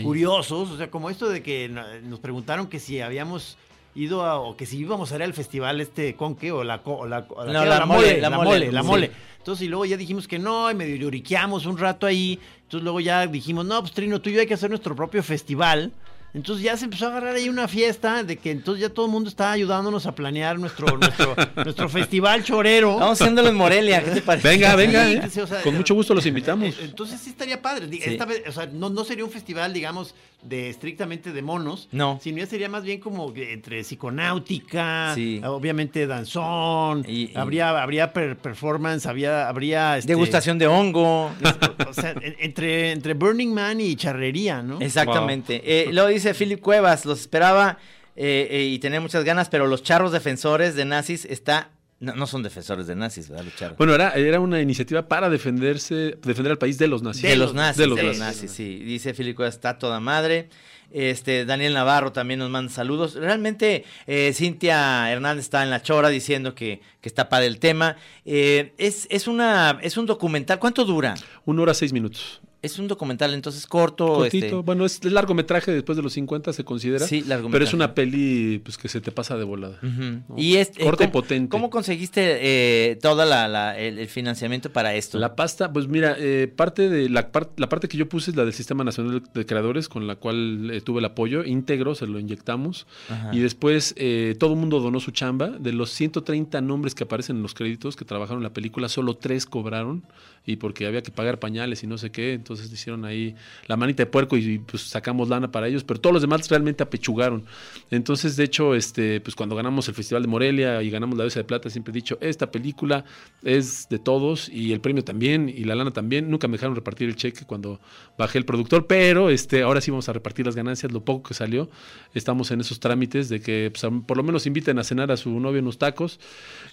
curiosos, 0.04 0.70
o 0.72 0.78
sea, 0.78 0.90
como 0.90 1.10
esto 1.10 1.30
de 1.30 1.44
que 1.44 1.70
nos 2.04 2.20
preguntaron 2.20 2.68
que 2.68 2.80
si 2.80 3.00
habíamos 3.00 3.58
ido 3.96 4.24
a, 4.24 4.40
o 4.40 4.56
que 4.58 4.66
si 4.66 4.78
íbamos 4.80 5.12
a 5.12 5.16
ir 5.18 5.24
al 5.24 5.34
festival 5.34 5.82
este 5.82 6.16
Conque 6.16 6.52
o 6.52 6.64
la 6.64 6.82
co- 6.82 6.98
o 7.00 7.08
la, 7.08 7.26
o 7.30 7.44
la- 7.46 7.54
No, 7.54 7.62
¿qué? 7.64 7.70
la 7.70 7.84
O 7.84 7.88
mole, 7.88 8.22
la 8.22 8.30
la 8.30 8.38
mole, 8.38 8.50
mole, 8.50 8.72
la 8.72 8.82
sí. 8.82 8.88
mole. 8.88 9.12
Entonces, 9.38 9.66
y 9.66 9.70
luego 9.70 9.86
ya 9.86 9.98
dijimos 9.98 10.28
que 10.28 10.40
no, 10.40 10.70
y 10.72 10.76
medio 10.76 10.96
lloriqueamos 10.96 11.66
un 11.66 11.78
rato 11.78 12.06
ahí. 12.08 12.40
Entonces, 12.64 12.84
luego 12.84 13.00
ya 13.00 13.26
dijimos, 13.28 13.66
no, 13.66 13.80
pues 13.82 13.94
Trino, 13.94 14.20
tú 14.22 14.30
y 14.30 14.34
yo 14.34 14.42
hay 14.42 14.48
que 14.48 14.54
hacer 14.54 14.70
nuestro 14.70 14.96
propio 14.96 15.22
festival. 15.24 15.92
Entonces 16.34 16.64
ya 16.64 16.78
se 16.78 16.86
empezó 16.86 17.06
a 17.08 17.10
agarrar 17.10 17.36
ahí 17.36 17.50
una 17.50 17.68
fiesta 17.68 18.24
de 18.24 18.38
que 18.38 18.52
entonces 18.52 18.82
ya 18.84 18.90
todo 18.90 19.08
el 19.08 19.12
mundo 19.12 19.30
está 19.30 19.52
ayudándonos 19.52 20.06
a 20.06 20.14
planear 20.14 20.60
nuestro, 20.60 20.86
nuestro, 21.00 21.36
nuestro 21.64 21.90
festival 21.90 22.44
chorero. 22.44 22.98
Vamos 22.98 23.20
haciéndolo 23.22 23.50
en 23.50 23.56
Morelia, 23.56 24.04
¿qué 24.04 24.12
te 24.12 24.22
parece? 24.22 24.48
Venga, 24.48 24.76
venga, 24.76 25.06
Sí, 25.08 25.14
¿eh? 25.14 25.22
sí, 25.30 25.40
o 25.42 25.48
sea, 25.48 25.62
con 25.64 25.76
mucho 25.76 25.96
gusto 25.96 26.14
los 26.14 26.26
invitamos. 26.26 26.70
Eh, 26.70 26.76
Entonces 26.84 27.20
sí 27.20 27.32
estaría 27.32 27.62
padre. 27.62 27.88
Sí. 27.90 28.00
esta 28.06 28.26
vez, 28.26 28.44
o 28.48 28.52
sea, 28.52 28.68
no, 28.68 28.90
no 28.90 29.04
sería 29.04 29.26
un 29.26 29.32
festival, 29.32 29.74
digamos, 29.74 30.14
de 30.44 30.70
estrictamente 30.70 31.34
de 31.34 31.42
monos. 31.42 31.90
No. 31.92 32.20
Sino 32.22 32.38
ya 32.38 32.46
sería 32.46 32.70
más 32.70 32.84
bien 32.84 33.00
como 33.00 33.34
entre 33.36 33.84
psiconáutica, 33.84 35.14
Sí. 35.16 35.42
obviamente 35.44 36.06
danzón, 36.08 37.04
Y- 37.08 37.32
y- 37.32 37.32
habría, 37.36 37.82
habría 37.82 38.14
per- 38.14 38.38
performance, 38.38 39.06
había, 39.08 39.50
habría 39.50 39.98
este, 39.98 40.12
Degustación 40.14 40.58
de 40.60 40.68
hongo. 40.68 41.32
O 41.90 41.94
sea, 41.94 42.12
en- 42.12 42.36
entre, 42.40 42.92
entre 42.92 43.14
Burning 43.16 43.52
Man 43.52 43.82
y 43.82 43.96
charrería, 43.96 44.62
¿no? 44.62 44.80
Exactamente. 44.80 45.62
Eh, 45.66 45.90
luego 45.92 46.10
dice 46.24 46.34
Philip 46.34 46.60
Cuevas, 46.60 47.06
los 47.06 47.22
esperaba 47.22 47.78
eh, 48.16 48.48
eh, 48.52 48.64
y 48.66 48.80
tenía 48.80 49.02
muchas 49.02 49.24
ganas, 49.24 49.50
pero 49.50 49.68
los 49.68 49.84
charros 49.84 50.12
defensores 50.12 50.76
de 50.76 50.86
nazis 50.86 51.26
está... 51.26 51.72
No, 52.00 52.16
no 52.16 52.28
son 52.28 52.44
defensores 52.44 52.88
de 52.88 52.96
nazis, 52.96 53.28
¿verdad, 53.30 53.44
los 53.46 53.56
charros? 53.56 53.78
Bueno, 53.78 53.94
era, 53.94 54.12
era 54.12 54.40
una 54.40 54.62
iniciativa 54.62 55.08
para 55.08 55.30
defenderse, 55.30 56.18
defender 56.24 56.52
al 56.52 56.58
país 56.58 56.78
de 56.78 56.88
los 56.88 57.04
nazis. 57.04 57.24
de, 57.24 57.36
los 57.36 57.54
nazis, 57.54 57.78
de 57.78 57.84
de 57.84 57.90
los 57.90 58.00
nazis. 58.00 58.20
nazis, 58.20 58.52
sí. 58.52 58.80
Dice 58.80 59.14
Cuevas, 59.36 59.56
está 59.56 59.78
toda 59.78 60.00
madre. 60.00 60.48
Este, 60.92 61.46
Daniel 61.46 61.74
Navarro 61.74 62.12
también 62.12 62.40
nos 62.40 62.50
manda 62.50 62.72
saludos. 62.72 63.16
Realmente, 63.16 63.86
eh, 64.08 64.32
Cintia 64.34 65.12
Hernández 65.12 65.46
está 65.46 65.64
en 65.64 65.70
la 65.70 65.82
chora 65.82 66.10
diciendo 66.10 66.56
que, 66.56 66.82
que 67.02 67.10
está 67.10 67.30
padre 67.30 67.48
el 67.48 67.60
tema. 67.60 67.98
Eh, 68.26 68.74
es, 68.78 69.08
es, 69.12 69.28
una, 69.28 69.78
es 69.82 69.98
un 69.98 70.06
documental. 70.06 70.58
¿Cuánto 70.58 70.86
dura? 70.86 71.16
Una 71.46 71.62
hora 71.62 71.74
seis 71.74 71.94
minutos. 71.94 72.42
Es 72.62 72.78
un 72.78 72.90
documental 72.90 73.34
entonces 73.34 73.66
corto. 73.66 74.06
Cortito. 74.16 74.46
este, 74.46 74.56
Bueno, 74.58 74.84
es 74.86 75.02
largometraje 75.06 75.72
después 75.72 75.96
de 75.96 76.02
los 76.04 76.12
50 76.12 76.52
se 76.52 76.66
considera. 76.66 77.06
Sí, 77.08 77.22
largometraje. 77.22 77.52
Pero 77.54 77.64
es 77.66 77.74
una 77.74 77.96
peli 77.96 78.60
pues, 78.64 78.78
que 78.78 78.90
se 78.90 79.00
te 79.00 79.14
pasa 79.14 79.38
de 79.38 79.46
volada. 79.46 79.78
¿no? 79.82 80.24
Y 80.38 80.56
es 80.58 80.72
eh, 80.76 80.84
Corta 80.84 81.06
y 81.06 81.08
¿cómo- 81.08 81.14
potente. 81.22 81.50
¿Cómo 81.50 81.70
conseguiste 81.70 82.40
eh, 82.42 82.98
toda 83.02 83.26
la, 83.26 83.48
la- 83.48 83.80
el, 83.80 83.98
el 83.98 84.08
financiamiento 84.10 84.72
para 84.74 84.94
esto? 84.96 85.18
La 85.20 85.38
pasta, 85.38 85.72
pues 85.72 85.88
mira, 85.88 86.16
eh, 86.20 86.52
parte 86.54 86.90
de 86.90 87.08
la, 87.10 87.32
par- 87.32 87.50
la 87.56 87.70
parte 87.70 87.88
que 87.88 87.98
yo 87.98 88.10
puse 88.10 88.32
es 88.32 88.36
la 88.38 88.44
del 88.44 88.54
Sistema 88.54 88.84
Nacional 88.84 89.24
de 89.34 89.46
Creadores, 89.46 89.88
con 89.88 90.06
la 90.06 90.18
cual 90.18 90.70
eh, 90.72 90.82
tuve 90.82 91.00
el 91.00 91.06
apoyo 91.06 91.46
íntegro, 91.46 91.96
se 91.96 92.08
lo 92.08 92.20
inyectamos. 92.20 92.88
Ajá. 93.10 93.30
Y 93.34 93.40
después 93.40 93.94
eh, 93.98 94.36
todo 94.38 94.52
el 94.54 94.60
mundo 94.60 94.82
donó 94.82 95.00
su 95.00 95.12
chamba. 95.12 95.48
De 95.48 95.72
los 95.72 95.92
130 95.92 96.60
nombres 96.60 96.94
que 96.94 97.06
aparecen 97.06 97.38
en 97.38 97.42
los 97.42 97.54
créditos 97.54 97.96
que 97.96 98.04
trabajaron 98.04 98.40
en 98.40 98.44
la 98.44 98.54
película, 98.54 98.90
solo 98.90 99.16
tres 99.16 99.46
cobraron. 99.46 100.04
Y 100.46 100.56
porque 100.56 100.88
había 100.88 101.04
que 101.04 101.12
pagar 101.12 101.40
pañales 101.40 101.84
y 101.84 101.88
no 101.88 101.98
sé 101.98 102.12
qué, 102.12 102.34
entonces 102.34 102.72
hicieron 102.72 103.06
ahí 103.06 103.36
la 103.68 103.78
manita 103.78 104.04
de 104.04 104.08
puerco 104.08 104.36
y, 104.38 104.60
pues 104.60 104.84
sacamos 104.84 105.30
lana 105.30 105.52
para 105.52 105.68
ellos, 105.68 105.84
pero 105.84 106.00
todos 106.00 106.14
los 106.14 106.22
demás 106.22 106.50
realmente 106.50 106.82
apechugaron. 106.82 107.46
Entonces, 107.92 108.36
de 108.36 108.46
hecho, 108.46 108.74
este, 108.74 109.22
pues 109.22 109.36
cuando 109.36 109.56
ganamos 109.56 109.88
el 109.88 109.94
Festival 109.94 110.24
de 110.24 110.28
Morelia 110.28 110.82
y 110.82 110.90
ganamos 110.90 111.18
la 111.18 111.26
Diosa 111.26 111.40
de 111.40 111.44
Plata, 111.44 111.70
siempre 111.70 111.92
he 111.92 111.94
dicho, 111.94 112.18
esta 112.22 112.52
película 112.52 113.06
es 113.44 113.88
de 113.90 114.00
todos 114.00 114.50
y 114.50 114.74
el 114.74 114.82
premio 114.82 115.04
también 115.04 115.50
y 115.50 115.64
la 115.66 115.76
lana 115.76 115.92
también. 115.92 116.30
Nunca 116.30 116.48
me 116.48 116.54
dejaron 116.54 116.76
repartir 116.76 117.10
el 117.10 117.16
cheque 117.16 117.46
cuando 117.46 117.80
bajé 118.18 118.38
el 118.38 118.46
productor, 118.46 118.88
pero 118.88 119.30
este, 119.30 119.62
ahora 119.62 119.82
sí 119.82 119.92
vamos 119.92 120.10
a 120.10 120.14
repartir 120.14 120.46
las 120.46 120.56
ganancias, 120.56 120.92
lo 120.92 121.04
poco 121.04 121.30
que 121.30 121.34
salió. 121.34 121.70
Estamos 122.14 122.52
en 122.52 122.62
esos 122.62 122.80
trámites 122.80 123.30
de 123.30 123.42
que 123.42 123.72
pues, 123.72 123.86
por 124.06 124.18
lo 124.18 124.24
menos 124.24 124.46
inviten 124.46 124.80
a 124.80 124.84
cenar 124.84 125.12
a 125.12 125.18
su 125.18 125.40
novio 125.40 125.62
unos 125.62 125.78
tacos, 125.78 126.20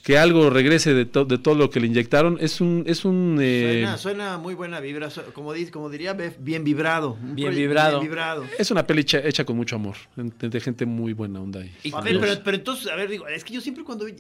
que 0.02 0.18
algo 0.18 0.50
regrese 0.50 0.94
de, 0.94 1.04
to- 1.04 1.24
de 1.24 1.38
todo 1.38 1.54
lo 1.54 1.70
que 1.70 1.80
le 1.80 1.86
inyectaron. 1.88 2.38
Es 2.40 2.60
un, 2.60 2.84
es 2.86 3.04
un 3.04 3.38
eh, 3.40 3.55
Suena, 3.62 3.98
suena 3.98 4.38
muy 4.38 4.54
buena 4.54 4.80
vibra, 4.80 5.08
como, 5.32 5.52
dice, 5.52 5.70
como 5.70 5.90
diría 5.90 6.12
Bef, 6.14 6.36
bien 6.38 6.64
vibrado. 6.64 7.16
Bien 7.20 7.54
vibrado. 7.54 8.00
Bien 8.00 8.10
vibrado. 8.10 8.44
es 8.58 8.70
una 8.70 8.86
peli 8.86 9.02
hecha, 9.02 9.18
hecha 9.18 9.44
con 9.44 9.56
mucho 9.56 9.76
amor, 9.76 9.96
de, 10.16 10.60
gente 10.60 10.86
muy 10.86 11.12
buena 11.12 11.40
onda 11.40 11.60
ahí. 11.60 11.74
Y- 11.82 11.92
A 11.94 12.00
ver, 12.00 12.18
pero, 12.20 12.42
pero 12.44 12.56
entonces, 12.56 12.88
a 12.88 12.96
ver, 12.96 13.08
digo, 13.08 13.26
es 13.28 13.44
que 13.44 13.54
yo 13.54 13.60
siempre 13.60 13.84
cuando, 13.84 14.06
eh, 14.06 14.16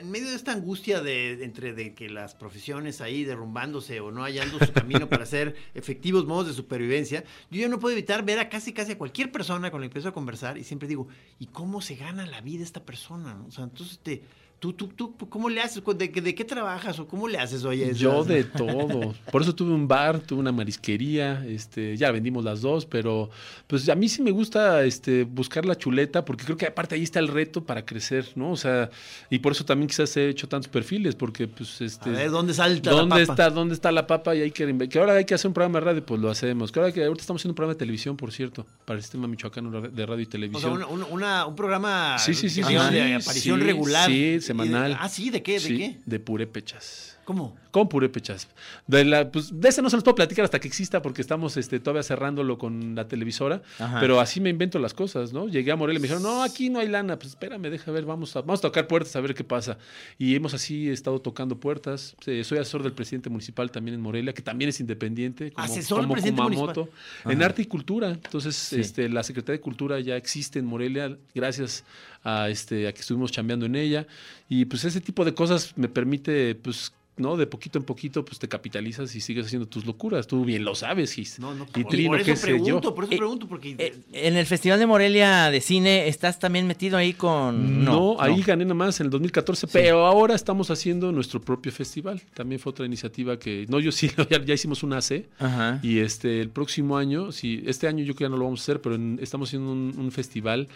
en 0.00 0.10
medio 0.10 0.28
de 0.28 0.36
esta 0.36 0.52
angustia 0.52 1.00
de, 1.00 1.44
entre 1.44 1.72
de 1.72 1.94
que 1.94 2.08
las 2.08 2.34
profesiones 2.34 3.00
ahí 3.00 3.24
derrumbándose 3.24 4.00
o 4.00 4.10
no 4.10 4.22
hallando 4.22 4.58
su 4.64 4.72
camino 4.72 5.08
para 5.08 5.22
hacer 5.24 5.56
efectivos 5.74 6.26
modos 6.26 6.48
de 6.48 6.52
supervivencia, 6.52 7.24
yo 7.50 7.60
ya 7.60 7.68
no 7.68 7.78
puedo 7.78 7.92
evitar 7.92 8.24
ver 8.24 8.38
a 8.38 8.48
casi 8.48 8.72
casi 8.72 8.92
a 8.92 8.98
cualquier 8.98 9.32
persona 9.32 9.70
con 9.70 9.80
la 9.80 9.84
que 9.84 9.88
empiezo 9.88 10.08
a 10.08 10.12
conversar 10.12 10.58
y 10.58 10.64
siempre 10.64 10.88
digo, 10.88 11.08
¿y 11.38 11.46
cómo 11.46 11.80
se 11.80 11.96
gana 11.96 12.26
la 12.26 12.40
vida 12.40 12.62
esta 12.62 12.84
persona? 12.84 13.34
no? 13.34 13.46
O 13.46 13.50
sea, 13.50 13.64
entonces 13.64 13.98
te... 13.98 14.22
¿Tú, 14.58 14.72
tú, 14.72 14.88
tú, 14.88 15.14
¿Cómo 15.28 15.50
le 15.50 15.60
haces? 15.60 15.82
¿De, 15.96 16.10
qué- 16.10 16.22
de 16.22 16.34
qué 16.34 16.42
trabajas 16.44 16.98
o 16.98 17.06
cómo 17.06 17.28
le 17.28 17.36
haces? 17.38 17.64
Oye, 17.64 17.92
Yo 17.94 18.24
de 18.24 18.42
todo. 18.44 19.14
Por 19.30 19.42
eso 19.42 19.54
tuve 19.54 19.72
un 19.72 19.86
bar, 19.86 20.18
tuve 20.20 20.40
una 20.40 20.50
marisquería, 20.50 21.44
este, 21.46 21.94
ya 21.96 22.10
vendimos 22.10 22.42
las 22.42 22.62
dos, 22.62 22.86
pero 22.86 23.28
pues 23.66 23.86
a 23.90 23.94
mí 23.94 24.08
sí 24.08 24.22
me 24.22 24.30
gusta 24.30 24.82
este 24.84 25.24
buscar 25.24 25.66
la 25.66 25.76
chuleta, 25.76 26.24
porque 26.24 26.44
creo 26.44 26.56
que 26.56 26.66
aparte 26.66 26.94
ahí 26.94 27.02
está 27.02 27.18
el 27.18 27.28
reto 27.28 27.64
para 27.64 27.84
crecer, 27.84 28.28
¿no? 28.34 28.50
O 28.52 28.56
sea, 28.56 28.88
y 29.28 29.40
por 29.40 29.52
eso 29.52 29.64
también 29.66 29.88
quizás 29.88 30.16
he 30.16 30.30
hecho 30.30 30.48
tantos 30.48 30.68
perfiles, 30.68 31.14
porque 31.14 31.46
pues 31.48 31.80
este 31.82 32.08
A 32.08 32.12
ver, 32.12 32.30
¿dónde 32.30 32.54
salta 32.54 32.90
la 32.92 32.96
¿Dónde 32.96 33.10
papa? 33.26 33.32
está, 33.32 33.50
dónde 33.50 33.74
está 33.74 33.92
la 33.92 34.06
papa? 34.06 34.34
Y 34.34 34.40
hay 34.40 34.50
que 34.52 34.64
ahora 34.98 35.14
hay 35.16 35.26
que 35.26 35.34
hacer 35.34 35.48
un 35.48 35.54
programa 35.54 35.80
de 35.80 35.84
radio, 35.84 36.06
pues 36.06 36.18
lo 36.20 36.30
hacemos. 36.30 36.72
Que 36.72 36.80
ahora 36.80 36.92
que 36.92 37.04
ahorita 37.04 37.20
estamos 37.20 37.40
haciendo 37.42 37.52
un 37.52 37.56
programa 37.56 37.74
de 37.74 37.78
televisión, 37.78 38.16
por 38.16 38.32
cierto, 38.32 38.66
para 38.86 38.96
el 38.96 39.02
sistema 39.02 39.28
michoacano 39.28 39.82
de 39.82 40.06
radio 40.06 40.20
y 40.20 40.22
O 40.22 40.24
sea, 40.24 40.30
televisión. 40.30 40.82
una- 41.10 41.44
un 41.46 41.54
programa 41.54 42.16
Sí, 42.18 42.32
sí, 42.32 42.48
sí, 42.48 42.62
de 42.62 43.14
aparición 43.14 43.60
regular. 43.60 44.08
sí, 44.10 44.40
Y 44.46 44.52
de- 44.52 44.64
semanal. 44.64 44.96
ah, 45.00 45.08
sí, 45.08 45.30
¿de 45.30 45.42
qué? 45.42 45.52
¿De 45.54 45.60
Sí, 45.60 45.76
qué? 45.76 45.96
de 46.04 46.20
purépechas. 46.20 47.15
¿Cómo? 47.26 47.56
Con 47.72 47.88
purépechas. 47.88 48.46
De, 48.86 49.04
la, 49.04 49.30
pues, 49.32 49.50
de 49.60 49.68
ese 49.68 49.82
no 49.82 49.90
se 49.90 49.96
los 49.96 50.04
puedo 50.04 50.14
platicar 50.14 50.44
hasta 50.44 50.60
que 50.60 50.68
exista 50.68 51.02
porque 51.02 51.20
estamos 51.20 51.56
este, 51.56 51.80
todavía 51.80 52.04
cerrándolo 52.04 52.56
con 52.56 52.94
la 52.94 53.08
televisora. 53.08 53.62
Ajá. 53.80 53.98
Pero 53.98 54.20
así 54.20 54.40
me 54.40 54.48
invento 54.48 54.78
las 54.78 54.94
cosas, 54.94 55.32
¿no? 55.32 55.48
Llegué 55.48 55.72
a 55.72 55.76
Morelia 55.76 55.98
y 55.98 56.00
me 56.02 56.04
dijeron, 56.06 56.22
no, 56.22 56.44
aquí 56.44 56.70
no 56.70 56.78
hay 56.78 56.86
lana. 56.86 57.18
Pues 57.18 57.30
espérame, 57.30 57.62
deja 57.62 57.90
ver, 57.90 58.04
vamos 58.04 58.36
a, 58.36 58.42
vamos 58.42 58.60
a 58.60 58.62
tocar 58.62 58.86
puertas 58.86 59.16
a 59.16 59.20
ver 59.20 59.34
qué 59.34 59.42
pasa. 59.42 59.76
Y 60.18 60.36
hemos 60.36 60.54
así 60.54 60.88
estado 60.88 61.20
tocando 61.20 61.58
puertas. 61.58 62.14
Eh, 62.26 62.44
Soy 62.44 62.58
asesor 62.58 62.84
del 62.84 62.92
presidente 62.92 63.28
municipal 63.28 63.72
también 63.72 63.96
en 63.96 64.00
Morelia, 64.02 64.32
que 64.32 64.42
también 64.42 64.68
es 64.68 64.78
independiente. 64.78 65.50
Como, 65.50 65.64
Asesor 65.64 66.02
como 66.02 66.12
presidente 66.12 66.40
Kumamoto, 66.42 66.88
En 67.24 67.42
arte 67.42 67.62
y 67.62 67.66
cultura. 67.66 68.10
Entonces, 68.10 68.54
Sí. 68.54 68.80
este, 68.80 69.08
la 69.08 69.24
Secretaría 69.24 69.58
de 69.58 69.62
Cultura 69.62 69.98
ya 69.98 70.16
existe 70.16 70.60
en 70.60 70.66
Morelia, 70.66 71.18
gracias 71.34 71.82
a, 72.22 72.48
este, 72.50 72.86
a 72.86 72.92
que 72.92 73.00
estuvimos 73.00 73.32
chambeando 73.32 73.66
en 73.66 73.74
ella. 73.74 74.06
Y 74.48 74.66
pues 74.66 74.84
ese 74.84 75.00
tipo 75.00 75.24
de 75.24 75.34
cosas 75.34 75.72
me 75.76 75.88
permite, 75.88 76.54
pues, 76.54 76.92
¿no? 77.16 77.36
De 77.36 77.46
poquito 77.46 77.78
en 77.78 77.84
poquito, 77.84 78.24
pues 78.24 78.38
te 78.38 78.48
capitalizas 78.48 79.14
y 79.14 79.20
sigues 79.20 79.46
haciendo 79.46 79.66
tus 79.66 79.86
locuras. 79.86 80.26
Tú 80.26 80.44
bien 80.44 80.64
lo 80.64 80.74
sabes, 80.74 81.12
Gis. 81.12 81.38
No, 81.38 81.54
no, 81.54 81.66
y 81.74 81.82
por, 81.82 81.90
Trino, 81.90 82.10
por 82.10 82.22
qué 82.22 82.32
eso 82.32 82.46
sé 82.46 82.52
yo. 82.58 82.62
pregunto, 82.64 82.94
por 82.94 83.04
eso 83.04 83.12
Eh, 83.14 83.16
pregunto, 83.16 83.48
porque... 83.48 83.74
Eh, 83.78 83.94
en 84.12 84.36
el 84.36 84.46
Festival 84.46 84.78
de 84.78 84.86
Morelia 84.86 85.50
de 85.50 85.60
Cine, 85.60 86.08
¿estás 86.08 86.38
también 86.38 86.66
metido 86.66 86.96
ahí 86.98 87.12
con...? 87.14 87.84
No, 87.84 88.16
ahí 88.20 88.42
gané 88.42 88.64
nada 88.64 88.74
más 88.74 89.00
en 89.00 89.06
el 89.06 89.10
2014, 89.10 89.66
pero 89.68 90.04
ahora 90.06 90.34
estamos 90.34 90.70
haciendo 90.70 91.10
nuestro 91.12 91.40
propio 91.40 91.72
festival. 91.72 92.20
También 92.34 92.60
fue 92.60 92.70
otra 92.70 92.84
iniciativa 92.86 93.38
que, 93.38 93.66
no, 93.68 93.80
yo 93.80 93.92
sí, 93.92 94.10
ya, 94.30 94.44
ya 94.44 94.54
hicimos 94.54 94.82
una 94.82 94.98
AC. 94.98 95.24
Ajá. 95.38 95.80
Y 95.82 95.98
este, 96.00 96.40
el 96.40 96.50
próximo 96.50 96.96
año, 96.98 97.32
sí, 97.32 97.62
este 97.66 97.88
año 97.88 98.04
yo 98.04 98.14
creo 98.14 98.16
que 98.16 98.24
ya 98.24 98.28
no 98.28 98.36
lo 98.36 98.44
vamos 98.44 98.60
a 98.60 98.62
hacer, 98.62 98.80
pero 98.80 98.94
en- 98.94 99.18
estamos 99.22 99.48
haciendo 99.48 99.72
un, 99.72 99.94
un 99.96 100.12
festival 100.12 100.68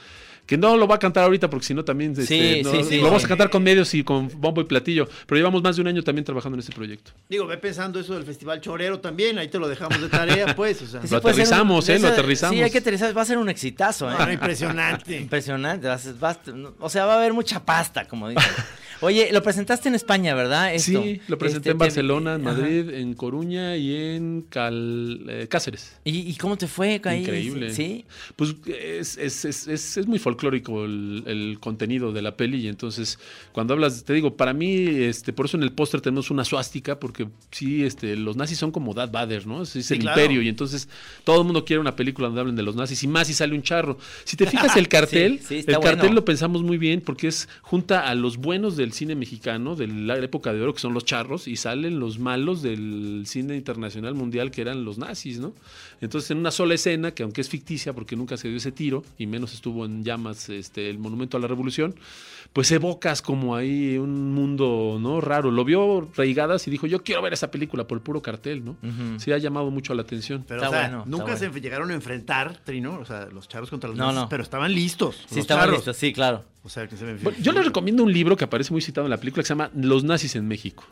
que 0.50 0.58
no 0.58 0.76
lo 0.76 0.88
va 0.88 0.96
a 0.96 0.98
cantar 0.98 1.22
ahorita 1.22 1.48
porque 1.48 1.64
si 1.64 1.74
no 1.74 1.84
también 1.84 2.10
este, 2.10 2.26
Sí, 2.26 2.62
no- 2.64 2.72
sí, 2.72 2.82
sí, 2.82 2.96
lo 2.96 3.04
vamos 3.04 3.24
a 3.24 3.28
cantar 3.28 3.50
con 3.50 3.62
medios 3.62 3.94
y 3.94 4.02
con 4.02 4.28
bombo 4.40 4.60
y 4.60 4.64
platillo. 4.64 5.08
Pero 5.28 5.38
llevamos 5.38 5.62
más 5.62 5.76
de 5.76 5.82
un 5.82 5.86
año 5.86 6.02
también 6.02 6.24
trabajando 6.24 6.56
en 6.56 6.60
ese 6.60 6.72
proyecto. 6.72 7.12
Digo, 7.28 7.46
ve 7.46 7.56
pensando 7.56 8.00
eso 8.00 8.14
del 8.14 8.24
Festival 8.24 8.60
Chorero 8.60 8.98
también, 8.98 9.38
ahí 9.38 9.46
te 9.46 9.60
lo 9.60 9.68
dejamos 9.68 10.00
de 10.00 10.08
tarea, 10.08 10.52
pues, 10.56 10.82
o 10.82 10.86
sea. 10.88 11.02
Ese 11.04 11.14
Lo 11.14 11.20
un- 11.20 11.28
aterrizamos, 11.30 11.88
¿eh? 11.88 12.00
Lo 12.00 12.08
aterrizamos. 12.08 12.56
Sí, 12.56 12.62
hay 12.64 12.70
que 12.72 12.78
aterrizar. 12.78 13.16
Va 13.16 13.22
a 13.22 13.26
ser 13.26 13.38
un 13.38 13.48
exitazo, 13.48 14.10
¿eh? 14.10 14.14
Ah, 14.18 14.32
impresionante. 14.32 15.16
Impresionante. 15.20 15.86
vas- 15.86 16.18
vas- 16.18 16.40
o 16.80 16.90
sea, 16.90 17.04
va 17.06 17.14
a 17.14 17.18
haber 17.18 17.32
mucha 17.32 17.64
pasta, 17.64 18.06
como 18.08 18.28
dicen. 18.28 18.42
Oye, 19.00 19.30
lo 19.32 19.42
presentaste 19.42 19.88
en 19.88 19.94
España, 19.94 20.34
¿verdad? 20.34 20.74
Esto. 20.74 21.02
Sí, 21.02 21.20
lo 21.28 21.38
presenté 21.38 21.60
Este, 21.60 21.70
en 21.70 21.78
Barcelona, 21.78 22.34
en 22.34 22.46
Ajá. 22.46 22.56
Madrid, 22.58 22.90
en 22.90 23.14
Coruña 23.14 23.76
y 23.76 23.94
en 23.94 24.42
Cal- 24.48 25.24
eh, 25.28 25.46
Cáceres. 25.48 25.96
¿Y, 26.04 26.30
y 26.30 26.34
cómo 26.36 26.56
te 26.56 26.66
fue 26.66 27.00
ahí? 27.04 27.20
Increíble. 27.22 27.72
Sí. 27.74 28.04
Pues 28.36 28.54
es, 28.66 29.16
es, 29.18 29.44
es, 29.44 29.66
es, 29.68 29.96
es 29.96 30.06
muy 30.06 30.18
folclórico 30.18 30.84
el, 30.84 31.22
el 31.26 31.58
contenido 31.60 32.12
de 32.12 32.22
la 32.22 32.36
peli 32.36 32.58
y 32.58 32.68
entonces 32.68 33.18
cuando 33.52 33.74
hablas, 33.74 34.04
te 34.04 34.12
digo, 34.12 34.36
para 34.36 34.52
mí, 34.52 34.74
este, 34.86 35.32
por 35.32 35.46
eso 35.46 35.56
en 35.56 35.62
el 35.62 35.72
póster 35.72 36.00
tenemos 36.00 36.30
una 36.30 36.44
suástica 36.44 36.98
porque 37.00 37.28
sí, 37.50 37.84
este, 37.84 38.16
los 38.16 38.36
nazis 38.36 38.58
son 38.58 38.70
como 38.70 38.94
Darth 38.94 39.12
Vader, 39.12 39.46
¿no? 39.46 39.62
Es, 39.62 39.74
es 39.76 39.86
Sí, 39.86 39.94
el 39.94 40.00
claro. 40.00 40.20
imperio 40.20 40.42
y 40.42 40.48
entonces 40.48 40.88
todo 41.24 41.38
el 41.40 41.44
mundo 41.44 41.64
quiere 41.64 41.80
una 41.80 41.96
película 41.96 42.28
donde 42.28 42.40
hablen 42.40 42.56
de 42.56 42.62
los 42.62 42.76
nazis 42.76 43.02
y 43.02 43.08
más 43.08 43.26
si 43.26 43.34
sale 43.34 43.54
un 43.54 43.62
charro. 43.62 43.98
Si 44.24 44.36
te 44.36 44.46
fijas 44.46 44.76
el 44.76 44.88
cartel, 44.88 45.38
Sí, 45.40 45.46
sí, 45.46 45.56
está 45.58 45.72
el 45.72 45.78
cartel 45.80 45.98
bueno. 46.00 46.14
lo 46.16 46.24
pensamos 46.24 46.62
muy 46.62 46.76
bien 46.78 47.00
porque 47.00 47.28
es 47.28 47.48
junta 47.62 48.08
a 48.08 48.14
los 48.14 48.36
buenos 48.36 48.76
del 48.76 48.89
cine 48.92 49.14
mexicano 49.14 49.76
de 49.76 49.86
la 49.86 50.16
época 50.18 50.52
de 50.52 50.60
oro 50.60 50.74
que 50.74 50.80
son 50.80 50.94
los 50.94 51.04
charros 51.04 51.48
y 51.48 51.56
salen 51.56 51.98
los 52.00 52.18
malos 52.18 52.62
del 52.62 53.24
cine 53.26 53.56
internacional 53.56 54.14
mundial 54.14 54.50
que 54.50 54.60
eran 54.62 54.84
los 54.84 54.98
nazis, 54.98 55.38
¿no? 55.38 55.54
Entonces 56.00 56.30
en 56.30 56.38
una 56.38 56.50
sola 56.50 56.74
escena 56.74 57.12
que 57.12 57.22
aunque 57.22 57.40
es 57.40 57.48
ficticia 57.48 57.92
porque 57.92 58.16
nunca 58.16 58.36
se 58.36 58.48
dio 58.48 58.56
ese 58.56 58.72
tiro 58.72 59.04
y 59.18 59.26
menos 59.26 59.54
estuvo 59.54 59.84
en 59.84 60.04
llamas 60.04 60.48
este 60.48 60.90
el 60.90 60.98
monumento 60.98 61.36
a 61.36 61.40
la 61.40 61.46
revolución, 61.46 61.94
pues 62.52 62.70
evocas 62.72 63.22
como 63.22 63.54
ahí 63.54 63.96
un 63.96 64.32
mundo, 64.34 64.98
¿no? 65.00 65.20
raro. 65.20 65.50
Lo 65.52 65.64
vio 65.64 66.08
Reigadas 66.16 66.66
y 66.66 66.70
dijo, 66.70 66.86
"Yo 66.88 67.02
quiero 67.04 67.22
ver 67.22 67.32
esa 67.32 67.50
película 67.50 67.86
por 67.86 67.98
el 67.98 68.02
puro 68.02 68.20
cartel", 68.22 68.64
¿no? 68.64 68.76
Sí 69.18 69.32
ha 69.32 69.38
llamado 69.38 69.70
mucho 69.70 69.94
la 69.94 70.02
atención. 70.02 70.44
Pero, 70.48 70.62
Está 70.62 70.68
o 70.68 70.72
sea, 70.72 70.88
bueno, 70.88 71.04
nunca 71.06 71.34
bueno. 71.36 71.38
se 71.54 71.60
llegaron 71.60 71.90
a 71.90 71.94
enfrentar, 71.94 72.56
Trino, 72.64 72.98
o 73.00 73.04
sea, 73.04 73.26
los 73.26 73.46
charros 73.48 73.70
contra 73.70 73.88
los 73.88 73.96
No, 73.96 74.06
nazis, 74.06 74.20
no. 74.22 74.28
pero 74.28 74.42
estaban 74.42 74.74
listos. 74.74 75.16
Sí, 75.16 75.26
los 75.30 75.38
estaban 75.38 75.62
charros. 75.64 75.76
listos, 75.78 75.96
sí, 75.96 76.12
claro. 76.12 76.44
O 76.62 76.68
sea, 76.68 76.86
que 76.88 76.96
se 76.96 77.04
me 77.04 77.14
Bueno, 77.14 77.38
yo 77.40 77.52
les 77.52 77.64
recomiendo 77.64 78.02
un 78.02 78.12
libro 78.12 78.36
que 78.36 78.44
aparece 78.44 78.72
muy 78.72 78.82
citado 78.82 79.06
en 79.06 79.10
la 79.10 79.16
película 79.16 79.42
que 79.42 79.46
se 79.46 79.52
llama 79.54 79.70
Los 79.74 80.04
nazis 80.04 80.34
en 80.36 80.46
México. 80.48 80.84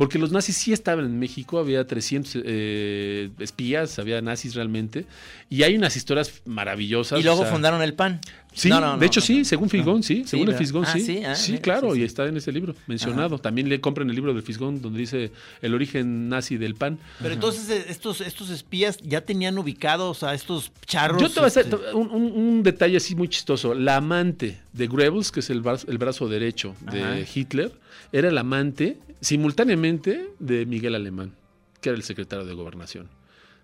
Porque 0.00 0.18
los 0.18 0.32
nazis 0.32 0.56
sí 0.56 0.72
estaban 0.72 1.04
en 1.04 1.18
México, 1.18 1.58
había 1.58 1.86
300 1.86 2.42
eh, 2.42 3.28
espías, 3.38 3.98
había 3.98 4.22
nazis 4.22 4.54
realmente, 4.54 5.04
y 5.50 5.62
hay 5.62 5.76
unas 5.76 5.94
historias 5.94 6.40
maravillosas. 6.46 7.20
Y 7.20 7.22
luego 7.22 7.40
o 7.40 7.42
sea, 7.42 7.52
fundaron 7.52 7.82
el 7.82 7.92
PAN. 7.92 8.18
Sí, 8.52 8.68
No, 8.70 8.80
no, 8.80 8.92
de 8.94 8.96
no, 8.96 9.04
hecho 9.04 9.20
no, 9.20 9.26
sí, 9.26 9.38
no. 9.40 9.44
según 9.44 9.68
Fisgón, 9.68 10.02
sí, 10.02 10.24
según 10.26 10.48
el. 10.48 10.54
Fisgón, 10.56 10.84
Ah, 10.86 10.92
sí. 10.94 11.00
sí, 11.02 11.22
ah, 11.22 11.34
sí, 11.34 11.52
mira, 11.52 11.62
claro, 11.62 11.90
sí, 11.90 11.96
sí. 11.96 12.00
y 12.00 12.04
está 12.04 12.26
en 12.26 12.36
ese 12.38 12.50
libro 12.50 12.74
mencionado. 12.86 13.38
También 13.38 13.68
le 13.68 13.78
compran 13.80 14.08
el 14.08 14.16
libro 14.16 14.32
del 14.32 14.42
Fisgón 14.42 14.80
donde 14.82 14.98
dice 14.98 15.30
el 15.62 15.74
origen 15.74 16.28
nazi 16.30 16.56
del 16.56 16.74
pan. 16.76 16.98
Pero 17.20 17.34
entonces 17.34 17.68
eh, 17.68 17.84
estos, 17.88 18.22
estos 18.22 18.48
espías 18.50 18.98
ya 19.02 19.20
tenían 19.20 19.56
ubicados 19.58 20.22
a 20.24 20.32
estos 20.34 20.72
charros. 20.86 21.20
Yo 21.22 21.28
te 21.28 21.34
voy 21.34 21.44
a 21.44 21.46
hacer 21.46 21.64
este, 21.66 21.76
un, 21.94 22.10
un- 22.10 22.32
un 22.32 22.62
detalle 22.62 22.96
así 22.96 23.14
muy 23.14 23.28
chistoso. 23.28 23.72
La 23.74 23.96
amante 23.96 24.58
de 24.72 24.86
Goebbels, 24.86 25.32
que 25.32 25.40
es 25.40 25.50
el 25.50 25.60
brazo, 25.60 25.86
el 25.90 25.98
brazo 25.98 26.28
derecho 26.28 26.74
de 26.92 27.02
Ajá. 27.02 27.16
Hitler, 27.34 27.72
era 28.12 28.28
el 28.28 28.38
amante 28.38 28.98
simultáneamente 29.20 30.30
de 30.38 30.66
Miguel 30.66 30.94
Alemán, 30.94 31.32
que 31.80 31.88
era 31.90 31.96
el 31.96 32.02
secretario 32.04 32.44
de 32.44 32.54
gobernación. 32.54 33.08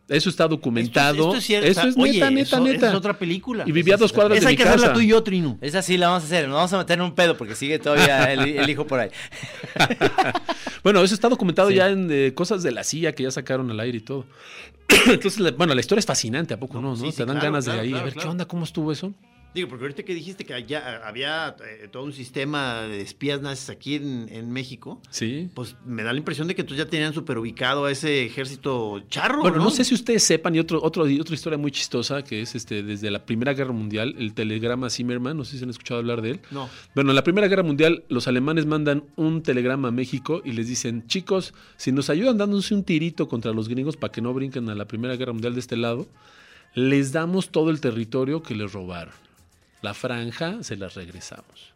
Eso 0.08 0.30
está 0.30 0.46
documentado. 0.46 1.34
Esto 1.34 1.36
es, 1.38 1.38
esto 1.38 1.38
es 1.38 1.44
cierto. 1.46 1.68
Eso 1.80 1.88
es 1.88 1.96
oye, 1.96 2.12
neta, 2.12 2.30
neta, 2.30 2.42
eso- 2.56 2.60
neta. 2.64 2.76
esa 2.76 2.88
es 2.90 2.94
otra 2.94 3.18
película. 3.18 3.64
Y 3.66 3.72
vivía 3.72 3.94
a 3.94 3.96
dos 3.96 4.12
cuadras 4.12 4.38
Esa 4.38 4.46
de 4.46 4.50
hay 4.50 4.52
mi 4.52 4.56
que 4.58 4.62
hacerla 4.68 4.86
casa. 4.88 4.94
tú 4.94 5.00
y 5.00 5.08
yo, 5.08 5.20
Trino. 5.24 5.58
Esa 5.60 5.82
sí 5.82 5.96
la 5.96 6.06
vamos 6.08 6.22
a 6.22 6.26
hacer. 6.26 6.46
Nos 6.46 6.54
vamos 6.54 6.72
a 6.74 6.78
meter 6.78 6.98
en 6.98 7.04
un 7.04 7.14
pedo 7.16 7.36
porque 7.36 7.56
sigue 7.56 7.80
todavía 7.80 8.32
el, 8.32 8.40
el 8.56 8.70
hijo 8.70 8.86
por 8.86 9.00
ahí. 9.00 9.10
Bueno, 10.82 11.02
eso 11.02 11.14
está 11.14 11.28
documentado 11.28 11.68
Sí. 11.70 11.74
ya 11.74 11.88
en 11.90 12.08
eh, 12.12 12.32
cosas 12.34 12.62
de 12.62 12.70
la 12.70 12.84
CIA 12.84 13.12
que 13.12 13.24
ya 13.24 13.30
sacaron 13.32 13.68
al 13.72 13.80
aire 13.80 13.98
y 13.98 14.00
todo. 14.02 14.24
Entonces, 15.06 15.40
la- 15.40 15.50
bueno, 15.50 15.74
la 15.74 15.80
historia 15.80 15.98
es 15.98 16.06
fascinante, 16.06 16.54
¿a 16.54 16.60
poco 16.60 16.80
no? 16.80 16.90
no? 16.90 16.96
sí, 16.96 17.10
Te 17.10 17.24
dan 17.24 17.34
claro, 17.38 17.40
ganas 17.52 17.64
claro, 17.64 17.80
de 17.80 17.84
ahí. 17.84 17.90
claro, 17.90 18.02
a 18.02 18.04
ver, 18.04 18.12
claro. 18.14 18.28
¿qué 18.28 18.30
onda? 18.30 18.44
¿Cómo 18.46 18.62
estuvo 18.64 18.92
eso? 18.92 19.12
Digo, 19.54 19.68
porque 19.68 19.84
ahorita 19.84 20.02
que 20.02 20.14
dijiste 20.14 20.44
que 20.44 20.52
allá 20.52 21.00
había 21.06 21.56
eh, 21.64 21.88
todo 21.90 22.02
un 22.04 22.12
sistema 22.12 22.82
de 22.82 23.00
espías 23.00 23.40
nazis 23.40 23.70
aquí 23.70 23.94
en, 23.94 24.28
en 24.30 24.50
México, 24.52 25.00
Sí. 25.08 25.48
pues 25.54 25.76
me 25.86 26.02
da 26.02 26.12
la 26.12 26.18
impresión 26.18 26.46
de 26.46 26.54
que 26.54 26.60
entonces 26.60 26.84
ya 26.84 26.90
tenían 26.90 27.14
súper 27.14 27.38
ubicado 27.38 27.86
a 27.86 27.90
ese 27.90 28.26
ejército 28.26 29.00
charro. 29.08 29.40
Bueno, 29.40 29.56
¿no? 29.56 29.64
no 29.64 29.70
sé 29.70 29.84
si 29.84 29.94
ustedes 29.94 30.22
sepan, 30.24 30.54
y 30.54 30.58
otro, 30.58 30.82
otro, 30.82 31.04
otra 31.04 31.34
historia 31.34 31.56
muy 31.58 31.70
chistosa, 31.70 32.22
que 32.22 32.42
es 32.42 32.54
este 32.54 32.82
desde 32.82 33.10
la 33.10 33.24
Primera 33.24 33.54
Guerra 33.54 33.72
Mundial, 33.72 34.14
el 34.18 34.34
telegrama 34.34 34.90
Zimmerman, 34.90 35.36
no 35.38 35.44
sé 35.44 35.56
si 35.56 35.64
han 35.64 35.70
escuchado 35.70 36.00
hablar 36.00 36.20
de 36.20 36.32
él. 36.32 36.40
No. 36.50 36.68
Bueno, 36.94 37.10
en 37.12 37.16
la 37.16 37.24
Primera 37.24 37.48
Guerra 37.48 37.62
Mundial, 37.62 38.04
los 38.10 38.28
alemanes 38.28 38.66
mandan 38.66 39.04
un 39.16 39.42
telegrama 39.42 39.88
a 39.88 39.90
México 39.90 40.42
y 40.44 40.52
les 40.52 40.68
dicen, 40.68 41.06
chicos, 41.06 41.54
si 41.78 41.92
nos 41.92 42.10
ayudan 42.10 42.36
dándose 42.36 42.74
un 42.74 42.84
tirito 42.84 43.26
contra 43.26 43.52
los 43.52 43.70
gringos 43.70 43.96
para 43.96 44.12
que 44.12 44.20
no 44.20 44.34
brinquen 44.34 44.68
a 44.68 44.74
la 44.74 44.84
Primera 44.86 45.16
Guerra 45.16 45.32
Mundial 45.32 45.54
de 45.54 45.60
este 45.60 45.78
lado, 45.78 46.06
les 46.74 47.12
damos 47.12 47.48
todo 47.50 47.70
el 47.70 47.80
territorio 47.80 48.42
que 48.42 48.54
les 48.54 48.70
robaron. 48.74 49.14
La 49.86 49.94
franja 49.94 50.64
se 50.64 50.76
las 50.76 50.94
regresamos. 50.94 51.75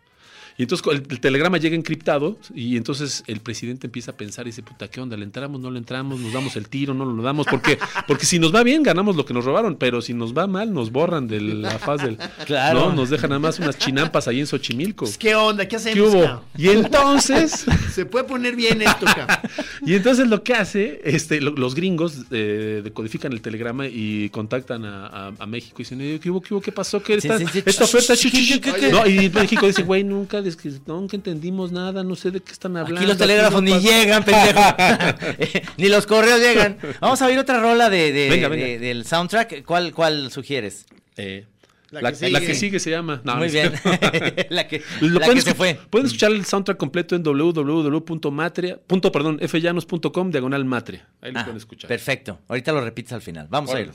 Y 0.58 0.62
entonces 0.62 0.86
el, 0.92 1.02
el 1.08 1.20
telegrama 1.20 1.58
llega 1.58 1.74
encriptado 1.76 2.38
y 2.54 2.76
entonces 2.76 3.22
el 3.26 3.40
presidente 3.40 3.86
empieza 3.86 4.10
a 4.12 4.16
pensar 4.16 4.46
y 4.46 4.50
dice, 4.50 4.62
puta, 4.62 4.88
¿qué 4.88 5.00
onda? 5.00 5.16
¿Le 5.16 5.24
entramos? 5.24 5.60
¿No 5.60 5.70
le 5.70 5.78
entramos? 5.78 6.20
¿Nos 6.20 6.32
damos 6.32 6.56
el 6.56 6.68
tiro? 6.68 6.92
¿No 6.94 7.04
lo 7.04 7.22
damos? 7.22 7.46
Porque, 7.46 7.78
porque 8.06 8.26
si 8.26 8.38
nos 8.38 8.54
va 8.54 8.62
bien, 8.62 8.82
ganamos 8.82 9.16
lo 9.16 9.24
que 9.24 9.32
nos 9.34 9.44
robaron, 9.44 9.76
pero 9.76 10.02
si 10.02 10.12
nos 10.14 10.36
va 10.36 10.46
mal, 10.46 10.72
nos 10.72 10.92
borran 10.92 11.28
de 11.28 11.40
la 11.40 11.78
faz 11.78 12.02
del... 12.02 12.18
Claro. 12.46 12.80
No, 12.90 12.92
nos 12.94 13.10
dejan 13.10 13.30
nada 13.30 13.40
más 13.40 13.58
unas 13.58 13.78
chinampas 13.78 14.26
ahí 14.28 14.40
en 14.40 14.46
Xochimilco. 14.46 15.04
Pues, 15.04 15.16
¿Qué 15.18 15.34
onda? 15.34 15.66
¿Qué 15.66 15.76
hacemos? 15.76 15.94
¿Qué 15.94 16.00
hubo? 16.02 16.22
cabrón? 16.24 16.40
Y 16.56 16.68
entonces... 16.68 17.64
Se 17.92 18.06
puede 18.06 18.24
poner 18.24 18.56
bien 18.56 18.82
esto, 18.82 19.06
cabrón. 19.06 19.36
Y 19.84 19.94
entonces 19.94 20.28
lo 20.28 20.42
que 20.42 20.54
hace, 20.54 21.00
este, 21.04 21.40
lo- 21.40 21.52
los 21.52 21.74
gringos 21.74 22.18
eh, 22.30 22.80
decodifican 22.84 23.32
el 23.32 23.40
telegrama 23.40 23.86
y 23.86 24.28
contactan 24.30 24.84
a, 24.84 25.06
a- 25.06 25.32
a 25.38 25.46
México 25.46 25.76
y 25.78 25.82
dicen, 25.82 26.00
"Eh, 26.00 26.18
¿qué 26.22 26.30
hubo, 26.30 26.40
qué 26.40 26.54
hubo, 26.54 26.60
qué 26.60 26.72
pasó? 26.72 27.02
¿Qué 27.02 27.20
Sí, 27.20 27.28
esta, 27.28 27.38
sí, 27.38 27.46
sí. 27.52 27.62
esta 27.64 27.84
oferta? 27.84 28.14
¿Qué, 28.14 28.20
Chu, 28.20 28.30
chu, 28.30 28.36
qué, 28.36 28.54
chu". 28.54 28.60
qué, 28.60 28.72
qué? 28.80 28.90
No, 28.92 29.06
y 29.06 29.28
México 29.30 29.66
dice, 29.66 29.82
güey, 29.82 30.04
nunca, 30.04 30.40
es 30.50 30.56
que 30.56 30.70
nunca 30.86 31.16
entendimos 31.16 31.72
nada, 31.72 32.04
no 32.04 32.14
sé 32.16 32.30
de 32.30 32.40
qué 32.40 32.52
están 32.52 32.76
hablando. 32.76 33.00
Aquí 33.00 33.06
los 33.08 33.16
telégrafos 33.16 33.62
no 33.62 33.68
ni 33.68 33.72
pasa". 33.72 33.88
llegan, 33.88 34.24
pendejo. 34.24 34.60
Eh, 35.38 35.62
ni 35.78 35.88
los 35.88 36.06
correos 36.06 36.38
llegan. 36.40 36.76
Vamos 37.00 37.22
a 37.22 37.26
oír 37.26 37.38
otra 37.38 37.60
rola 37.60 37.88
de, 37.90 38.12
de- 38.12 38.28
Venga, 38.28 38.48
de- 38.48 38.56
venga. 38.56 38.80
del 38.86 39.04
soundtrack. 39.06 39.64
¿Cuál, 39.64 39.92
cuál 39.94 40.30
sugieres? 40.30 40.86
Eh, 41.16 41.46
La 41.90 42.02
la, 42.02 42.12
que 42.12 42.30
la 42.30 42.38
sigue. 42.38 42.46
que 42.52 42.54
sigue 42.54 42.78
se 42.78 42.90
llama. 42.90 43.20
No, 43.24 43.36
Muy 43.36 43.48
no 43.48 43.52
bien. 43.52 43.72
la 44.50 44.68
que, 44.68 44.82
la 45.00 45.20
pueden, 45.20 45.34
que 45.34 45.40
se 45.42 45.54
fue. 45.54 45.78
pueden 45.90 46.06
escuchar 46.06 46.30
el 46.30 46.44
soundtrack 46.44 46.76
completo 46.78 47.16
en 47.16 47.22
www.matria, 47.24 48.78
punto, 48.86 49.10
perdón, 49.10 49.40
fllanos.com, 49.40 50.30
diagonal 50.30 50.64
matria. 50.64 51.08
Ahí 51.20 51.32
lo 51.32 51.40
Ah, 51.40 51.44
pueden 51.44 51.56
escuchar. 51.56 51.88
perfecto. 51.88 52.38
Ahorita 52.48 52.70
lo 52.72 52.80
repites 52.80 53.12
al 53.12 53.22
final. 53.22 53.46
Vamos 53.50 53.70
a 53.70 53.74
Órale. 53.74 53.90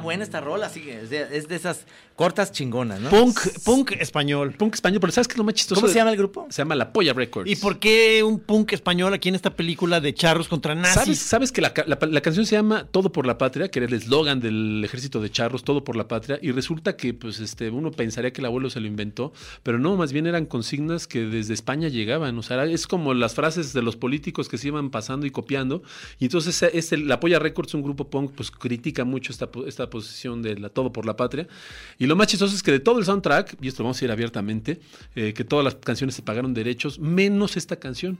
Buena 0.00 0.24
esta 0.24 0.40
rola, 0.40 0.68
sí, 0.68 0.90
es 0.90 1.10
de, 1.10 1.36
es 1.36 1.48
de 1.48 1.56
esas 1.56 1.84
cortas 2.20 2.52
chingonas, 2.52 3.00
¿no? 3.00 3.08
Punk, 3.08 3.40
punk 3.64 3.92
español. 3.92 4.52
Punk 4.58 4.74
español, 4.74 5.00
pero 5.00 5.10
¿sabes 5.10 5.26
qué 5.26 5.32
es 5.32 5.38
lo 5.38 5.44
más 5.44 5.54
chistoso? 5.54 5.80
¿Cómo 5.80 5.90
se 5.90 5.98
llama 5.98 6.10
el 6.10 6.18
grupo? 6.18 6.46
Se 6.50 6.60
llama 6.60 6.74
La 6.74 6.92
Polla 6.92 7.14
Records. 7.14 7.50
¿Y 7.50 7.56
por 7.56 7.78
qué 7.78 8.22
un 8.22 8.38
punk 8.40 8.74
español 8.74 9.14
aquí 9.14 9.30
en 9.30 9.36
esta 9.36 9.56
película 9.56 10.02
de 10.02 10.12
charros 10.12 10.46
contra 10.46 10.74
nazis? 10.74 10.94
¿Sabes, 10.94 11.18
sabes 11.18 11.52
que 11.52 11.62
la, 11.62 11.72
la- 11.86 11.98
la 12.06 12.20
canción 12.20 12.44
se 12.44 12.56
llama 12.56 12.86
Todo 12.90 13.10
por 13.10 13.24
la 13.26 13.38
Patria, 13.38 13.70
que 13.70 13.78
era 13.78 13.86
el 13.86 13.94
eslogan 13.94 14.38
del 14.38 14.82
ejército 14.84 15.22
de 15.22 15.30
charros, 15.30 15.64
Todo 15.64 15.82
por 15.82 15.96
la 15.96 16.08
Patria, 16.08 16.38
y 16.42 16.50
resulta 16.52 16.94
que 16.94 17.14
pues 17.14 17.40
este 17.40 17.70
uno 17.70 17.90
pensaría 17.90 18.34
que 18.34 18.42
el 18.42 18.46
abuelo 18.46 18.68
se 18.68 18.80
lo 18.80 18.86
inventó, 18.86 19.32
pero 19.62 19.78
no, 19.78 19.96
más 19.96 20.12
bien 20.12 20.26
eran 20.26 20.44
consignas 20.44 21.06
que 21.06 21.20
desde 21.20 21.54
España 21.54 21.88
llegaban, 21.88 22.36
o 22.38 22.42
sea, 22.42 22.64
es 22.66 22.86
como 22.86 23.14
las 23.14 23.34
frases 23.34 23.72
de 23.72 23.80
los 23.80 23.96
políticos 23.96 24.50
que 24.50 24.58
se 24.58 24.68
iban 24.68 24.90
pasando 24.90 25.24
y 25.24 25.30
copiando, 25.30 25.82
y 26.18 26.24
entonces 26.26 26.62
este, 26.74 26.98
la 26.98 27.18
Polla 27.18 27.38
Records, 27.38 27.72
un 27.72 27.82
grupo 27.82 28.10
punk, 28.10 28.32
pues 28.34 28.50
critica 28.50 29.04
mucho 29.04 29.32
esta, 29.32 29.48
esta 29.66 29.88
posición 29.88 30.42
de 30.42 30.58
la 30.58 30.68
Todo 30.68 30.92
por 30.92 31.06
la 31.06 31.16
Patria, 31.16 31.48
y 31.98 32.09
lo 32.10 32.16
más 32.16 32.26
chistoso 32.26 32.56
es 32.56 32.64
que 32.64 32.72
de 32.72 32.80
todo 32.80 32.98
el 32.98 33.04
soundtrack, 33.04 33.56
y 33.62 33.68
esto 33.68 33.84
lo 33.84 33.84
vamos 33.84 33.98
a 33.98 33.98
decir 33.98 34.10
abiertamente, 34.10 34.80
eh, 35.14 35.32
que 35.32 35.44
todas 35.44 35.64
las 35.64 35.76
canciones 35.76 36.16
se 36.16 36.22
pagaron 36.22 36.52
derechos, 36.54 36.98
menos 36.98 37.56
esta 37.56 37.76
canción. 37.76 38.18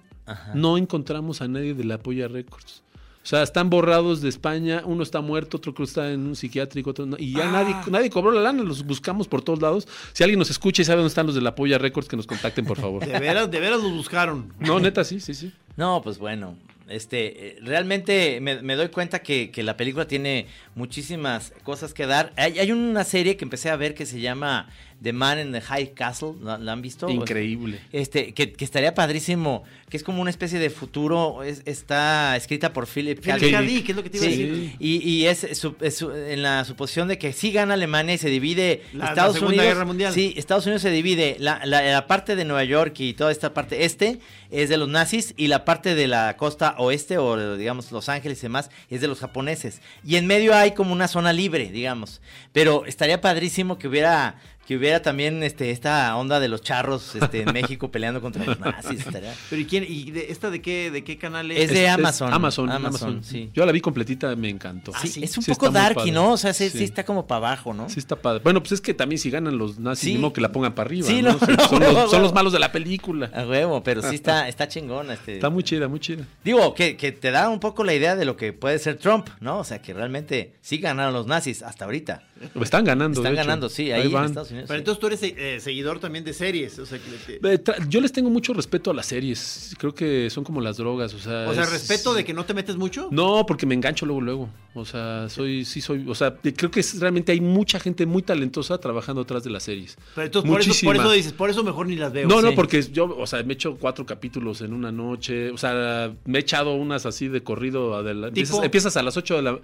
No 0.55 0.79
encontramos 0.79 1.43
a 1.43 1.49
nadie 1.49 1.75
de 1.75 1.83
la 1.83 1.99
Polla 1.99 2.29
Records. 2.29 2.85
O 3.25 3.27
sea, 3.27 3.43
están 3.43 3.69
borrados 3.69 4.21
de 4.21 4.29
España, 4.29 4.85
uno 4.87 5.03
está 5.03 5.21
muerto, 5.23 5.57
otro 5.57 5.75
creo 5.75 5.87
que 5.87 5.91
está 5.91 6.13
en 6.13 6.25
un 6.25 6.37
psiquiátrico, 6.37 6.91
otro 6.91 7.05
no, 7.05 7.17
y 7.19 7.33
ya 7.33 7.51
nadie, 7.51 7.75
nadie 7.91 8.11
cobró 8.11 8.31
la 8.31 8.41
lana, 8.43 8.63
los 8.63 8.87
buscamos 8.87 9.27
por 9.27 9.43
todos 9.43 9.61
lados. 9.61 9.89
Si 10.13 10.23
alguien 10.23 10.39
nos 10.39 10.51
escucha 10.51 10.83
y 10.83 10.85
sabe 10.85 10.99
dónde 10.99 11.09
están 11.09 11.27
los 11.27 11.35
de 11.35 11.41
la 11.41 11.57
Polla 11.57 11.77
Records, 11.77 12.09
que 12.09 12.17
nos 12.17 12.29
contacten, 12.29 12.65
por 12.65 12.79
favor. 12.79 13.05
De 13.05 13.19
veras, 13.19 13.51
de 13.51 13.59
veras 13.59 13.83
los 13.83 13.93
buscaron. 13.93 14.55
No, 14.61 14.79
neta, 14.79 15.03
sí, 15.03 15.19
sí, 15.19 15.35
sí. 15.35 15.53
No, 15.77 16.01
pues 16.01 16.19
bueno, 16.19 16.57
este, 16.91 17.57
realmente 17.63 18.41
me, 18.41 18.63
me 18.63 18.77
doy 18.77 18.89
cuenta 18.89 19.21
que, 19.21 19.51
que 19.51 19.63
la 19.63 19.77
película 19.77 20.07
tiene 20.07 20.47
muchísimas 20.75 21.53
cosas 21.63 21.95
que 21.95 22.07
dar. 22.07 22.33
Hay, 22.37 22.59
hay 22.59 22.73
una 22.73 23.05
serie 23.05 23.37
que 23.37 23.45
empecé 23.45 23.71
a 23.71 23.77
ver 23.77 23.95
que 23.95 24.07
se 24.07 24.21
llama 24.21 24.69
The 25.03 25.13
Man 25.15 25.39
in 25.39 25.53
the 25.53 25.61
High 25.63 25.95
Castle, 25.95 26.33
¿la, 26.43 26.59
la 26.59 26.73
han 26.73 26.83
visto? 26.83 27.09
Increíble. 27.09 27.81
Este, 27.93 28.35
que, 28.35 28.53
que 28.53 28.65
estaría 28.65 28.95
padrísimo, 28.95 29.65
que 29.89 29.97
es 29.97 30.03
como 30.03 30.21
una 30.21 30.29
especie 30.31 30.59
de 30.59 30.69
futuro, 30.69 31.43
es- 31.43 31.63
está 31.65 32.37
escrita 32.37 32.73
por 32.75 32.87
Philip 32.87 33.19
K. 33.25 33.37
Philip 33.37 33.53
K. 33.53 33.63
Dick. 33.63 33.89
Es 33.91 33.97
lo 33.97 34.03
que 34.03 34.11
te 34.11 34.19
iba 34.19 34.27
a 34.27 34.29
decir. 34.29 34.77
Y, 34.79 34.97
y 35.09 35.27
es, 35.27 35.47
su- 35.59 35.75
es 35.81 35.97
su- 35.97 36.13
en 36.13 36.43
la 36.43 36.65
suposición 36.67 37.09
de 37.09 37.17
que 37.19 37.33
sí 37.33 37.51
gana 37.51 37.75
Alemania 37.75 38.15
y 38.15 38.19
se 38.19 38.29
divide 38.29 38.83
La- 38.93 39.05
la 39.05 39.11
Estados 39.11 39.35
Segunda 39.37 39.55
Unidos. 39.57 39.75
Guerra 39.75 39.85
Mundial. 39.87 40.13
Sí, 40.13 40.35
Estados 40.37 40.67
Unidos 40.67 40.83
se 40.83 40.91
divide. 40.91 41.37
La, 41.39 41.63
la- 41.65 41.83
la 41.83 42.07
parte 42.07 42.37
de 42.37 42.45
Nueva 42.45 42.65
York 42.65 42.95
y 43.01 43.15
toda 43.15 43.33
esta 43.33 43.55
parte 43.55 43.85
este 43.85 44.19
es 44.51 44.69
de 44.69 44.77
los 44.77 44.89
nazis 44.89 45.33
y 45.37 45.47
la 45.47 45.65
parte 45.65 45.95
de 45.95 46.09
la 46.09 46.37
costa 46.37 46.75
oeste 46.79 47.17
o 47.19 47.57
digamos 47.57 47.91
Los 47.93 48.09
Ángeles 48.09 48.39
y 48.41 48.43
demás 48.43 48.69
es 48.91 49.01
de 49.01 49.09
los 49.09 49.21
japoneses. 49.21 49.81
Y 50.05 50.17
en 50.17 50.27
medio 50.27 50.55
hay 50.55 50.73
como 50.73 50.93
una 50.93 51.09
zona 51.09 51.33
libre, 51.33 51.71
digamos. 51.71 52.21
Pero 52.53 52.85
estaría 52.85 53.21
padrísimo 53.21 53.79
que 53.79 53.89
hubiera 53.89 54.37
que 54.71 54.77
hubiera 54.77 55.03
también 55.03 55.43
este 55.43 55.73
esta 55.73 56.17
onda 56.17 56.39
de 56.39 56.47
los 56.47 56.63
charros 56.63 57.17
este, 57.17 57.41
en 57.43 57.53
México 57.53 57.91
peleando 57.91 58.21
contra 58.21 58.45
los 58.45 58.61
nazis. 58.61 59.01
estaría- 59.05 59.35
Pero 59.49 59.61
¿y 59.61 59.65
quién? 59.65 59.85
¿Y 59.89 60.13
de, 60.13 60.31
esta 60.31 60.49
de 60.49 60.63
qué, 60.63 60.93
de 60.93 61.03
qué 61.03 61.19
canal 61.19 61.51
es? 61.51 61.59
Es 61.59 61.71
de 61.71 61.87
Es- 61.87 61.89
es 61.89 61.95
Amazon. 61.95 62.33
Amazon, 62.33 62.71
Amazon, 62.71 63.25
sí. 63.25 63.51
Yo 63.53 63.67
la 63.67 63.73
vi 63.73 63.81
completita, 63.81 64.37
me 64.37 64.49
encantó. 64.49 64.93
Ah, 64.95 65.01
Sí, 65.03 65.09
sí. 65.09 65.25
es 65.25 65.37
un 65.37 65.43
Sí, 65.43 65.51
poco 65.51 65.71
darky. 65.71 66.13
¿no? 66.13 66.35
O 66.35 66.37
sea, 66.37 66.53
sí, 66.55 66.71
Sí. 66.71 66.79
sí 66.79 66.85
está 66.85 67.05
como 67.05 67.27
para 67.27 67.49
abajo, 67.49 67.75
¿no? 67.75 67.89
Sí, 67.89 67.99
está 67.99 68.15
padre. 68.15 68.43
Bueno, 68.45 68.61
pues 68.61 68.71
es 68.71 68.81
que 68.81 68.95
también 68.95 69.19
si 69.19 69.29
ganan 69.29 69.59
los 69.59 69.81
nazis, 69.81 70.17
modo 70.21 70.33
que 70.33 70.41
la 70.41 70.53
pongan 70.53 70.73
para 70.73 70.87
arriba. 70.87 71.09
Sí, 71.09 71.21
¿no? 71.21 71.33
no, 71.33 71.37
O 71.41 71.47
sea, 71.47 71.79
no, 71.81 72.09
son, 72.09 72.23
los 72.23 72.33
malos 72.33 72.53
de 72.53 72.61
la 72.61 72.71
película. 72.71 73.29
A 73.35 73.45
huevo, 73.45 73.83
pero 73.83 74.03
sí 74.03 74.15
está, 74.15 74.47
está 74.49 74.69
chingona. 74.69 75.15
Este. 75.15 75.35
Está 75.35 75.51
muy 75.51 75.65
chida, 75.65 75.89
muy 75.89 75.99
chida. 75.99 76.25
Digo, 76.45 76.75
que, 76.77 76.97
que 76.97 77.11
te 77.11 77.33
da 77.33 77.49
un 77.49 77.59
poco 77.59 77.83
la 77.83 77.93
idea 77.93 78.15
de 78.15 78.25
lo 78.25 78.37
que 78.37 78.53
puede 78.53 78.79
ser 78.79 78.99
Trump, 78.99 79.31
¿no? 79.41 79.59
O 79.59 79.65
sea, 79.65 79.83
que 79.83 79.93
realmente 79.95 80.55
sí 80.61 80.79
ganaron 80.79 81.13
los 81.13 81.27
nazis 81.27 81.65
hasta 81.65 81.87
ahorita. 81.87 82.23
Están 82.61 82.85
ganando. 82.85 83.21
Están 83.21 83.35
de 83.35 83.41
hecho. 83.41 83.47
ganando, 83.47 83.69
sí, 83.69 83.91
ahí, 83.93 84.07
en 84.07 84.13
van. 84.13 84.25
Estados 84.27 84.51
Unidos. 84.51 84.67
Pero 84.69 84.79
sí. 84.79 84.81
entonces 84.81 85.01
tú 85.01 85.07
eres 85.07 85.23
eh, 85.23 85.61
seguidor 85.61 85.99
también 86.01 86.25
de 86.25 86.33
series. 86.33 86.79
O 86.79 86.87
sea, 86.87 86.99
que 86.99 87.39
te- 87.59 87.73
Yo 87.89 88.01
les 88.01 88.13
tengo 88.13 88.31
mucho 88.31 88.53
respeto 88.53 88.91
a 88.91 88.95
las 88.95 89.07
series. 89.07 89.75
Creo 89.79 89.95
que 89.95 90.31
son 90.31 90.45
como 90.45 90.61
las 90.61 90.77
drogas. 90.77 91.13
O 91.15 91.19
sea, 91.19 91.49
o 91.49 91.55
sea, 91.55 91.65
es- 91.65 91.71
respeto 91.71 92.15
de 92.15 92.25
que 92.25 92.33
no 92.35 92.45
te 92.45 92.55
metes 92.55 92.77
mucho. 92.77 93.09
No, 93.11 93.45
porque 93.47 93.67
me 93.67 93.75
engancho 93.75 94.07
luego, 94.07 94.21
luego. 94.21 94.49
O 94.75 94.85
sea, 94.85 95.29
soy, 95.29 95.65
sí 95.65 95.81
soy, 95.81 96.05
o 96.09 96.15
sea, 96.15 96.35
creo 96.37 96.71
que 96.71 96.81
es- 96.81 96.99
realmente 97.01 97.33
hay 97.33 97.41
mucha 97.41 97.81
gente 97.81 98.07
muy 98.07 98.23
talentosa 98.23 98.79
trabajando 98.79 99.23
atrás 99.23 99.43
de 99.45 99.51
las 99.51 99.65
series. 99.65 99.97
Pero 100.15 100.27
entonces 100.27 100.51
por 100.51 100.61
eso, 100.61 100.69
por 100.69 100.75
Muchísima. 100.95 100.95
eso 100.95 101.13
dices, 101.13 101.33
por 101.33 101.51
eso 101.51 101.65
mejor 101.65 101.87
ni 101.89 101.97
las 101.97 102.13
veo. 102.13 102.29
No, 102.29 102.41
no, 102.41 102.55
porque 102.55 102.83
yo, 102.83 103.05
o 103.19 103.27
sea, 103.27 103.43
me 103.43 103.53
he 103.53 103.55
hecho 103.55 103.77
cuatro 103.77 104.07
capítulos 104.07 104.61
en 104.61 104.73
una 104.73 104.93
noche. 104.93 105.51
O 105.51 105.59
sea, 105.59 106.13
me 106.25 106.39
he 106.39 106.41
echado 106.43 106.75
unas 106.75 107.05
así 107.07 107.29
de 107.29 107.43
corrido. 107.43 107.95
adelante. 107.97 108.29
Empiezas, 108.41 108.65
empiezas 108.65 108.97
a 108.97 109.03
las 109.03 109.17
8 109.17 109.37
de 109.37 109.43
la. 109.43 109.59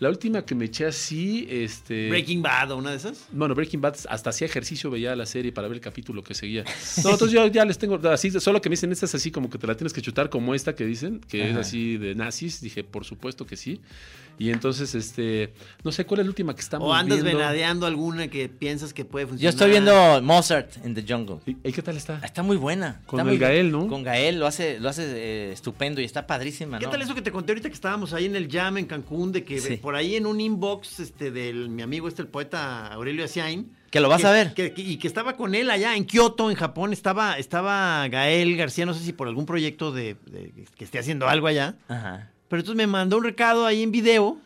La 0.00 0.08
última 0.08 0.44
que 0.44 0.56
me 0.56 0.64
eché 0.64 0.86
así, 0.86 1.46
este. 1.48 2.08
Breaking 2.08 2.42
Bad 2.42 2.72
o 2.72 2.76
una 2.76 2.90
de 2.90 2.96
esas. 2.96 3.26
Bueno, 3.30 3.54
Breaking 3.54 3.80
Bad, 3.80 3.96
hasta 4.08 4.30
hacía 4.30 4.46
ejercicio, 4.46 4.90
veía 4.90 5.14
la 5.14 5.24
serie 5.24 5.52
para 5.52 5.68
ver 5.68 5.76
el 5.76 5.80
capítulo 5.80 6.22
que 6.22 6.34
seguía. 6.34 6.64
No, 7.04 7.10
entonces 7.10 7.32
yo 7.32 7.46
ya 7.48 7.64
les 7.64 7.78
tengo, 7.78 8.00
así, 8.08 8.30
solo 8.40 8.60
que 8.60 8.68
me 8.68 8.74
dicen, 8.74 8.90
esta 8.90 9.06
es 9.06 9.14
así 9.14 9.30
como 9.30 9.50
que 9.50 9.58
te 9.58 9.66
la 9.66 9.76
tienes 9.76 9.92
que 9.92 10.00
chutar, 10.00 10.30
como 10.30 10.54
esta 10.54 10.74
que 10.74 10.84
dicen, 10.84 11.20
que 11.28 11.50
es 11.50 11.56
así 11.56 11.96
de 11.96 12.14
nazis. 12.14 12.60
Dije, 12.60 12.82
por 12.82 13.04
supuesto 13.04 13.46
que 13.46 13.56
sí. 13.56 13.80
Y 14.38 14.50
entonces, 14.50 14.94
este, 14.94 15.52
no 15.84 15.92
sé 15.92 16.04
cuál 16.06 16.20
es 16.20 16.26
la 16.26 16.30
última 16.30 16.54
que 16.54 16.60
estamos 16.60 16.88
O 16.88 16.92
andas 16.94 17.22
viendo. 17.22 17.38
venadeando 17.38 17.86
alguna 17.86 18.28
que 18.28 18.48
piensas 18.48 18.92
que 18.92 19.04
puede 19.04 19.24
Yo 19.26 19.28
funcionar. 19.30 19.54
estoy 19.54 19.70
viendo 19.70 20.22
Mozart 20.22 20.84
in 20.84 20.94
the 20.94 21.04
Jungle. 21.06 21.36
¿Y, 21.46 21.56
y 21.68 21.72
qué 21.72 21.82
tal 21.82 21.96
está? 21.96 22.20
Está 22.24 22.42
muy 22.42 22.56
buena. 22.56 23.00
Con 23.06 23.20
está 23.20 23.30
el 23.30 23.38
muy 23.38 23.38
Gael, 23.38 23.70
¿no? 23.72 23.86
Con 23.88 24.02
Gael, 24.02 24.38
lo 24.40 24.46
hace, 24.46 24.80
lo 24.80 24.88
hace 24.88 25.04
eh, 25.14 25.52
estupendo 25.52 26.00
y 26.00 26.04
está 26.04 26.26
padrísima, 26.26 26.78
¿Qué 26.78 26.86
¿no? 26.86 26.90
tal 26.92 27.02
eso 27.02 27.14
que 27.14 27.22
te 27.22 27.30
conté 27.32 27.52
ahorita 27.52 27.68
que 27.68 27.74
estábamos 27.74 28.12
ahí 28.12 28.26
en 28.26 28.36
el 28.36 28.50
Jam 28.50 28.78
en 28.78 28.86
Cancún? 28.86 29.32
De 29.32 29.44
que 29.44 29.60
Sí. 29.60 29.76
por 29.76 29.94
ahí 29.94 30.16
en 30.16 30.26
un 30.26 30.40
inbox 30.40 31.00
este, 31.00 31.30
del 31.30 31.68
mi 31.68 31.82
amigo 31.82 32.08
este, 32.08 32.22
el 32.22 32.28
poeta 32.28 32.88
Aurelio 32.88 33.24
Asiain. 33.24 33.70
Que 33.90 34.00
lo 34.00 34.08
vas 34.08 34.22
que- 34.22 34.26
a 34.26 34.32
ver. 34.32 34.54
que- 34.54 34.72
que- 34.74 34.82
y 34.82 34.96
que 34.96 35.06
estaba 35.06 35.36
con 35.36 35.54
él 35.54 35.70
allá 35.70 35.94
en 35.96 36.04
Kioto, 36.04 36.50
en 36.50 36.56
Japón. 36.56 36.92
Estaba, 36.92 37.38
estaba 37.38 38.08
Gael 38.08 38.56
García, 38.56 38.84
no 38.86 38.92
sé 38.94 39.04
si 39.04 39.12
por 39.12 39.28
algún 39.28 39.46
proyecto 39.46 39.92
de, 39.92 40.16
de- 40.26 40.52
que 40.76 40.84
esté 40.84 40.98
haciendo 40.98 41.28
algo 41.28 41.46
allá. 41.46 41.76
Ajá. 41.86 42.30
Pero 42.48 42.60
entonces 42.60 42.76
me 42.76 42.86
mandó 42.86 43.16
un 43.18 43.24
recado 43.24 43.66
ahí 43.66 43.82
en 43.82 43.90
video. 43.92 44.38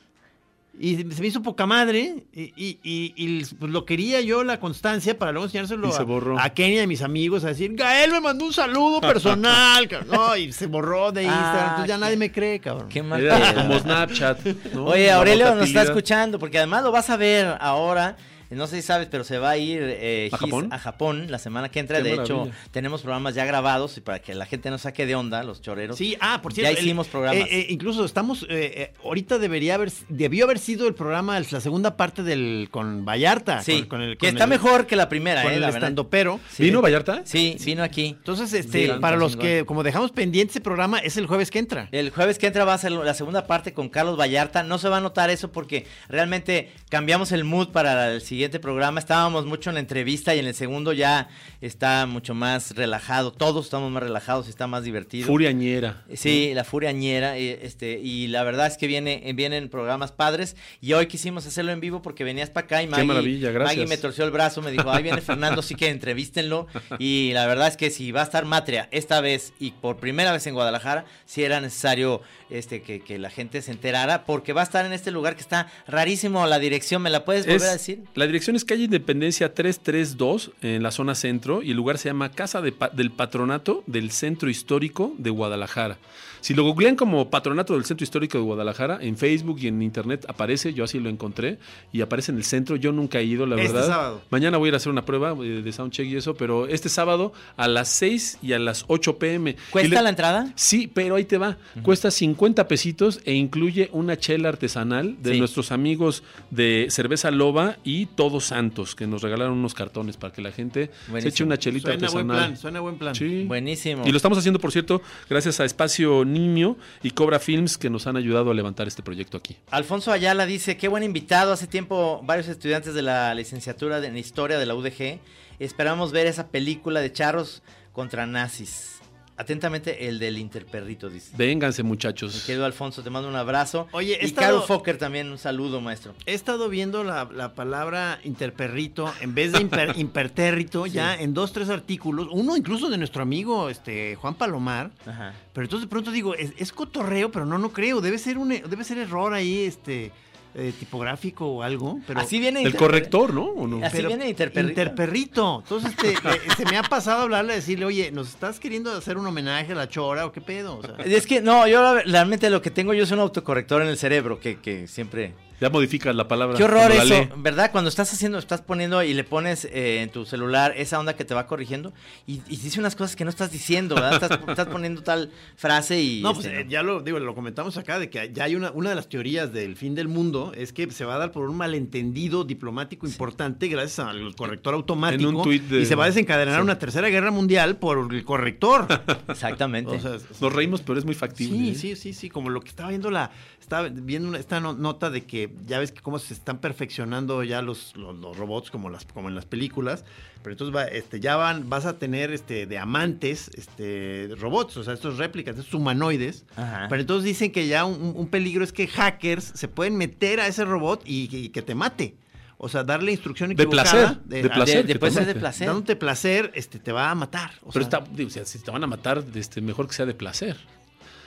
Y 0.80 0.94
se 0.96 1.20
me 1.20 1.26
hizo 1.26 1.42
poca 1.42 1.66
madre. 1.66 2.22
Y, 2.32 2.52
y- 2.56 2.78
y- 2.84 3.12
y, 3.16 3.44
pues, 3.56 3.72
lo 3.72 3.84
quería 3.84 4.20
yo, 4.20 4.44
la 4.44 4.60
constancia, 4.60 5.18
para 5.18 5.32
luego 5.32 5.46
enseñárselo 5.46 5.92
a, 5.92 6.02
borró. 6.04 6.38
a 6.38 6.50
Kenia 6.50 6.82
y 6.82 6.84
a 6.84 6.86
mis 6.86 7.02
amigos. 7.02 7.42
A 7.42 7.48
decir, 7.48 7.74
Gael 7.74 8.12
me 8.12 8.20
mandó 8.20 8.44
un 8.44 8.52
saludo 8.52 9.00
personal. 9.00 9.88
cabrón". 9.88 10.08
No, 10.12 10.36
y 10.36 10.52
se 10.52 10.66
borró 10.66 11.10
de 11.10 11.24
Instagram. 11.24 11.54
Ah, 11.56 11.66
entonces 11.70 11.88
ya 11.88 11.94
qué- 11.96 12.00
nadie 12.00 12.16
me 12.16 12.30
cree, 12.30 12.60
cabrón. 12.60 12.88
Qué 12.88 13.02
mal 13.02 13.28
como 13.56 13.76
Snapchat. 13.80 14.44
¿no? 14.72 14.84
Oye, 14.84 15.10
Aurelio 15.10 15.52
nos 15.56 15.66
está 15.66 15.82
escuchando, 15.82 16.38
porque 16.38 16.58
además 16.58 16.84
lo 16.84 16.92
vas 16.92 17.10
a 17.10 17.16
ver 17.16 17.56
ahora. 17.60 18.16
No 18.50 18.66
sé 18.66 18.76
si 18.76 18.82
sabes, 18.82 19.08
pero 19.10 19.24
se 19.24 19.38
va 19.38 19.50
a 19.50 19.56
ir 19.58 19.80
eh, 19.82 20.30
¿A 20.32 20.36
Japón? 20.38 20.68
a 20.72 20.78
Japón 20.78 21.26
la 21.30 21.38
semana 21.38 21.68
que 21.70 21.80
entra. 21.80 21.98
Qué 21.98 22.04
de 22.04 22.14
hecho, 22.14 22.48
tenemos 22.70 23.02
programas 23.02 23.34
ya 23.34 23.44
grabados 23.44 23.96
y 23.98 24.00
para 24.00 24.20
que 24.20 24.34
la 24.34 24.46
gente 24.46 24.70
no 24.70 24.78
saque 24.78 25.04
de 25.04 25.14
onda, 25.14 25.42
los 25.42 25.60
choreros. 25.60 25.96
Sí, 25.98 26.16
ah, 26.20 26.40
por 26.42 26.54
cierto. 26.54 26.72
Ya 26.72 26.80
hicimos 26.80 27.08
programas. 27.08 27.42
eh, 27.42 27.48
eh, 27.50 27.66
incluso 27.68 28.04
estamos, 28.06 28.44
eh, 28.44 28.46
eh, 28.50 28.92
ahorita 29.04 29.38
debería 29.38 29.74
haber, 29.74 29.92
debió 30.08 30.44
haber 30.46 30.58
sido 30.58 30.88
el 30.88 30.94
programa, 30.94 31.38
la 31.38 31.60
segunda 31.60 31.96
parte 31.98 32.22
del 32.22 32.68
con 32.70 33.04
Vallarta. 33.04 33.62
Sí, 33.62 33.80
con, 33.80 33.88
con 33.88 34.02
el, 34.02 34.16
que 34.16 34.28
está 34.28 34.44
el- 34.44 34.50
mejor 34.50 34.86
que 34.86 34.96
la 34.96 35.10
primera, 35.10 35.42
con 35.42 35.52
eh, 35.52 35.56
el 35.56 35.60
la 35.60 35.66
verdad. 35.66 35.80
estando 35.82 36.08
pero. 36.08 36.40
Sí. 36.50 36.62
¿Vino 36.64 36.80
Vallarta? 36.80 37.20
Sí, 37.24 37.56
vino 37.66 37.82
aquí. 37.82 38.06
Entonces, 38.18 38.52
este, 38.54 38.86
Sí, 38.86 38.92
para 39.00 39.18
los 39.18 39.36
que, 39.36 39.64
como 39.66 39.82
dejamos 39.82 40.10
pendiente 40.12 40.52
ese 40.52 40.60
programa, 40.62 41.00
es 41.00 41.18
el 41.18 41.26
jueves 41.26 41.50
que 41.50 41.58
entra. 41.58 41.88
El 41.92 42.08
jueves 42.10 42.38
que 42.38 42.46
entra 42.46 42.64
va 42.64 42.72
a 42.72 42.78
ser 42.78 42.92
la 42.92 43.12
segunda 43.12 43.46
parte 43.46 43.74
con 43.74 43.90
Carlos 43.90 44.18
Vallarta. 44.18 44.62
No 44.62 44.78
se 44.78 44.88
va 44.88 44.96
a 44.96 45.00
notar 45.02 45.28
eso 45.28 45.52
porque 45.52 45.86
realmente 46.08 46.72
cambiamos 46.88 47.30
el 47.32 47.44
mood 47.44 47.68
para 47.68 48.10
el 48.14 48.20
siguiente 48.22 48.37
programa. 48.46 49.00
Estábamos 49.00 49.46
mucho 49.46 49.70
en 49.70 49.74
la 49.74 49.80
entrevista 49.80 50.34
y 50.34 50.38
en 50.38 50.46
el 50.46 50.54
segundo 50.54 50.92
ya 50.92 51.28
está 51.60 52.06
mucho 52.06 52.34
más 52.34 52.74
relajado. 52.76 53.32
Todos 53.32 53.64
estamos 53.66 53.90
más 53.90 54.02
relajados 54.02 54.46
y 54.46 54.50
está 54.50 54.66
más 54.66 54.84
divertido. 54.84 55.26
Furiañera. 55.26 56.04
Sí, 56.14 56.52
la 56.54 56.62
furiañera, 56.64 57.36
eh, 57.36 57.60
este, 57.62 57.98
y 57.98 58.28
la 58.28 58.44
verdad 58.44 58.66
es 58.68 58.76
que 58.76 58.86
viene, 58.86 59.22
vienen 59.34 59.68
programas 59.68 60.12
padres, 60.12 60.56
y 60.80 60.92
hoy 60.92 61.06
quisimos 61.06 61.46
hacerlo 61.46 61.72
en 61.72 61.80
vivo 61.80 62.00
porque 62.02 62.22
venías 62.24 62.50
para 62.50 62.66
acá 62.66 62.82
y 62.82 62.86
Maggie, 62.86 63.04
maravilla, 63.06 63.50
gracias. 63.50 63.76
Maggie 63.78 63.88
me 63.88 63.96
torció 64.00 64.24
el 64.24 64.30
brazo, 64.30 64.62
me 64.62 64.70
dijo, 64.70 64.90
ahí 64.90 65.02
viene 65.02 65.20
Fernando, 65.20 65.60
sí 65.62 65.74
que 65.74 65.88
entrevístenlo, 65.88 66.66
y 67.00 67.32
la 67.34 67.46
verdad 67.46 67.68
es 67.68 67.76
que 67.76 67.90
si 67.90 68.12
va 68.12 68.20
a 68.20 68.24
estar 68.24 68.44
Matria 68.44 68.88
esta 68.92 69.20
vez 69.20 69.52
y 69.58 69.72
por 69.72 69.96
primera 69.96 70.30
vez 70.32 70.46
en 70.46 70.54
Guadalajara, 70.54 71.04
sí 71.24 71.42
era 71.42 71.60
necesario 71.60 72.22
este, 72.50 72.82
que, 72.82 73.00
que 73.00 73.18
la 73.18 73.30
gente 73.30 73.62
se 73.62 73.72
enterara, 73.72 74.24
porque 74.24 74.52
va 74.52 74.60
a 74.60 74.64
estar 74.64 74.86
en 74.86 74.92
este 74.92 75.10
lugar 75.10 75.34
que 75.34 75.42
está 75.42 75.66
rarísimo, 75.86 76.46
la 76.46 76.58
dirección, 76.58 77.02
¿me 77.02 77.10
la 77.10 77.24
puedes 77.24 77.44
volver 77.46 77.62
Es- 77.62 77.68
a 77.68 77.72
decir? 77.72 78.04
La 78.14 78.26
dirección 78.28 78.54
es 78.54 78.64
calle 78.64 78.84
Independencia 78.84 79.52
332 79.52 80.52
en 80.62 80.82
la 80.82 80.90
zona 80.90 81.14
centro 81.14 81.62
y 81.62 81.72
el 81.72 81.76
lugar 81.76 81.98
se 81.98 82.08
llama 82.08 82.30
Casa 82.30 82.60
del 82.60 83.10
Patronato 83.10 83.82
del 83.86 84.12
Centro 84.12 84.48
Histórico 84.48 85.14
de 85.18 85.30
Guadalajara. 85.30 85.98
Si 86.40 86.54
lo 86.54 86.62
googlean 86.64 86.96
como 86.96 87.30
Patronato 87.30 87.74
del 87.74 87.84
Centro 87.84 88.04
Histórico 88.04 88.38
de 88.38 88.44
Guadalajara, 88.44 88.98
en 89.00 89.16
Facebook 89.16 89.58
y 89.60 89.66
en 89.68 89.82
Internet 89.82 90.24
aparece, 90.28 90.72
yo 90.74 90.84
así 90.84 90.98
lo 91.00 91.08
encontré, 91.08 91.58
y 91.92 92.00
aparece 92.00 92.32
en 92.32 92.38
el 92.38 92.44
centro. 92.44 92.76
Yo 92.76 92.92
nunca 92.92 93.18
he 93.20 93.24
ido, 93.24 93.46
la 93.46 93.56
Este 93.56 93.72
verdad. 93.72 93.86
sábado. 93.88 94.22
Mañana 94.30 94.56
voy 94.58 94.66
a 94.66 94.68
ir 94.68 94.74
a 94.74 94.76
hacer 94.78 94.90
una 94.92 95.04
prueba 95.04 95.34
eh, 95.42 95.62
de 95.62 95.72
soundcheck 95.72 96.06
y 96.06 96.16
eso, 96.16 96.34
pero 96.34 96.66
este 96.68 96.88
sábado 96.88 97.32
a 97.56 97.68
las 97.68 97.88
6 97.88 98.38
y 98.42 98.52
a 98.52 98.58
las 98.58 98.84
8 98.88 99.18
pm. 99.18 99.56
¿Cuesta 99.70 99.96
le- 99.96 100.02
la 100.02 100.08
entrada? 100.10 100.52
Sí, 100.56 100.90
pero 100.92 101.16
ahí 101.16 101.24
te 101.24 101.38
va. 101.38 101.56
Cuesta 101.82 102.10
50 102.10 102.68
pesitos 102.68 103.20
e 103.24 103.34
incluye 103.34 103.88
una 103.92 104.16
chela 104.16 104.48
artesanal 104.48 105.16
de 105.22 105.32
Sí. 105.32 105.38
nuestros 105.38 105.72
amigos 105.72 106.22
de 106.50 106.86
Cerveza 106.90 107.30
Loba 107.30 107.76
y 107.84 108.06
Todos 108.06 108.44
Santos, 108.44 108.94
que 108.94 109.06
nos 109.06 109.22
regalaron 109.22 109.58
unos 109.58 109.74
cartones 109.74 110.16
para 110.16 110.32
que 110.32 110.42
la 110.42 110.52
gente 110.52 110.90
se 111.20 111.28
eche 111.28 111.44
una 111.44 111.58
chelita 111.58 111.88
Suena 111.92 111.98
buen 112.10 112.30
artesanal. 112.30 112.36
plan, 112.48 112.56
suena 112.56 112.80
buen 112.80 112.96
plan. 112.96 113.14
Sí. 113.14 113.44
Buenísimo. 113.44 114.06
Y 114.06 114.10
lo 114.10 114.16
estamos 114.16 114.38
haciendo, 114.38 114.58
por 114.60 114.72
cierto, 114.72 115.02
gracias 115.28 115.60
a 115.60 115.64
Espacio 115.64 116.24
Nimio 116.32 116.76
y 117.02 117.10
Cobra 117.10 117.38
Films 117.38 117.78
que 117.78 117.90
nos 117.90 118.06
han 118.06 118.16
ayudado 118.16 118.50
a 118.50 118.54
levantar 118.54 118.86
este 118.86 119.02
proyecto 119.02 119.36
aquí. 119.36 119.56
Alfonso 119.70 120.12
Ayala 120.12 120.46
dice, 120.46 120.76
qué 120.76 120.88
buen 120.88 121.02
invitado. 121.02 121.52
Hace 121.52 121.66
tiempo 121.66 122.20
varios 122.24 122.48
estudiantes 122.48 122.94
de 122.94 123.02
la 123.02 123.34
licenciatura 123.34 124.04
en 124.04 124.16
Historia 124.16 124.58
de 124.58 124.66
la 124.66 124.74
UDG 124.74 125.20
esperamos 125.58 126.12
ver 126.12 126.26
esa 126.26 126.48
película 126.48 127.00
de 127.00 127.12
charros 127.12 127.62
contra 127.92 128.26
nazis. 128.26 128.97
Atentamente, 129.38 130.08
el 130.08 130.18
del 130.18 130.36
Interperrito, 130.36 131.08
dice. 131.08 131.32
Vénganse, 131.36 131.82
Mi 131.84 131.88
muchachos. 131.90 132.42
querido 132.44 132.64
Alfonso, 132.64 133.02
te 133.04 133.08
mando 133.10 133.28
un 133.28 133.36
abrazo. 133.36 133.86
Oye, 133.92 134.18
he 134.20 134.24
y 134.24 134.26
estado- 134.26 134.56
Caro 134.58 134.66
Fokker 134.66 134.98
también, 134.98 135.30
un 135.30 135.38
saludo, 135.38 135.80
maestro. 135.80 136.12
He 136.26 136.34
estado 136.34 136.68
viendo 136.68 137.04
la, 137.04 137.28
la 137.32 137.54
palabra 137.54 138.18
interperrito 138.24 139.12
en 139.20 139.34
vez 139.34 139.52
de 139.52 139.60
imper- 139.60 139.96
impertérrito 139.96 140.86
ya 140.86 141.14
en 141.14 141.34
dos, 141.34 141.52
tres 141.52 141.68
artículos. 141.70 142.26
Uno 142.32 142.56
incluso 142.56 142.90
de 142.90 142.98
nuestro 142.98 143.22
amigo 143.22 143.68
este 143.68 144.16
Juan 144.16 144.34
Palomar. 144.34 144.90
Ajá. 145.06 145.32
Pero 145.52 145.64
entonces 145.64 145.86
de 145.86 145.90
pronto 145.90 146.10
digo, 146.10 146.34
es, 146.34 146.52
es 146.58 146.72
cotorreo, 146.72 147.30
pero 147.30 147.46
no, 147.46 147.58
no 147.58 147.72
creo. 147.72 148.00
Debe 148.00 148.18
ser 148.18 148.38
un 148.38 148.48
debe 148.48 148.82
ser 148.84 148.98
error 148.98 149.32
ahí, 149.34 149.60
este, 149.60 150.10
eh, 150.54 150.72
tipográfico 150.78 151.46
o 151.46 151.62
algo. 151.62 152.00
Pero, 152.06 152.20
Así 152.20 152.38
viene 152.38 152.62
El 152.62 152.74
corrector, 152.74 153.32
¿no? 153.34 153.44
¿O 153.44 153.66
no? 153.66 153.84
Así 153.84 153.96
pero 153.96 154.08
viene 154.08 154.28
Interperrito. 154.28 154.70
Interperrito. 154.70 155.60
Entonces 155.62 155.90
este, 155.90 156.14
le- 156.28 156.54
se 156.56 156.64
me 156.64 156.76
ha 156.76 156.82
pasado 156.82 157.22
hablarle, 157.22 157.54
decirle, 157.54 157.84
oye, 157.84 158.10
¿nos 158.10 158.28
estás 158.28 158.58
queriendo 158.58 158.92
hacer 158.92 159.16
un 159.18 159.26
homenaje 159.26 159.72
a 159.72 159.76
la 159.76 159.88
chora 159.88 160.26
o 160.26 160.32
qué 160.32 160.40
pedo? 160.40 160.78
O 160.78 160.82
sea, 160.82 160.96
Es 161.04 161.26
que, 161.26 161.40
no, 161.40 161.66
yo 161.68 161.98
realmente 162.00 162.50
lo 162.50 162.62
que 162.62 162.70
tengo 162.70 162.94
yo 162.94 163.04
es 163.04 163.10
un 163.10 163.20
autocorrector 163.20 163.82
en 163.82 163.88
el 163.88 163.98
cerebro 163.98 164.40
que, 164.40 164.58
que 164.60 164.86
siempre... 164.88 165.34
Ya 165.60 165.70
modificas 165.70 166.14
la 166.14 166.28
palabra. 166.28 166.56
Qué 166.56 166.64
horror 166.64 166.90
eso. 166.92 167.28
¿verdad? 167.36 167.70
Cuando 167.72 167.88
estás 167.88 168.12
haciendo, 168.12 168.38
estás 168.38 168.62
poniendo 168.62 169.02
y 169.02 169.12
le 169.14 169.24
pones 169.24 169.64
eh, 169.66 170.02
en 170.02 170.10
tu 170.10 170.24
celular 170.24 170.72
esa 170.76 170.98
onda 171.00 171.16
que 171.16 171.24
te 171.24 171.34
va 171.34 171.46
corrigiendo 171.46 171.92
y, 172.26 172.40
y 172.48 172.56
dice 172.56 172.78
unas 172.80 172.94
cosas 172.94 173.16
que 173.16 173.24
no 173.24 173.30
estás 173.30 173.50
diciendo, 173.50 173.94
¿verdad? 173.96 174.14
Estás, 174.14 174.38
estás 174.48 174.66
poniendo 174.68 175.02
tal 175.02 175.30
frase 175.56 176.00
y... 176.00 176.20
No, 176.22 176.32
pues 176.34 176.46
este, 176.46 176.60
eh, 176.60 176.66
ya 176.68 176.82
lo 176.82 177.00
digo, 177.00 177.18
lo 177.18 177.34
comentamos 177.34 177.76
acá 177.76 177.98
de 177.98 178.08
que 178.10 178.30
ya 178.32 178.44
hay 178.44 178.54
una, 178.54 178.70
una 178.70 178.90
de 178.90 178.96
las 178.96 179.08
teorías 179.08 179.52
del 179.52 179.76
fin 179.76 179.94
del 179.94 180.08
mundo 180.08 180.52
es 180.54 180.72
que 180.72 180.90
se 180.90 181.04
va 181.04 181.16
a 181.16 181.18
dar 181.18 181.32
por 181.32 181.48
un 181.48 181.56
malentendido 181.56 182.44
diplomático 182.44 183.06
importante 183.06 183.66
gracias 183.68 183.98
al 184.06 184.34
corrector 184.36 184.74
automático 184.74 185.28
En 185.28 185.36
un 185.36 185.42
tuit 185.42 185.62
de- 185.64 185.80
y 185.80 185.86
se 185.86 185.94
va 185.94 186.04
a 186.04 186.06
desencadenar 186.06 186.56
sí. 186.56 186.62
una 186.62 186.78
tercera 186.78 187.08
guerra 187.08 187.30
mundial 187.30 187.76
por 187.78 188.12
el 188.14 188.24
corrector. 188.24 188.86
Exactamente. 189.28 189.96
O 189.96 190.00
sea, 190.00 190.16
Nos 190.40 190.52
reímos, 190.52 190.82
pero 190.82 190.98
es 190.98 191.04
muy 191.04 191.14
factible. 191.14 191.56
Sí, 191.58 191.70
¿eh? 191.70 191.74
sí, 191.74 191.96
sí, 191.96 192.12
sí, 192.12 192.28
como 192.30 192.50
lo 192.50 192.60
que 192.60 192.68
estaba 192.68 192.90
viendo 192.90 193.10
la, 193.10 193.30
estaba 193.60 193.88
viendo 193.88 194.28
una- 194.28 194.38
esta 194.38 194.60
no- 194.60 194.74
nota 194.74 195.10
de 195.10 195.24
que 195.24 195.47
ya 195.66 195.78
ves 195.78 195.92
que 195.92 196.00
cómo 196.00 196.18
se 196.18 196.34
están 196.34 196.58
perfeccionando 196.60 197.42
ya 197.44 197.62
los, 197.62 197.96
los, 197.96 198.16
los 198.18 198.36
robots 198.36 198.70
como 198.70 198.90
las, 198.90 199.04
como 199.06 199.28
en 199.28 199.34
las 199.34 199.44
películas, 199.46 200.04
pero 200.42 200.52
entonces 200.52 200.74
va, 200.74 200.84
este, 200.84 201.20
ya 201.20 201.36
van, 201.36 201.68
vas 201.68 201.86
a 201.86 201.98
tener 201.98 202.32
este 202.32 202.66
de 202.66 202.78
amantes, 202.78 203.50
este, 203.54 204.28
robots, 204.38 204.76
o 204.76 204.84
sea, 204.84 204.94
estos 204.94 205.18
réplicas, 205.18 205.56
estos 205.58 205.74
humanoides. 205.74 206.44
Ajá. 206.56 206.86
Pero 206.88 207.00
entonces 207.00 207.24
dicen 207.24 207.52
que 207.52 207.66
ya 207.66 207.84
un, 207.84 208.12
un 208.16 208.28
peligro 208.28 208.62
es 208.64 208.72
que 208.72 208.86
hackers 208.86 209.52
se 209.54 209.68
pueden 209.68 209.96
meter 209.96 210.40
a 210.40 210.46
ese 210.46 210.64
robot 210.64 211.02
y, 211.06 211.28
y 211.36 211.48
que 211.50 211.62
te 211.62 211.74
mate. 211.74 212.14
O 212.60 212.68
sea, 212.68 212.82
darle 212.82 213.12
instrucción 213.12 213.50
De 213.50 213.54
equivocada. 213.62 213.90
placer, 214.18 214.18
de 214.24 214.48
placer. 214.50 214.76
de- 214.78 214.82
después 214.94 215.14
te 215.14 215.20
es 215.20 215.26
de 215.28 215.34
placer. 215.36 215.68
Dándote 215.68 215.94
placer, 215.94 216.50
este, 216.56 216.80
te 216.80 216.90
va 216.90 217.08
a 217.10 217.14
matar. 217.14 217.52
O 217.62 217.70
Pero 217.70 217.84
sea, 217.88 218.00
está, 218.00 218.10
digo, 218.12 218.26
o 218.28 218.32
sea, 218.32 218.44
si 218.44 218.58
te 218.58 218.70
van 218.72 218.82
a 218.82 218.88
matar, 218.88 219.22
este, 219.34 219.60
mejor 219.60 219.86
que 219.86 219.94
sea 219.94 220.06
de 220.06 220.14
placer. 220.14 220.56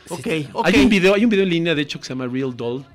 ok, 0.09 0.27
ok. 0.53 0.65
Hay 0.67 0.75
un 0.83 0.89
video, 0.89 1.13
hay 1.13 1.23
un 1.23 1.29
video 1.29 1.43
en 1.43 1.49
línea, 1.49 1.73
de 1.75 1.81
hecho, 1.83 1.99
que 1.99 2.05
se 2.05 2.09
llama 2.13 2.27
Real 2.27 2.53
Doll. 2.55 2.85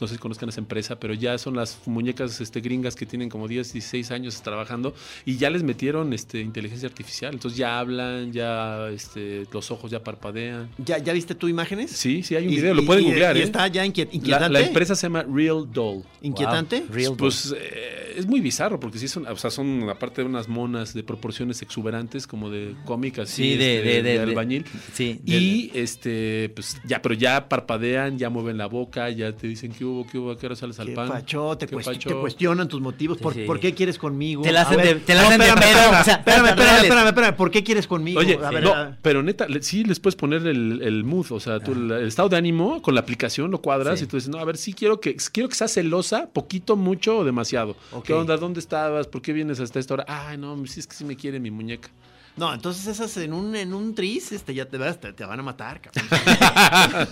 No 0.00 0.06
sé 0.06 0.14
si 0.14 0.18
conozcan 0.20 0.48
esa 0.48 0.60
empresa, 0.60 0.98
pero 0.98 1.14
ya 1.14 1.36
son 1.38 1.56
las 1.56 1.78
muñecas 1.86 2.40
este, 2.40 2.60
gringas 2.60 2.94
que 2.96 3.06
tienen 3.06 3.28
como 3.28 3.48
10, 3.48 3.72
16 3.72 4.10
años 4.10 4.42
trabajando 4.42 4.94
y 5.24 5.36
ya 5.36 5.50
les 5.50 5.62
metieron 5.62 6.12
este, 6.12 6.40
inteligencia 6.40 6.88
artificial. 6.88 7.32
Entonces 7.34 7.56
ya 7.58 7.78
hablan, 7.78 8.32
ya 8.32 8.88
este, 8.90 9.46
los 9.52 9.70
ojos 9.70 9.90
ya 9.90 10.02
parpadean. 10.02 10.68
¿Ya, 10.78 10.98
¿Ya 10.98 11.12
viste 11.12 11.34
tú 11.34 11.48
imágenes? 11.48 11.90
Sí, 11.92 12.22
sí, 12.22 12.34
hay 12.36 12.46
un 12.46 12.52
Y- 12.52 12.56
video, 12.56 12.74
lo 12.74 12.84
pueden 12.84 13.04
y- 13.04 13.08
googlear. 13.08 13.36
y 13.36 13.40
¿eh? 13.40 13.44
está 13.44 13.66
ya 13.68 13.84
inquiet- 13.86 14.08
La- 14.10 14.14
inquietante. 14.16 14.52
La, 14.52 14.60
empresa 14.60 14.94
se 14.94 15.06
llama 15.06 15.22
Real 15.22 15.66
Doll. 15.72 16.02
¿Inquietante? 16.22 16.80
Wow, 16.80 16.88
real 16.94 17.14
Pues 17.16 17.54
eh, 17.56 18.14
es 18.16 18.26
muy 18.26 18.40
bizarro 18.40 18.78
porque 18.80 18.98
sí 18.98 19.08
son, 19.08 19.26
o 19.26 19.36
sea, 19.36 19.50
son 19.50 19.88
aparte 19.90 20.22
de 20.22 20.28
unas 20.28 20.48
monas 20.48 20.94
de 20.94 21.02
proporciones 21.02 21.62
exuberantes 21.62 22.26
como 22.26 22.50
de 22.50 22.74
cómicas, 22.84 23.28
Sí, 23.30 23.56
de- 23.56 23.82
de- 23.82 24.02
de- 24.02 24.02
de- 24.02 24.20
albañil. 24.20 24.64
sí, 24.92 25.20
de- 25.22 25.36
y 25.36 25.70
este, 25.74 26.50
pues 26.54 26.78
ya, 26.86 27.00
pero 27.02 27.14
ya 27.14 27.48
parpadean, 27.48 28.18
ya 28.18 28.30
mueven 28.30 28.56
la 28.58 28.66
boca, 28.66 29.10
ya 29.10 29.32
te 29.32 29.46
dicen 29.46 29.72
qué 29.84 29.88
hubo, 29.90 30.06
qué 30.06 30.18
hubo, 30.18 30.30
a 30.30 30.38
qué 30.38 30.46
hora 30.46 30.56
sales 30.56 30.78
al 30.80 30.88
pan. 30.92 31.08
pacho, 31.08 31.56
te, 31.58 31.66
Qué 31.66 31.76
cuest- 31.76 31.84
pacho. 31.84 32.08
te 32.08 32.14
cuestionan 32.16 32.68
tus 32.68 32.80
motivos. 32.80 33.18
¿Por, 33.18 33.34
Sí. 33.34 33.42
por 33.46 33.60
qué 33.60 33.74
quieres 33.74 33.98
conmigo? 33.98 34.42
Te 34.42 34.50
la 34.52 34.62
hacen 34.62 34.78
de- 34.78 34.94
te 34.96 35.14
la 35.14 35.26
hacen 35.26 35.38
de 35.38 35.46
espérame, 35.46 35.60
pedo, 35.60 35.70
espérame, 35.80 36.00
o 36.00 36.04
sea, 36.04 36.14
espérame, 36.14 36.46
espérame, 36.48 36.82
espérame, 36.84 37.06
espérame, 37.08 37.36
¿por 37.36 37.50
qué 37.50 37.62
quieres 37.62 37.86
conmigo? 37.86 38.20
Oye, 38.20 38.38
A 38.42 38.50
ver, 38.50 38.62
no, 38.64 38.72
a- 38.72 38.96
pero 39.02 39.22
neta, 39.22 39.46
le- 39.48 39.62
sí 39.62 39.84
les 39.84 40.00
puedes 40.00 40.16
poner 40.16 40.46
el, 40.46 40.80
el 40.82 41.04
mood, 41.04 41.26
o 41.32 41.40
sea, 41.40 41.60
tú, 41.60 41.72
el, 41.72 41.90
el 41.90 42.06
estado 42.08 42.28
de 42.30 42.36
ánimo 42.36 42.80
con 42.82 42.94
la 42.94 43.00
aplicación 43.02 43.50
lo 43.50 43.58
cuadras 43.60 43.98
Sí. 43.98 44.04
y 44.06 44.08
tú 44.08 44.16
dices, 44.16 44.30
no, 44.30 44.38
a 44.38 44.44
ver, 44.44 44.56
sí 44.56 44.72
quiero 44.72 45.00
que 45.00 45.16
quiero 45.32 45.48
que 45.48 45.54
seas 45.54 45.72
celosa, 45.72 46.28
poquito, 46.32 46.76
mucho 46.76 47.18
o 47.18 47.24
demasiado. 47.24 47.76
¿Qué 48.04 48.12
onda? 48.14 48.36
¿Dónde 48.36 48.60
estabas? 48.60 49.06
¿Por 49.06 49.20
qué 49.22 49.32
vienes 49.32 49.60
hasta 49.60 49.78
esta 49.78 49.94
hora? 49.94 50.04
Ay, 50.08 50.38
no, 50.38 50.56
sí 50.66 50.80
es 50.80 50.86
que 50.86 50.94
sí 50.96 51.04
me 51.04 51.16
quiere 51.16 51.38
mi 51.40 51.50
muñeca. 51.50 51.90
No, 52.36 52.52
entonces 52.52 52.86
esas 52.88 53.16
en 53.18 53.32
un, 53.32 53.54
en 53.54 53.72
un 53.72 53.94
tris, 53.94 54.32
este, 54.32 54.54
ya 54.54 54.64
te, 54.66 54.76
vas- 54.76 54.98
te, 55.00 55.12
te 55.12 55.24
van 55.24 55.38
a 55.38 55.42
matar, 55.42 55.80
cabrón. 55.80 56.08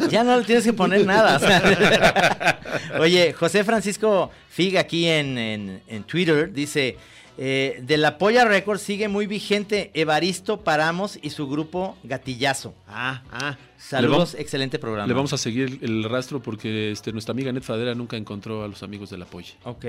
Ya 0.11 0.25
no 0.25 0.37
le 0.37 0.45
tienes 0.45 0.65
que 0.65 0.73
poner 0.73 1.07
nada. 1.07 1.37
o 1.37 1.39
sea. 1.39 2.61
Oye, 3.01 3.33
José 3.33 3.63
Francisco 3.65 4.31
Figa 4.49 4.81
aquí 4.81 5.07
en, 5.07 5.39
en- 5.39 5.83
en 5.87 6.03
Twitter 6.05 6.53
dice, 6.53 6.97
eh, 7.39 7.79
de 7.83 7.97
la 7.99 8.19
Polla 8.19 8.45
Records 8.45 8.83
sigue 8.83 9.07
muy 9.09 9.27
vigente 9.27 9.91
Evaristo 9.95 10.61
Paramos 10.65 11.19
y 11.23 11.31
su 11.31 11.49
grupo 11.49 11.97
Gatillazo. 12.03 12.75
ah, 12.89 13.23
ah. 13.31 13.57
Saludos, 13.79 14.35
excelente 14.39 14.79
programa. 14.79 15.09
Le 15.09 15.13
vamos 15.15 15.33
a 15.33 15.39
seguir 15.39 15.79
el 15.83 16.05
rastro 16.05 16.41
porque 16.41 16.93
este, 16.93 17.13
nuestra 17.13 17.33
amiga 17.33 17.51
Net 17.53 17.63
Fadera 17.65 17.95
nunca 17.95 18.17
encontró 18.17 18.63
a 18.65 18.69
los 18.69 18.83
amigos 18.85 19.11
del 19.11 19.23
apoyo. 19.23 19.55
Ok. 19.65 19.85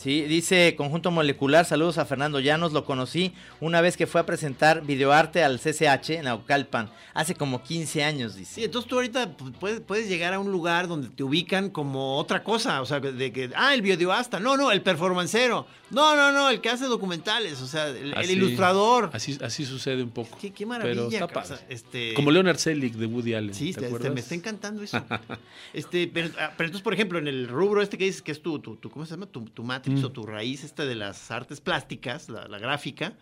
Sí, 0.00 0.22
dice 0.22 0.76
Conjunto 0.76 1.10
Molecular, 1.10 1.64
saludos 1.64 1.98
a 1.98 2.04
Fernando 2.04 2.38
Llanos, 2.38 2.72
lo 2.72 2.84
conocí 2.84 3.34
una 3.60 3.80
vez 3.80 3.96
que 3.96 4.06
fue 4.06 4.20
a 4.20 4.26
presentar 4.26 4.82
videoarte 4.82 5.42
al 5.42 5.58
CCH 5.58 6.10
en 6.10 6.28
Aucalpan, 6.28 6.88
hace 7.14 7.34
como 7.34 7.64
15 7.64 8.04
años, 8.04 8.34
Sí, 8.34 8.38
dice. 8.38 8.64
entonces 8.66 8.88
tú 8.88 8.94
ahorita 8.94 9.30
puedes, 9.58 9.80
puedes 9.80 10.08
llegar 10.08 10.34
a 10.34 10.38
un 10.38 10.52
lugar 10.52 10.86
donde 10.86 11.08
te 11.08 11.24
ubican 11.24 11.70
como 11.70 12.16
otra 12.16 12.44
cosa, 12.44 12.80
o 12.80 12.86
sea, 12.86 13.00
de 13.00 13.32
que, 13.32 13.50
ah, 13.56 13.74
el 13.74 13.82
videoasta, 13.82 14.38
no, 14.38 14.56
no, 14.56 14.70
el 14.70 14.82
performancero, 14.82 15.66
no, 15.90 16.14
no, 16.16 16.32
no, 16.32 16.50
el 16.50 16.60
que 16.60 16.68
hace 16.68 16.84
documentales, 16.86 17.60
o 17.62 17.66
sea, 17.66 17.88
el, 17.88 18.30
ilustrador. 18.30 19.10
Así, 19.12 19.38
así 19.42 19.64
sucede 19.64 20.02
un 20.02 20.10
poco. 20.10 20.36
Qué, 20.40 20.50
qué 20.52 20.66
Pero 20.66 20.68
maravilla, 20.68 21.04
está 21.04 21.18
cabrón, 21.26 21.42
o 21.42 21.46
sea, 21.46 21.56
padre. 21.56 21.74
este... 21.74 22.14
Como 22.14 22.30
Leonard 22.30 22.58
Selig 22.58 22.94
de 22.94 23.06
Woody 23.06 23.34
Allen. 23.34 23.54
Sí, 23.54 23.68
¿te 23.72 23.74
te- 23.74 23.80
te- 23.80 23.86
acuerdas? 23.86 24.12
me 24.14 24.20
está 24.20 24.34
encantando 24.34 24.82
eso. 24.82 25.02
este, 25.72 26.08
pero, 26.08 26.28
ah, 26.38 26.52
pero 26.56 26.66
entonces, 26.66 26.82
por 26.82 26.94
ejemplo, 26.94 27.18
en 27.18 27.28
el 27.28 27.48
rubro 27.48 27.80
este 27.82 27.96
que 27.98 28.04
dices 28.04 28.22
que 28.22 28.32
es 28.32 28.42
tu, 28.42 28.58
tu, 28.58 28.76
tu- 28.76 28.90
¿cómo 28.90 29.06
se 29.06 29.12
llama? 29.12 29.26
Tu, 29.26 29.40
tu 29.46 29.62
matrix 29.64 30.00
Mm. 30.00 30.04
o 30.04 30.12
tu 30.12 30.26
raíz 30.26 30.64
esta 30.64 30.84
de 30.84 30.94
las 30.94 31.30
artes 31.30 31.60
plásticas, 31.60 32.28
la, 32.28 32.46
la 32.48 32.58
gráfica. 32.58 33.14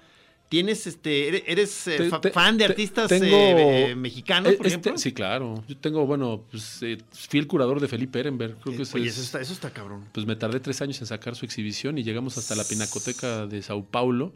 Tienes, 0.49 0.86
este, 0.86 1.51
eres, 1.51 1.88
eh, 1.88 1.97
Te- 1.99 2.09
fa- 2.09 2.20
te- 2.20 2.30
fan 2.30 2.57
de 2.57 2.64
artistas 2.66 3.09
tengo- 3.09 3.24
eh, 3.26 3.90
eh, 3.90 3.94
mexicanos, 3.97 4.55
por 4.55 4.66
este- 4.66 4.78
ejemplo. 4.78 4.97
sí, 4.99 5.12
claro. 5.12 5.64
Yo 5.66 5.76
tengo, 5.76 6.07
bueno, 6.07 6.44
pues 6.51 6.78
eh, 6.82 6.99
fui 7.11 7.40
el 7.40 7.49
curador 7.49 7.80
de 7.80 7.88
Felipe 7.88 8.20
Ehrenberg. 8.20 8.55
Creo 8.61 8.74
que 8.76 8.82
Eh, 8.82 8.84
ese 8.84 8.97
Oye, 8.97 9.09
es- 9.09 9.14
eso 9.14 9.22
está, 9.22 9.40
eso 9.40 9.53
está 9.53 9.70
cabrón. 9.70 10.05
pues 10.12 10.24
me 10.24 10.36
tardé 10.36 10.61
tres 10.61 10.80
años 10.82 11.01
en 11.01 11.09
sacar 11.09 11.34
su 11.34 11.44
exhibición 11.44 11.99
y 11.99 12.05
llegamos 12.05 12.38
hasta 12.38 12.55
la 12.55 12.62
Pinacoteca 12.62 13.47
de 13.49 13.61
Sao 13.61 13.84
Paulo 13.84 14.32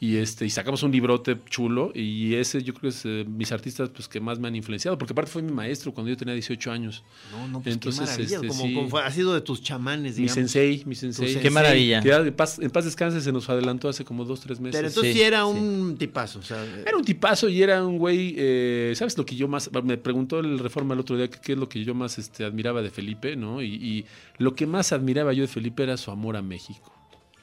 y 0.00 0.16
este 0.16 0.44
y 0.44 0.50
sacamos 0.50 0.82
un 0.82 0.90
librote 0.90 1.38
chulo 1.48 1.92
y 1.94 2.34
ese 2.34 2.62
yo 2.62 2.74
creo 2.74 2.82
que 2.90 2.96
es 2.96 3.02
eh, 3.06 3.24
mis 3.26 3.52
artistas 3.52 3.88
pues 3.90 4.08
que 4.08 4.20
más 4.20 4.38
me 4.40 4.48
han 4.48 4.56
influenciado 4.56 4.98
porque 4.98 5.12
aparte 5.12 5.30
fue 5.30 5.40
mi 5.40 5.52
maestro 5.52 5.92
cuando 5.94 6.10
yo 6.10 6.16
tenía 6.16 6.34
18 6.34 6.72
años. 6.72 7.04
No, 7.30 7.46
no, 7.48 7.60
pues 7.62 7.74
Entonces, 7.74 8.00
qué 8.00 8.06
maravilla. 8.06 8.36
este, 8.36 8.48
como, 8.48 8.62
sí. 8.64 8.74
como 8.74 8.88
fue- 8.88 9.02
ha 9.02 9.10
sido 9.10 9.32
de 9.34 9.40
tus 9.40 9.62
chamanes, 9.62 10.14
Mi 10.16 10.22
digamos. 10.22 10.34
sensei, 10.34 10.82
mi 10.84 10.94
sensei. 10.94 11.26
sensei. 11.26 11.42
Qué 11.42 11.48
maravilla. 11.50 12.02
Que 12.02 12.10
en 12.12 12.34
paz, 12.34 12.58
en 12.58 12.70
paz 12.70 12.84
descanse 12.84 13.20
se 13.20 13.32
nos 13.32 13.48
adelantó 13.48 13.88
hace 13.88 14.04
como 14.04 14.24
dos, 14.24 14.40
tres 14.40 14.58
meses. 14.60 14.76
Pero 14.76 14.88
entonces 14.88 15.12
Sí, 15.12 15.18
sí, 15.20 15.24
era 15.24 15.42
sí. 15.44 15.50
un 15.58 15.96
tipazo. 15.96 16.40
O 16.40 16.42
sea, 16.42 16.62
Era 16.84 16.96
un 16.96 17.04
tipazo 17.04 17.48
y 17.48 17.62
era 17.62 17.82
un 17.86 17.96
güey, 17.96 18.34
eh, 18.36 18.92
¿sabes 18.96 19.16
lo 19.16 19.24
que 19.24 19.36
yo 19.36 19.46
más, 19.48 19.70
me 19.84 19.96
preguntó 19.96 20.40
el 20.40 20.58
Reforma 20.58 20.94
el 20.94 21.00
otro 21.00 21.16
día, 21.16 21.30
que 21.30 21.38
qué 21.40 21.52
es 21.52 21.58
lo 21.58 21.68
que 21.68 21.82
yo 21.84 21.94
más 21.94 22.18
este, 22.18 22.44
admiraba 22.44 22.82
de 22.82 22.90
Felipe, 22.90 23.36
¿no? 23.36 23.62
Y, 23.62 23.68
y 23.74 24.04
lo 24.38 24.54
que 24.54 24.66
más 24.66 24.92
admiraba 24.92 25.32
yo 25.32 25.42
de 25.42 25.48
Felipe 25.48 25.82
era 25.84 25.96
su 25.96 26.10
amor 26.10 26.36
a 26.36 26.42
México. 26.42 26.92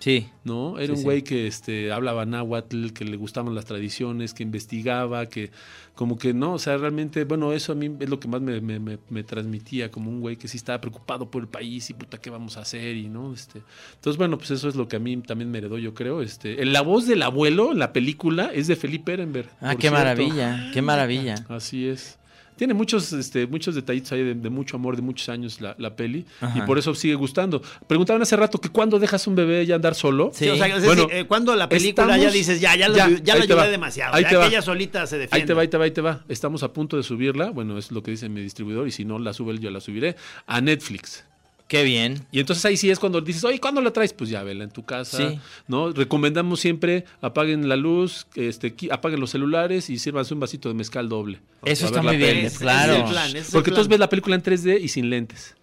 Sí. 0.02 0.28
¿no? 0.44 0.78
Era 0.80 0.88
Sí, 0.88 0.92
un 0.92 0.98
sí. 0.98 1.04
güey 1.04 1.22
que 1.24 1.48
este, 1.48 1.92
hablaba 1.94 2.26
náhuatl, 2.26 2.88
que 2.92 3.06
le 3.06 3.16
gustaban 3.16 3.56
las 3.56 3.66
tradiciones, 3.66 4.34
que 4.34 4.44
investigaba, 4.44 5.28
que 5.28 5.52
como 5.96 6.18
que 6.18 6.34
no, 6.34 6.54
o 6.54 6.60
sea, 6.60 6.76
realmente, 6.78 7.24
bueno, 7.26 7.54
eso 7.54 7.72
a 7.74 7.76
mí 7.76 7.90
es 8.00 8.10
lo 8.10 8.20
que 8.20 8.28
más 8.28 8.42
me, 8.42 8.60
me- 8.62 8.80
me- 8.80 8.98
me 9.10 9.24
transmitía, 9.24 9.92
como 9.92 10.10
un 10.10 10.20
güey 10.20 10.36
que 10.38 10.48
sí 10.48 10.58
estaba 10.58 10.82
preocupado 10.82 11.30
por 11.30 11.44
el 11.44 11.48
país 11.48 11.90
y 11.90 11.94
puta, 11.94 12.18
¿qué 12.18 12.30
vamos 12.32 12.58
a 12.58 12.62
hacer? 12.62 12.96
Y 12.98 13.08
no, 13.08 13.32
este. 13.34 13.62
Entonces, 13.96 14.18
bueno, 14.18 14.38
pues 14.40 14.50
eso 14.52 14.68
es 14.68 14.76
lo 14.76 14.88
que 14.88 14.96
a 14.96 15.00
mí 15.00 15.16
también 15.18 15.52
me 15.52 15.60
heredó, 15.60 15.78
yo 15.78 15.94
creo. 15.94 16.22
Este, 16.24 16.66
la 16.66 16.82
voz 16.82 17.06
del 17.08 17.22
abuelo 17.22 17.72
en 17.72 17.78
la 17.80 17.94
película 17.94 18.50
es 18.54 18.66
de 18.68 18.76
Felipe 18.76 19.14
Ehrenberg. 19.14 19.50
Ah, 19.62 19.76
qué 19.76 19.82
cierto. 19.90 19.98
maravilla, 20.00 20.72
qué 20.74 20.82
maravilla. 20.82 21.36
Así 21.50 21.86
es. 21.88 22.18
Tiene 22.62 22.76
muchos, 22.76 23.12
este, 23.12 23.48
muchos 23.48 23.74
detallitos 23.74 24.12
ahí 24.12 24.24
de, 24.24 24.36
de 24.36 24.50
mucho 24.52 24.78
amor, 24.78 24.96
de 24.96 25.02
muchos 25.02 25.28
años 25.30 25.60
la, 25.62 25.74
la 25.80 25.96
peli, 25.96 26.28
Ajá. 26.42 26.60
y 26.60 26.62
por 26.62 26.78
eso 26.78 26.94
sigue 26.94 27.16
gustando. 27.16 27.60
Preguntaban 27.88 28.22
hace 28.22 28.36
rato 28.36 28.62
que 28.62 28.70
cuándo 28.70 29.00
dejas 29.00 29.26
un 29.26 29.34
bebé 29.34 29.66
ya 29.66 29.74
andar 29.74 29.96
solo. 29.96 30.30
Sí. 30.32 30.48
O 30.48 30.56
sea, 30.56 30.68
es 30.68 30.86
Bueno, 30.86 31.08
decir, 31.08 31.18
eh, 31.22 31.26
cuando 31.26 31.56
la 31.56 31.68
película 31.68 32.06
ya 32.10 32.14
estamos- 32.18 32.34
dices, 32.36 32.62
ya, 32.62 32.76
ya, 32.76 32.88
la- 32.88 33.10
ya, 33.10 33.10
ya, 33.24 33.36
la 33.36 33.44
ayudé 33.46 33.72
demasiado. 33.72 34.14
Ahí 34.14 34.22
ya 34.22 34.30
te 34.30 34.34
que 34.36 34.38
va. 34.38 34.46
ella 34.46 34.62
solita 34.62 35.08
se 35.08 35.18
defiende. 35.18 35.42
Ahí 35.42 35.48
te 35.48 35.54
va, 35.56 35.62
ahí 35.64 35.68
te 35.70 35.78
va, 35.80 35.86
ahí 35.86 35.92
te 35.92 36.02
va. 36.02 36.24
Estamos 36.30 36.62
a 36.62 36.72
punto 36.72 36.98
de 36.98 37.02
subirla. 37.02 37.50
Bueno, 37.50 37.80
es 37.80 37.92
lo 37.92 38.04
que 38.04 38.12
dice 38.12 38.30
mi 38.30 38.42
distribuidor. 38.44 38.88
Y 38.88 38.92
si 38.92 39.06
no 39.06 39.18
la 39.18 39.34
sube 39.34 39.54
él, 39.54 39.60
yo 39.60 39.72
la 39.72 39.80
subiré 39.82 40.16
a 40.46 40.62
Netflix. 40.62 41.26
Qué 41.72 41.86
bien. 41.86 42.28
Y 42.34 42.42
entonces 42.42 42.66
ahí 42.66 42.76
sí 42.76 42.92
es 42.92 43.00
cuando 43.00 43.22
dices, 43.22 43.46
oye, 43.46 43.58
¿cuándo 43.58 43.80
la 43.80 43.94
traes? 43.94 44.12
Pues 44.12 44.30
ya, 44.30 44.44
vela 44.44 44.66
en 44.66 44.72
tu 44.72 44.84
casa. 44.84 45.16
Sí. 45.16 45.40
¿no? 45.70 45.94
Recomendamos 45.94 46.60
siempre 46.60 47.06
apaguen 47.22 47.70
la 47.70 47.78
luz, 47.78 48.28
este, 48.36 48.76
apaguen 48.92 49.22
los 49.22 49.30
celulares 49.30 49.90
y 49.90 49.98
sírvanse 49.98 50.34
un 50.34 50.42
vasito 50.42 50.68
de 50.68 50.76
mezcal 50.76 51.08
doble. 51.08 51.40
Eso 51.64 51.86
está 51.86 52.02
muy 52.02 52.18
bien, 52.18 52.50
claro. 52.60 52.96
Es 52.96 53.10
plan, 53.10 53.36
es 53.38 53.52
Porque 53.52 53.72
tú 53.72 53.76
plan. 53.76 53.88
ves 53.88 54.00
la 54.00 54.10
película 54.10 54.36
en 54.36 54.44
3D 54.44 54.82
y 54.82 54.90
sin 54.90 55.10
lentes. 55.10 55.56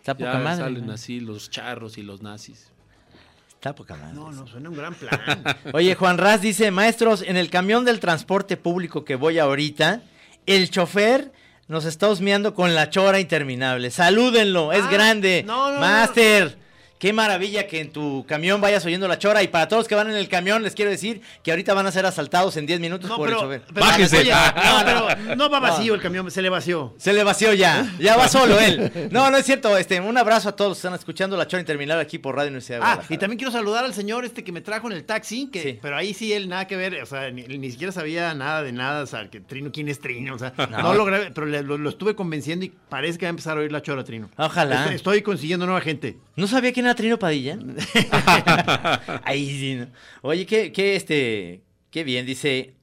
Está 0.00 0.16
poca 0.16 0.32
Ya 0.32 0.38
madre. 0.40 0.64
salen 0.64 0.86
¿no? 0.88 0.94
así 0.94 1.20
los 1.20 1.48
charros 1.48 1.96
y 1.96 2.02
los 2.02 2.22
nazis. 2.22 2.72
Está 3.50 3.72
poca 3.72 3.94
madre. 3.94 4.14
No, 4.14 4.32
no, 4.32 4.48
suena 4.48 4.68
un 4.68 4.76
gran 4.76 4.94
plan. 4.96 5.20
Oye, 5.74 5.94
Juan 5.94 6.18
Raz 6.18 6.40
dice, 6.40 6.72
maestros, 6.72 7.22
en 7.22 7.36
el 7.36 7.50
camión 7.50 7.84
del 7.84 8.00
transporte 8.00 8.56
público 8.56 9.04
que 9.04 9.14
voy 9.14 9.38
ahorita, 9.38 10.02
el 10.46 10.70
chofer 10.70 11.30
nos 11.72 11.84
está 11.86 12.08
husmeando 12.08 12.54
con 12.54 12.74
la 12.76 12.90
chora 12.90 13.18
interminable. 13.18 13.90
Salúdenlo, 13.90 14.72
es 14.72 14.84
Ah, 14.84 14.90
grande. 14.92 15.42
no, 15.46 15.68
no, 15.68 15.74
no. 15.74 15.80
Master, 15.80 16.56
qué 17.02 17.12
maravilla 17.12 17.66
que 17.66 17.80
en 17.80 17.90
tu 17.90 18.24
camión 18.28 18.60
vayas 18.60 18.86
oyendo 18.86 19.08
la 19.08 19.18
chora. 19.18 19.42
Y 19.42 19.48
para 19.48 19.66
todos 19.66 19.80
los 19.80 19.88
que 19.88 19.96
van 19.96 20.08
en 20.08 20.14
el 20.16 20.28
camión, 20.28 20.62
les 20.62 20.72
quiero 20.72 20.88
decir 20.88 21.20
que 21.42 21.50
ahorita 21.50 21.74
van 21.74 21.84
a 21.88 21.90
ser 21.90 22.06
asaltados 22.06 22.56
en 22.56 22.64
10 22.64 22.78
minutos 22.78 23.10
No, 23.10 23.16
por 23.16 23.26
pero, 23.26 23.38
el 23.40 23.44
chofer. 23.60 23.62
pero- 23.74 23.84
Bájese. 23.86 24.18
oye, 24.20 24.30
no, 24.30 24.62
No, 24.62 24.78
no. 25.00 25.06
pero 25.16 25.36
no 25.36 25.50
va 25.50 25.58
vacío 25.58 25.94
el 25.94 26.00
camión, 26.00 26.30
se 26.30 26.40
le 26.42 26.48
vació. 26.48 26.94
Se 26.98 27.12
le 27.12 27.24
vació 27.24 27.54
ya, 27.54 27.92
ya 27.98 28.16
va 28.16 28.28
solo 28.28 28.60
él. 28.60 28.92
No, 29.10 29.32
no 29.32 29.36
es 29.36 29.44
cierto. 29.44 29.76
Este, 29.76 30.00
un 30.00 30.16
abrazo 30.16 30.50
a 30.50 30.52
todos 30.54 30.68
los 30.70 30.78
que 30.78 30.86
están 30.86 30.94
escuchando 30.96 31.36
la 31.36 31.48
chora 31.48 31.60
interminable 31.60 32.00
aquí 32.04 32.18
por 32.18 32.36
Radio 32.36 32.50
Universidad 32.50 32.78
de 32.78 32.84
Ah, 32.86 33.00
y 33.08 33.18
también 33.18 33.36
quiero 33.36 33.50
saludar 33.50 33.84
al 33.84 33.94
señor 33.94 34.24
este 34.24 34.44
que 34.44 34.52
me 34.52 34.60
trajo 34.60 34.86
en 34.88 34.92
el 34.96 35.04
taxi, 35.04 35.48
que, 35.52 35.60
Sí. 35.62 35.78
pero 35.82 35.96
ahí 35.96 36.14
sí 36.14 36.32
él 36.32 36.48
nada 36.48 36.68
que 36.68 36.76
ver, 36.76 37.02
o 37.02 37.06
sea, 37.06 37.32
ni, 37.32 37.42
ni 37.42 37.70
siquiera 37.72 37.92
sabía 37.92 38.32
nada 38.34 38.62
de 38.62 38.70
nada, 38.70 39.02
o 39.02 39.06
sea, 39.06 39.28
que 39.28 39.40
Trino, 39.40 39.72
¿quién 39.72 39.88
es 39.88 39.98
Trino? 40.00 40.36
O 40.36 40.38
sea, 40.38 40.52
No. 40.56 40.82
no, 40.82 40.94
lo 40.94 41.04
grabé, 41.04 41.32
pero 41.32 41.48
le- 41.48 41.64
lo, 41.64 41.78
lo 41.78 41.90
estuve 41.90 42.14
convenciendo 42.14 42.64
y 42.64 42.72
parece 42.88 43.18
que 43.18 43.26
va 43.26 43.30
a 43.30 43.30
empezar 43.30 43.56
a 43.56 43.60
oír 43.60 43.72
la 43.72 43.82
chora, 43.82 44.04
Trino. 44.04 44.30
Ojalá. 44.36 44.82
Estoy, 44.82 44.94
estoy 44.94 45.22
consiguiendo 45.22 45.66
nueva 45.66 45.80
gente. 45.80 46.16
¿No 46.34 46.46
sabía 46.46 46.72
quién 46.72 46.86
era 46.86 46.94
Trino 46.94 47.18
Padilla? 47.18 47.58
Ahí 49.24 49.48
sí. 49.50 49.74
¿no? 49.74 49.88
Oye, 50.22 50.46
qué, 50.46 50.72
qué, 50.72 50.96
este, 50.96 51.62
qué 51.90 52.04
bien, 52.04 52.26
dice. 52.26 52.74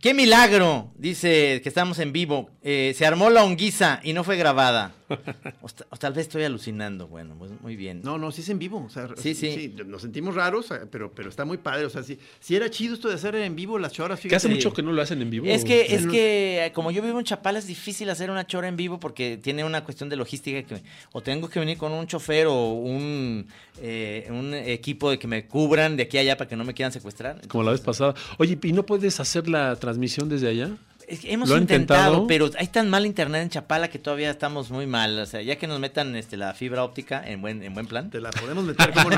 ¡Qué 0.00 0.12
milagro! 0.12 0.92
Dice 0.96 1.60
que 1.62 1.68
estamos 1.68 1.98
en 1.98 2.12
vivo. 2.12 2.50
Eh, 2.66 2.94
se 2.96 3.04
armó 3.04 3.28
la 3.28 3.44
onguiza 3.44 4.00
y 4.02 4.14
no 4.14 4.24
fue 4.24 4.36
grabada. 4.36 4.92
O, 5.60 5.68
ta- 5.68 5.86
o 5.90 5.96
tal 5.98 6.12
vez 6.14 6.26
estoy 6.26 6.44
alucinando. 6.44 7.06
Bueno, 7.08 7.34
pues 7.38 7.52
muy 7.60 7.76
bien. 7.76 8.00
No, 8.02 8.16
no, 8.18 8.32
sí 8.32 8.40
es 8.40 8.48
en 8.48 8.58
vivo. 8.58 8.82
O 8.84 8.88
sea, 8.90 9.08
Sí, 9.16 9.34
sí. 9.34 9.74
Nos 9.86 10.00
sentimos 10.02 10.34
raros, 10.34 10.70
eh, 10.70 10.80
pero, 10.90 11.12
pero 11.12 11.28
está 11.28 11.44
muy 11.44 11.58
padre. 11.58 11.84
O 11.84 11.90
sea, 11.90 12.02
sí, 12.02 12.18
sí 12.40 12.56
era 12.56 12.70
chido 12.70 12.94
esto 12.94 13.08
de 13.08 13.14
hacer 13.14 13.34
en 13.36 13.54
vivo 13.54 13.78
las 13.78 13.92
choras. 13.92 14.18
Que 14.18 14.34
hace 14.34 14.48
mucho 14.48 14.72
que 14.72 14.82
no 14.82 14.92
lo 14.92 15.02
hacen 15.02 15.20
en 15.22 15.28
vivo. 15.30 15.46
Es 15.46 15.64
que, 15.64 15.94
es 15.94 16.02
Sí. 16.02 16.08
que 16.08 16.64
eh, 16.66 16.72
como 16.72 16.90
yo 16.90 17.02
vivo 17.02 17.18
en 17.18 17.24
Chapala 17.26 17.58
es 17.58 17.66
difícil 17.66 18.08
hacer 18.10 18.30
una 18.30 18.46
chora 18.46 18.66
en 18.66 18.76
vivo 18.76 18.98
porque 18.98 19.36
tiene 19.36 19.62
una 19.62 19.84
cuestión 19.84 20.08
de 20.08 20.16
logística 20.16 20.62
que 20.62 20.82
o 21.12 21.20
tengo 21.22 21.48
que 21.50 21.60
venir 21.60 21.76
con 21.76 21.92
un 21.92 22.06
chofer 22.06 22.46
o 22.46 22.72
un, 22.72 23.46
eh, 23.82 24.26
un 24.30 24.54
equipo 24.54 25.10
de 25.10 25.18
que 25.18 25.26
me 25.26 25.46
cubran 25.46 25.96
de 25.98 26.04
aquí 26.04 26.16
a 26.16 26.22
allá 26.22 26.36
para 26.38 26.48
que 26.48 26.56
no 26.56 26.64
me 26.64 26.72
quieran 26.72 26.92
secuestrar. 26.92 27.46
Como 27.48 27.62
la 27.62 27.72
vez 27.72 27.80
pasada. 27.82 28.14
Oye, 28.38 28.58
¿y 28.62 28.72
no 28.72 28.84
puedes 28.86 29.20
hacer 29.20 29.48
la 29.48 29.76
transmisión 29.76 30.28
desde 30.30 30.48
allá? 30.48 30.70
Es 31.06 31.20
que 31.20 31.32
hemos 31.32 31.48
¿Lo 31.48 31.56
han 31.56 31.62
intentado, 31.62 32.00
intentado? 32.22 32.26
pero 32.26 32.50
hay 32.58 32.66
tan 32.68 32.88
mal 32.88 33.04
internet 33.06 33.42
en 33.42 33.50
Chapala 33.50 33.88
que 33.88 33.98
todavía 33.98 34.30
estamos 34.30 34.70
muy 34.70 34.86
mal. 34.86 35.18
O 35.18 35.26
sea, 35.26 35.42
ya 35.42 35.56
que 35.56 35.66
nos 35.66 35.80
metan 35.80 36.16
este, 36.16 36.36
la 36.36 36.54
fibra 36.54 36.82
óptica 36.84 37.22
en 37.26 37.40
buen, 37.42 37.62
en 37.62 37.74
buen 37.74 37.86
plan. 37.86 38.10
Te 38.10 38.20
la 38.20 38.30
podemos 38.30 38.64
meter 38.64 38.92
como 38.92 39.10
no. 39.10 39.16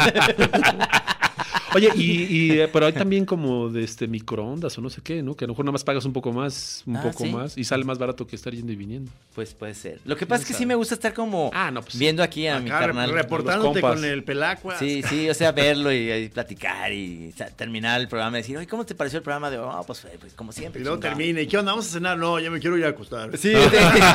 Oye, 1.75 1.91
y, 1.95 2.23
y, 2.23 2.51
eh, 2.61 2.69
pero 2.73 2.87
hay 2.87 2.93
también 2.93 3.25
como 3.27 3.69
de 3.69 3.83
este 3.85 4.07
microondas 4.07 4.79
o 4.79 4.81
no 4.81 4.89
sé 4.89 5.01
qué, 5.03 5.23
¿no? 5.23 5.35
Que 5.35 5.45
a 5.45 5.49
lo 5.49 5.53
mejor 5.53 5.65
nada 5.65 5.73
más 5.73 5.85
pagas 5.85 6.05
un 6.05 6.13
poco 6.13 6.33
más, 6.33 6.83
un 6.87 6.97
Ah, 6.97 7.03
poco 7.03 7.25
¿sí? 7.25 7.31
más, 7.33 7.59
y 7.59 7.65
sale 7.65 7.85
más 7.85 7.99
barato 7.99 8.27
que 8.27 8.37
estar 8.37 8.55
yendo 8.55 8.73
y 8.73 8.77
viniendo. 8.77 9.11
Pues 9.35 9.53
puede 9.53 9.75
ser. 9.75 10.01
Lo 10.05 10.17
que 10.17 10.27
pasa 10.27 10.43
es 10.43 10.49
que 10.49 10.55
sí 10.55 10.65
me 10.65 10.75
gusta 10.75 10.95
estar 10.95 11.13
como 11.13 11.51
Ah, 11.53 11.71
no, 11.71 11.83
pues, 11.83 11.99
viendo 11.99 12.23
aquí 12.23 12.47
a 12.47 12.61
mi 12.61 12.71
carnal. 12.71 13.11
reportándote 13.11 13.81
con 13.81 14.05
el 14.05 14.23
pelacua. 14.25 14.79
Sí, 14.79 15.03
sí, 15.09 15.29
o 15.29 15.35
sea, 15.35 15.53
verlo 15.53 15.93
y, 15.93 16.11
y 16.11 16.29
platicar 16.29 16.93
y 16.93 17.31
o 17.35 17.37
sea, 17.37 17.49
terminar 17.51 18.01
el 18.01 18.09
programa 18.09 18.39
y 18.39 18.43
decir, 18.43 18.57
oye, 18.57 18.67
¿cómo 18.67 18.87
te 18.87 18.95
pareció 18.95 19.19
el 19.19 19.23
programa 19.23 19.51
de 19.51 19.59
hoy? 19.59 19.69
Oh, 19.71 19.83
pues, 19.85 20.07
pues 20.21 20.33
como 20.35 20.53
siempre. 20.53 20.81
Y 20.81 20.85
luego 20.85 20.97
chingado". 20.99 21.17
termina. 21.17 21.41
¿Y 21.41 21.47
qué 21.47 21.59
onda? 21.59 21.73
¿Vamos 21.73 21.87
a 21.89 21.93
cenar? 21.93 22.17
No, 22.17 22.39
ya 22.39 22.51
me 22.51 22.61
quiero 22.61 22.79
ir 22.79 22.85
a 22.87 22.91
acostar. 22.91 23.37
Sí, 23.37 23.53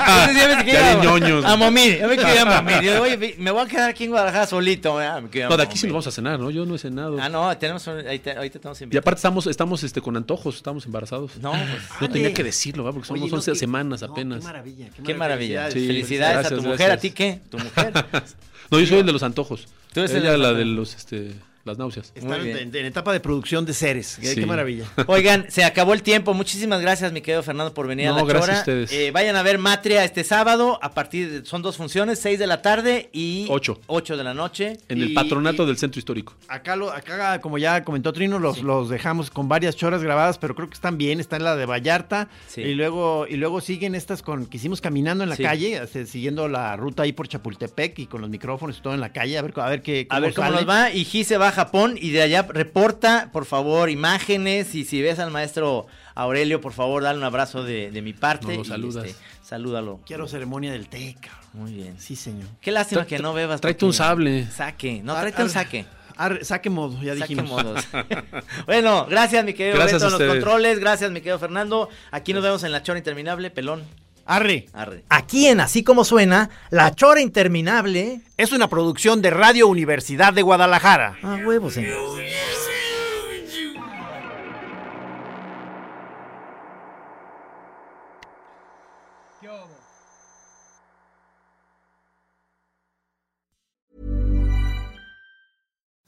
Ya 0.66 0.92
a- 1.00 1.04
ñoños. 1.04 1.46
A 1.46 1.56
momir, 1.56 2.00
yo 2.00 2.08
me 2.08 2.16
quiero 2.16 2.34
ir 2.34 2.40
a 2.40 2.62
momir. 2.62 2.82
Yo, 2.82 3.02
oye, 3.02 3.36
me 3.38 3.52
voy 3.52 3.62
a 3.62 3.66
quedar 3.68 3.90
aquí 3.90 4.06
en 4.06 4.12
Guadalajara 4.12 4.48
solito. 4.48 4.96
me 4.96 5.42
No, 5.50 5.58
de 5.58 5.64
aquí 5.64 5.78
sí 5.78 5.88
vamos 5.88 6.08
a 6.08 6.12
cenar, 6.12 6.40
¿no? 6.40 6.50
Yo 6.50 6.66
no 6.66 6.76
he 6.76 6.80
cenado. 6.80 7.18
Ah, 7.22 7.30
no, 7.30 7.41
tenemos, 7.58 7.86
un- 7.88 8.08
ahí 8.08 8.20
te- 8.20 8.32
ahorita 8.32 8.58
estamos 8.58 8.80
Y 8.82 8.84
invitados. 8.86 9.04
aparte 9.04 9.18
estamos, 9.20 9.48
estamos 9.48 9.84
este, 9.84 10.02
con 10.02 10.16
antojos, 10.18 10.56
estamos 10.58 10.86
embarazados. 10.86 11.38
No, 11.38 11.52
pues, 11.52 12.02
No 12.02 12.10
tenía 12.10 12.34
que 12.34 12.44
decirlo, 12.44 12.84
¿verdad? 12.84 12.96
Porque 13.00 13.14
Oye, 13.14 13.20
somos 13.22 13.32
no, 13.32 13.38
11 13.38 13.52
qué- 13.54 13.58
semanas 13.58 14.02
no, 14.02 14.08
apenas. 14.12 14.40
Qué 14.40 14.44
maravilla. 14.46 14.90
Qué 15.06 15.14
maravilla. 15.14 15.72
Sí, 15.72 15.88
Felicidades 15.88 16.46
a 16.46 16.50
tu 16.50 16.56
gracias, 16.56 16.72
mujer. 16.72 16.92
¿A 16.92 16.98
ti 16.98 17.12
qué? 17.12 17.42
¿Tu 17.50 17.58
mujer? 17.58 17.94
No, 18.72 18.80
yo 18.80 18.86
soy 18.88 19.00
el 19.00 19.06
de 19.06 19.12
los 19.12 19.22
antojos. 19.24 19.68
Tú 19.94 20.00
eres 20.00 20.12
el 20.12 20.20
Ella 20.22 20.32
de 20.32 20.38
los 20.38 20.48
la 20.54 20.58
de 20.58 20.64
los, 20.64 20.96
este, 20.96 21.34
las 21.64 21.78
náuseas. 21.78 22.12
Están 22.16 22.46
en, 22.48 22.76
en 22.76 22.86
etapa 22.86 23.14
de 23.14 23.20
producción 23.20 23.66
de 23.66 23.74
seres. 23.74 24.18
Qué, 24.20 24.28
Sí. 24.28 24.40
qué 24.40 24.46
maravilla. 24.46 24.86
Oigan, 25.08 25.46
se 25.50 25.64
acabó 25.64 25.94
el 25.94 26.02
tiempo. 26.04 26.34
Muchísimas 26.34 26.82
gracias, 26.82 27.12
mi 27.12 27.22
querido 27.22 27.44
Fernando, 27.44 27.74
por 27.74 27.88
venir 27.88 28.08
a 28.08 28.12
No, 28.12 28.18
la 28.18 28.24
gracias 28.24 28.42
Chora. 28.46 28.58
a 28.58 28.60
ustedes. 28.62 28.92
Eh, 28.92 29.12
vayan 29.12 29.36
a 29.36 29.44
ver 29.44 29.58
Matria 29.60 30.04
este 30.04 30.24
sábado. 30.24 30.80
A 30.82 30.92
partir 30.94 31.30
de, 31.32 31.46
son 31.46 31.62
dos 31.62 31.78
funciones, 31.78 32.20
6 32.20 32.40
de 32.40 32.48
la 32.48 32.62
tarde 32.62 33.10
y 33.14 33.48
Ocho. 33.50 33.80
8 33.88 34.18
de 34.18 34.24
la 34.24 34.34
noche. 34.34 34.78
En 34.90 34.98
Y- 34.98 35.02
el 35.04 35.14
patronato 35.14 35.64
y- 35.64 35.68
del 35.68 35.78
centro 35.78 36.00
histórico. 36.00 36.34
Acá, 36.48 36.76
lo, 36.76 36.92
acá, 36.92 37.40
como 37.42 37.58
ya 37.58 37.84
comentó 37.84 38.12
Trino, 38.14 38.40
los, 38.40 38.64
los 38.64 38.90
dejamos 38.90 39.30
con 39.30 39.48
varias 39.48 39.76
choras 39.76 40.02
grabadas, 40.04 40.38
pero 40.38 40.56
creo 40.56 40.68
que 40.70 40.74
están 40.76 40.98
bien. 40.98 41.20
Está 41.20 41.36
en 41.38 41.44
la 41.44 41.56
de 41.56 41.66
Vallarta. 41.66 42.30
Sí. 42.48 42.62
Y 42.62 42.74
luego 42.76 43.26
y 43.30 43.36
luego 43.38 43.62
siguen 43.62 43.96
estas 43.96 44.22
con 44.22 44.46
que 44.48 44.58
hicimos 44.58 44.82
caminando 44.82 45.24
en 45.24 45.30
la 45.30 45.36
Sí. 45.36 45.44
calle, 45.44 45.82
siguiendo 46.06 46.48
la 46.48 46.76
ruta 46.76 47.04
ahí 47.04 47.14
por 47.14 47.28
Chapultepec 47.28 48.00
y 48.00 48.08
con 48.08 48.22
los 48.22 48.30
micrófonos 48.30 48.78
y 48.78 48.82
todo 48.82 48.94
en 48.94 49.00
la 49.00 49.12
calle. 49.14 49.38
A 49.38 49.42
ver, 49.42 49.54
a 49.58 49.70
ver 49.70 49.82
qué 49.82 50.08
A 50.10 50.20
ver 50.20 50.34
cómo 50.34 50.48
sale. 50.48 50.62
nos 50.66 50.70
va. 50.70 50.92
Y 50.92 51.06
Gi 51.06 51.24
se 51.24 51.38
va 51.38 51.51
a 51.52 51.56
Japón 51.56 51.96
y 52.00 52.12
de 52.12 52.22
allá 52.22 52.44
reporta, 52.44 53.30
por 53.32 53.46
favor, 53.46 53.90
imágenes. 53.90 54.76
Y 54.76 54.86
si 54.86 55.02
ves 55.02 55.20
al 55.20 55.32
maestro 55.32 55.88
Aurelio, 56.16 56.62
por 56.62 56.74
favor, 56.74 57.04
dale 57.04 57.18
un 57.18 57.24
abrazo 57.24 57.64
de, 57.64 57.92
de 57.92 58.02
mi 58.02 58.14
parte. 58.14 58.56
Y, 58.56 58.66
saludas. 58.66 59.06
este, 59.06 59.22
salúdalo. 59.44 60.00
Quiero 60.06 60.28
ceremonia 60.28 60.72
del 60.72 60.88
té, 60.88 61.16
cabrón. 61.20 61.42
Muy 61.54 61.74
bien. 61.74 62.00
Sí, 62.00 62.16
señor. 62.16 62.48
Qué 62.62 62.72
lástima 62.72 63.06
que 63.06 63.20
no 63.20 63.34
bebas. 63.34 63.62
tráete 63.62 63.86
un 63.86 63.94
sable. 63.94 64.48
Saque. 64.50 65.02
No, 65.04 65.14
tráete 65.16 65.44
un 65.44 65.50
saque. 65.50 65.86
Arre, 66.18 66.44
saque 66.46 66.70
modo, 66.70 67.02
ya 67.02 67.16
Saque 67.16 67.36
dijimos. 67.36 67.50
modos. 67.50 67.88
bueno, 68.66 69.06
gracias, 69.10 69.44
mi 69.44 69.54
querido 69.54 69.78
Gracias 69.78 70.02
Beto, 70.02 70.16
en 70.16 70.28
los 70.28 70.36
controles. 70.36 70.80
Gracias, 70.80 71.12
mi 71.12 71.20
querido 71.20 71.40
Fernando. 71.40 71.90
Aquí 72.12 72.34
nos 72.34 72.44
vemos 72.44 72.64
en 72.64 72.72
la 72.72 72.84
chora 72.84 73.00
interminable. 73.00 73.50
Pelón. 73.50 73.84
Arre. 74.26 74.68
Arre. 74.74 75.04
Aquí 75.10 75.48
en 75.48 75.60
Así 75.60 75.84
como 75.84 76.04
suena, 76.04 76.50
La 76.70 76.94
Chora 76.94 77.22
Interminable. 77.22 78.22
Es 78.38 78.52
una 78.52 78.68
producción 78.70 79.22
de 79.22 79.30
Radio 79.30 79.68
Universidad 79.68 80.34
de 80.34 80.42
Guadalajara. 80.42 81.18
Ah, 81.24 81.40
huevos, 81.46 81.74
señor. 81.74 81.98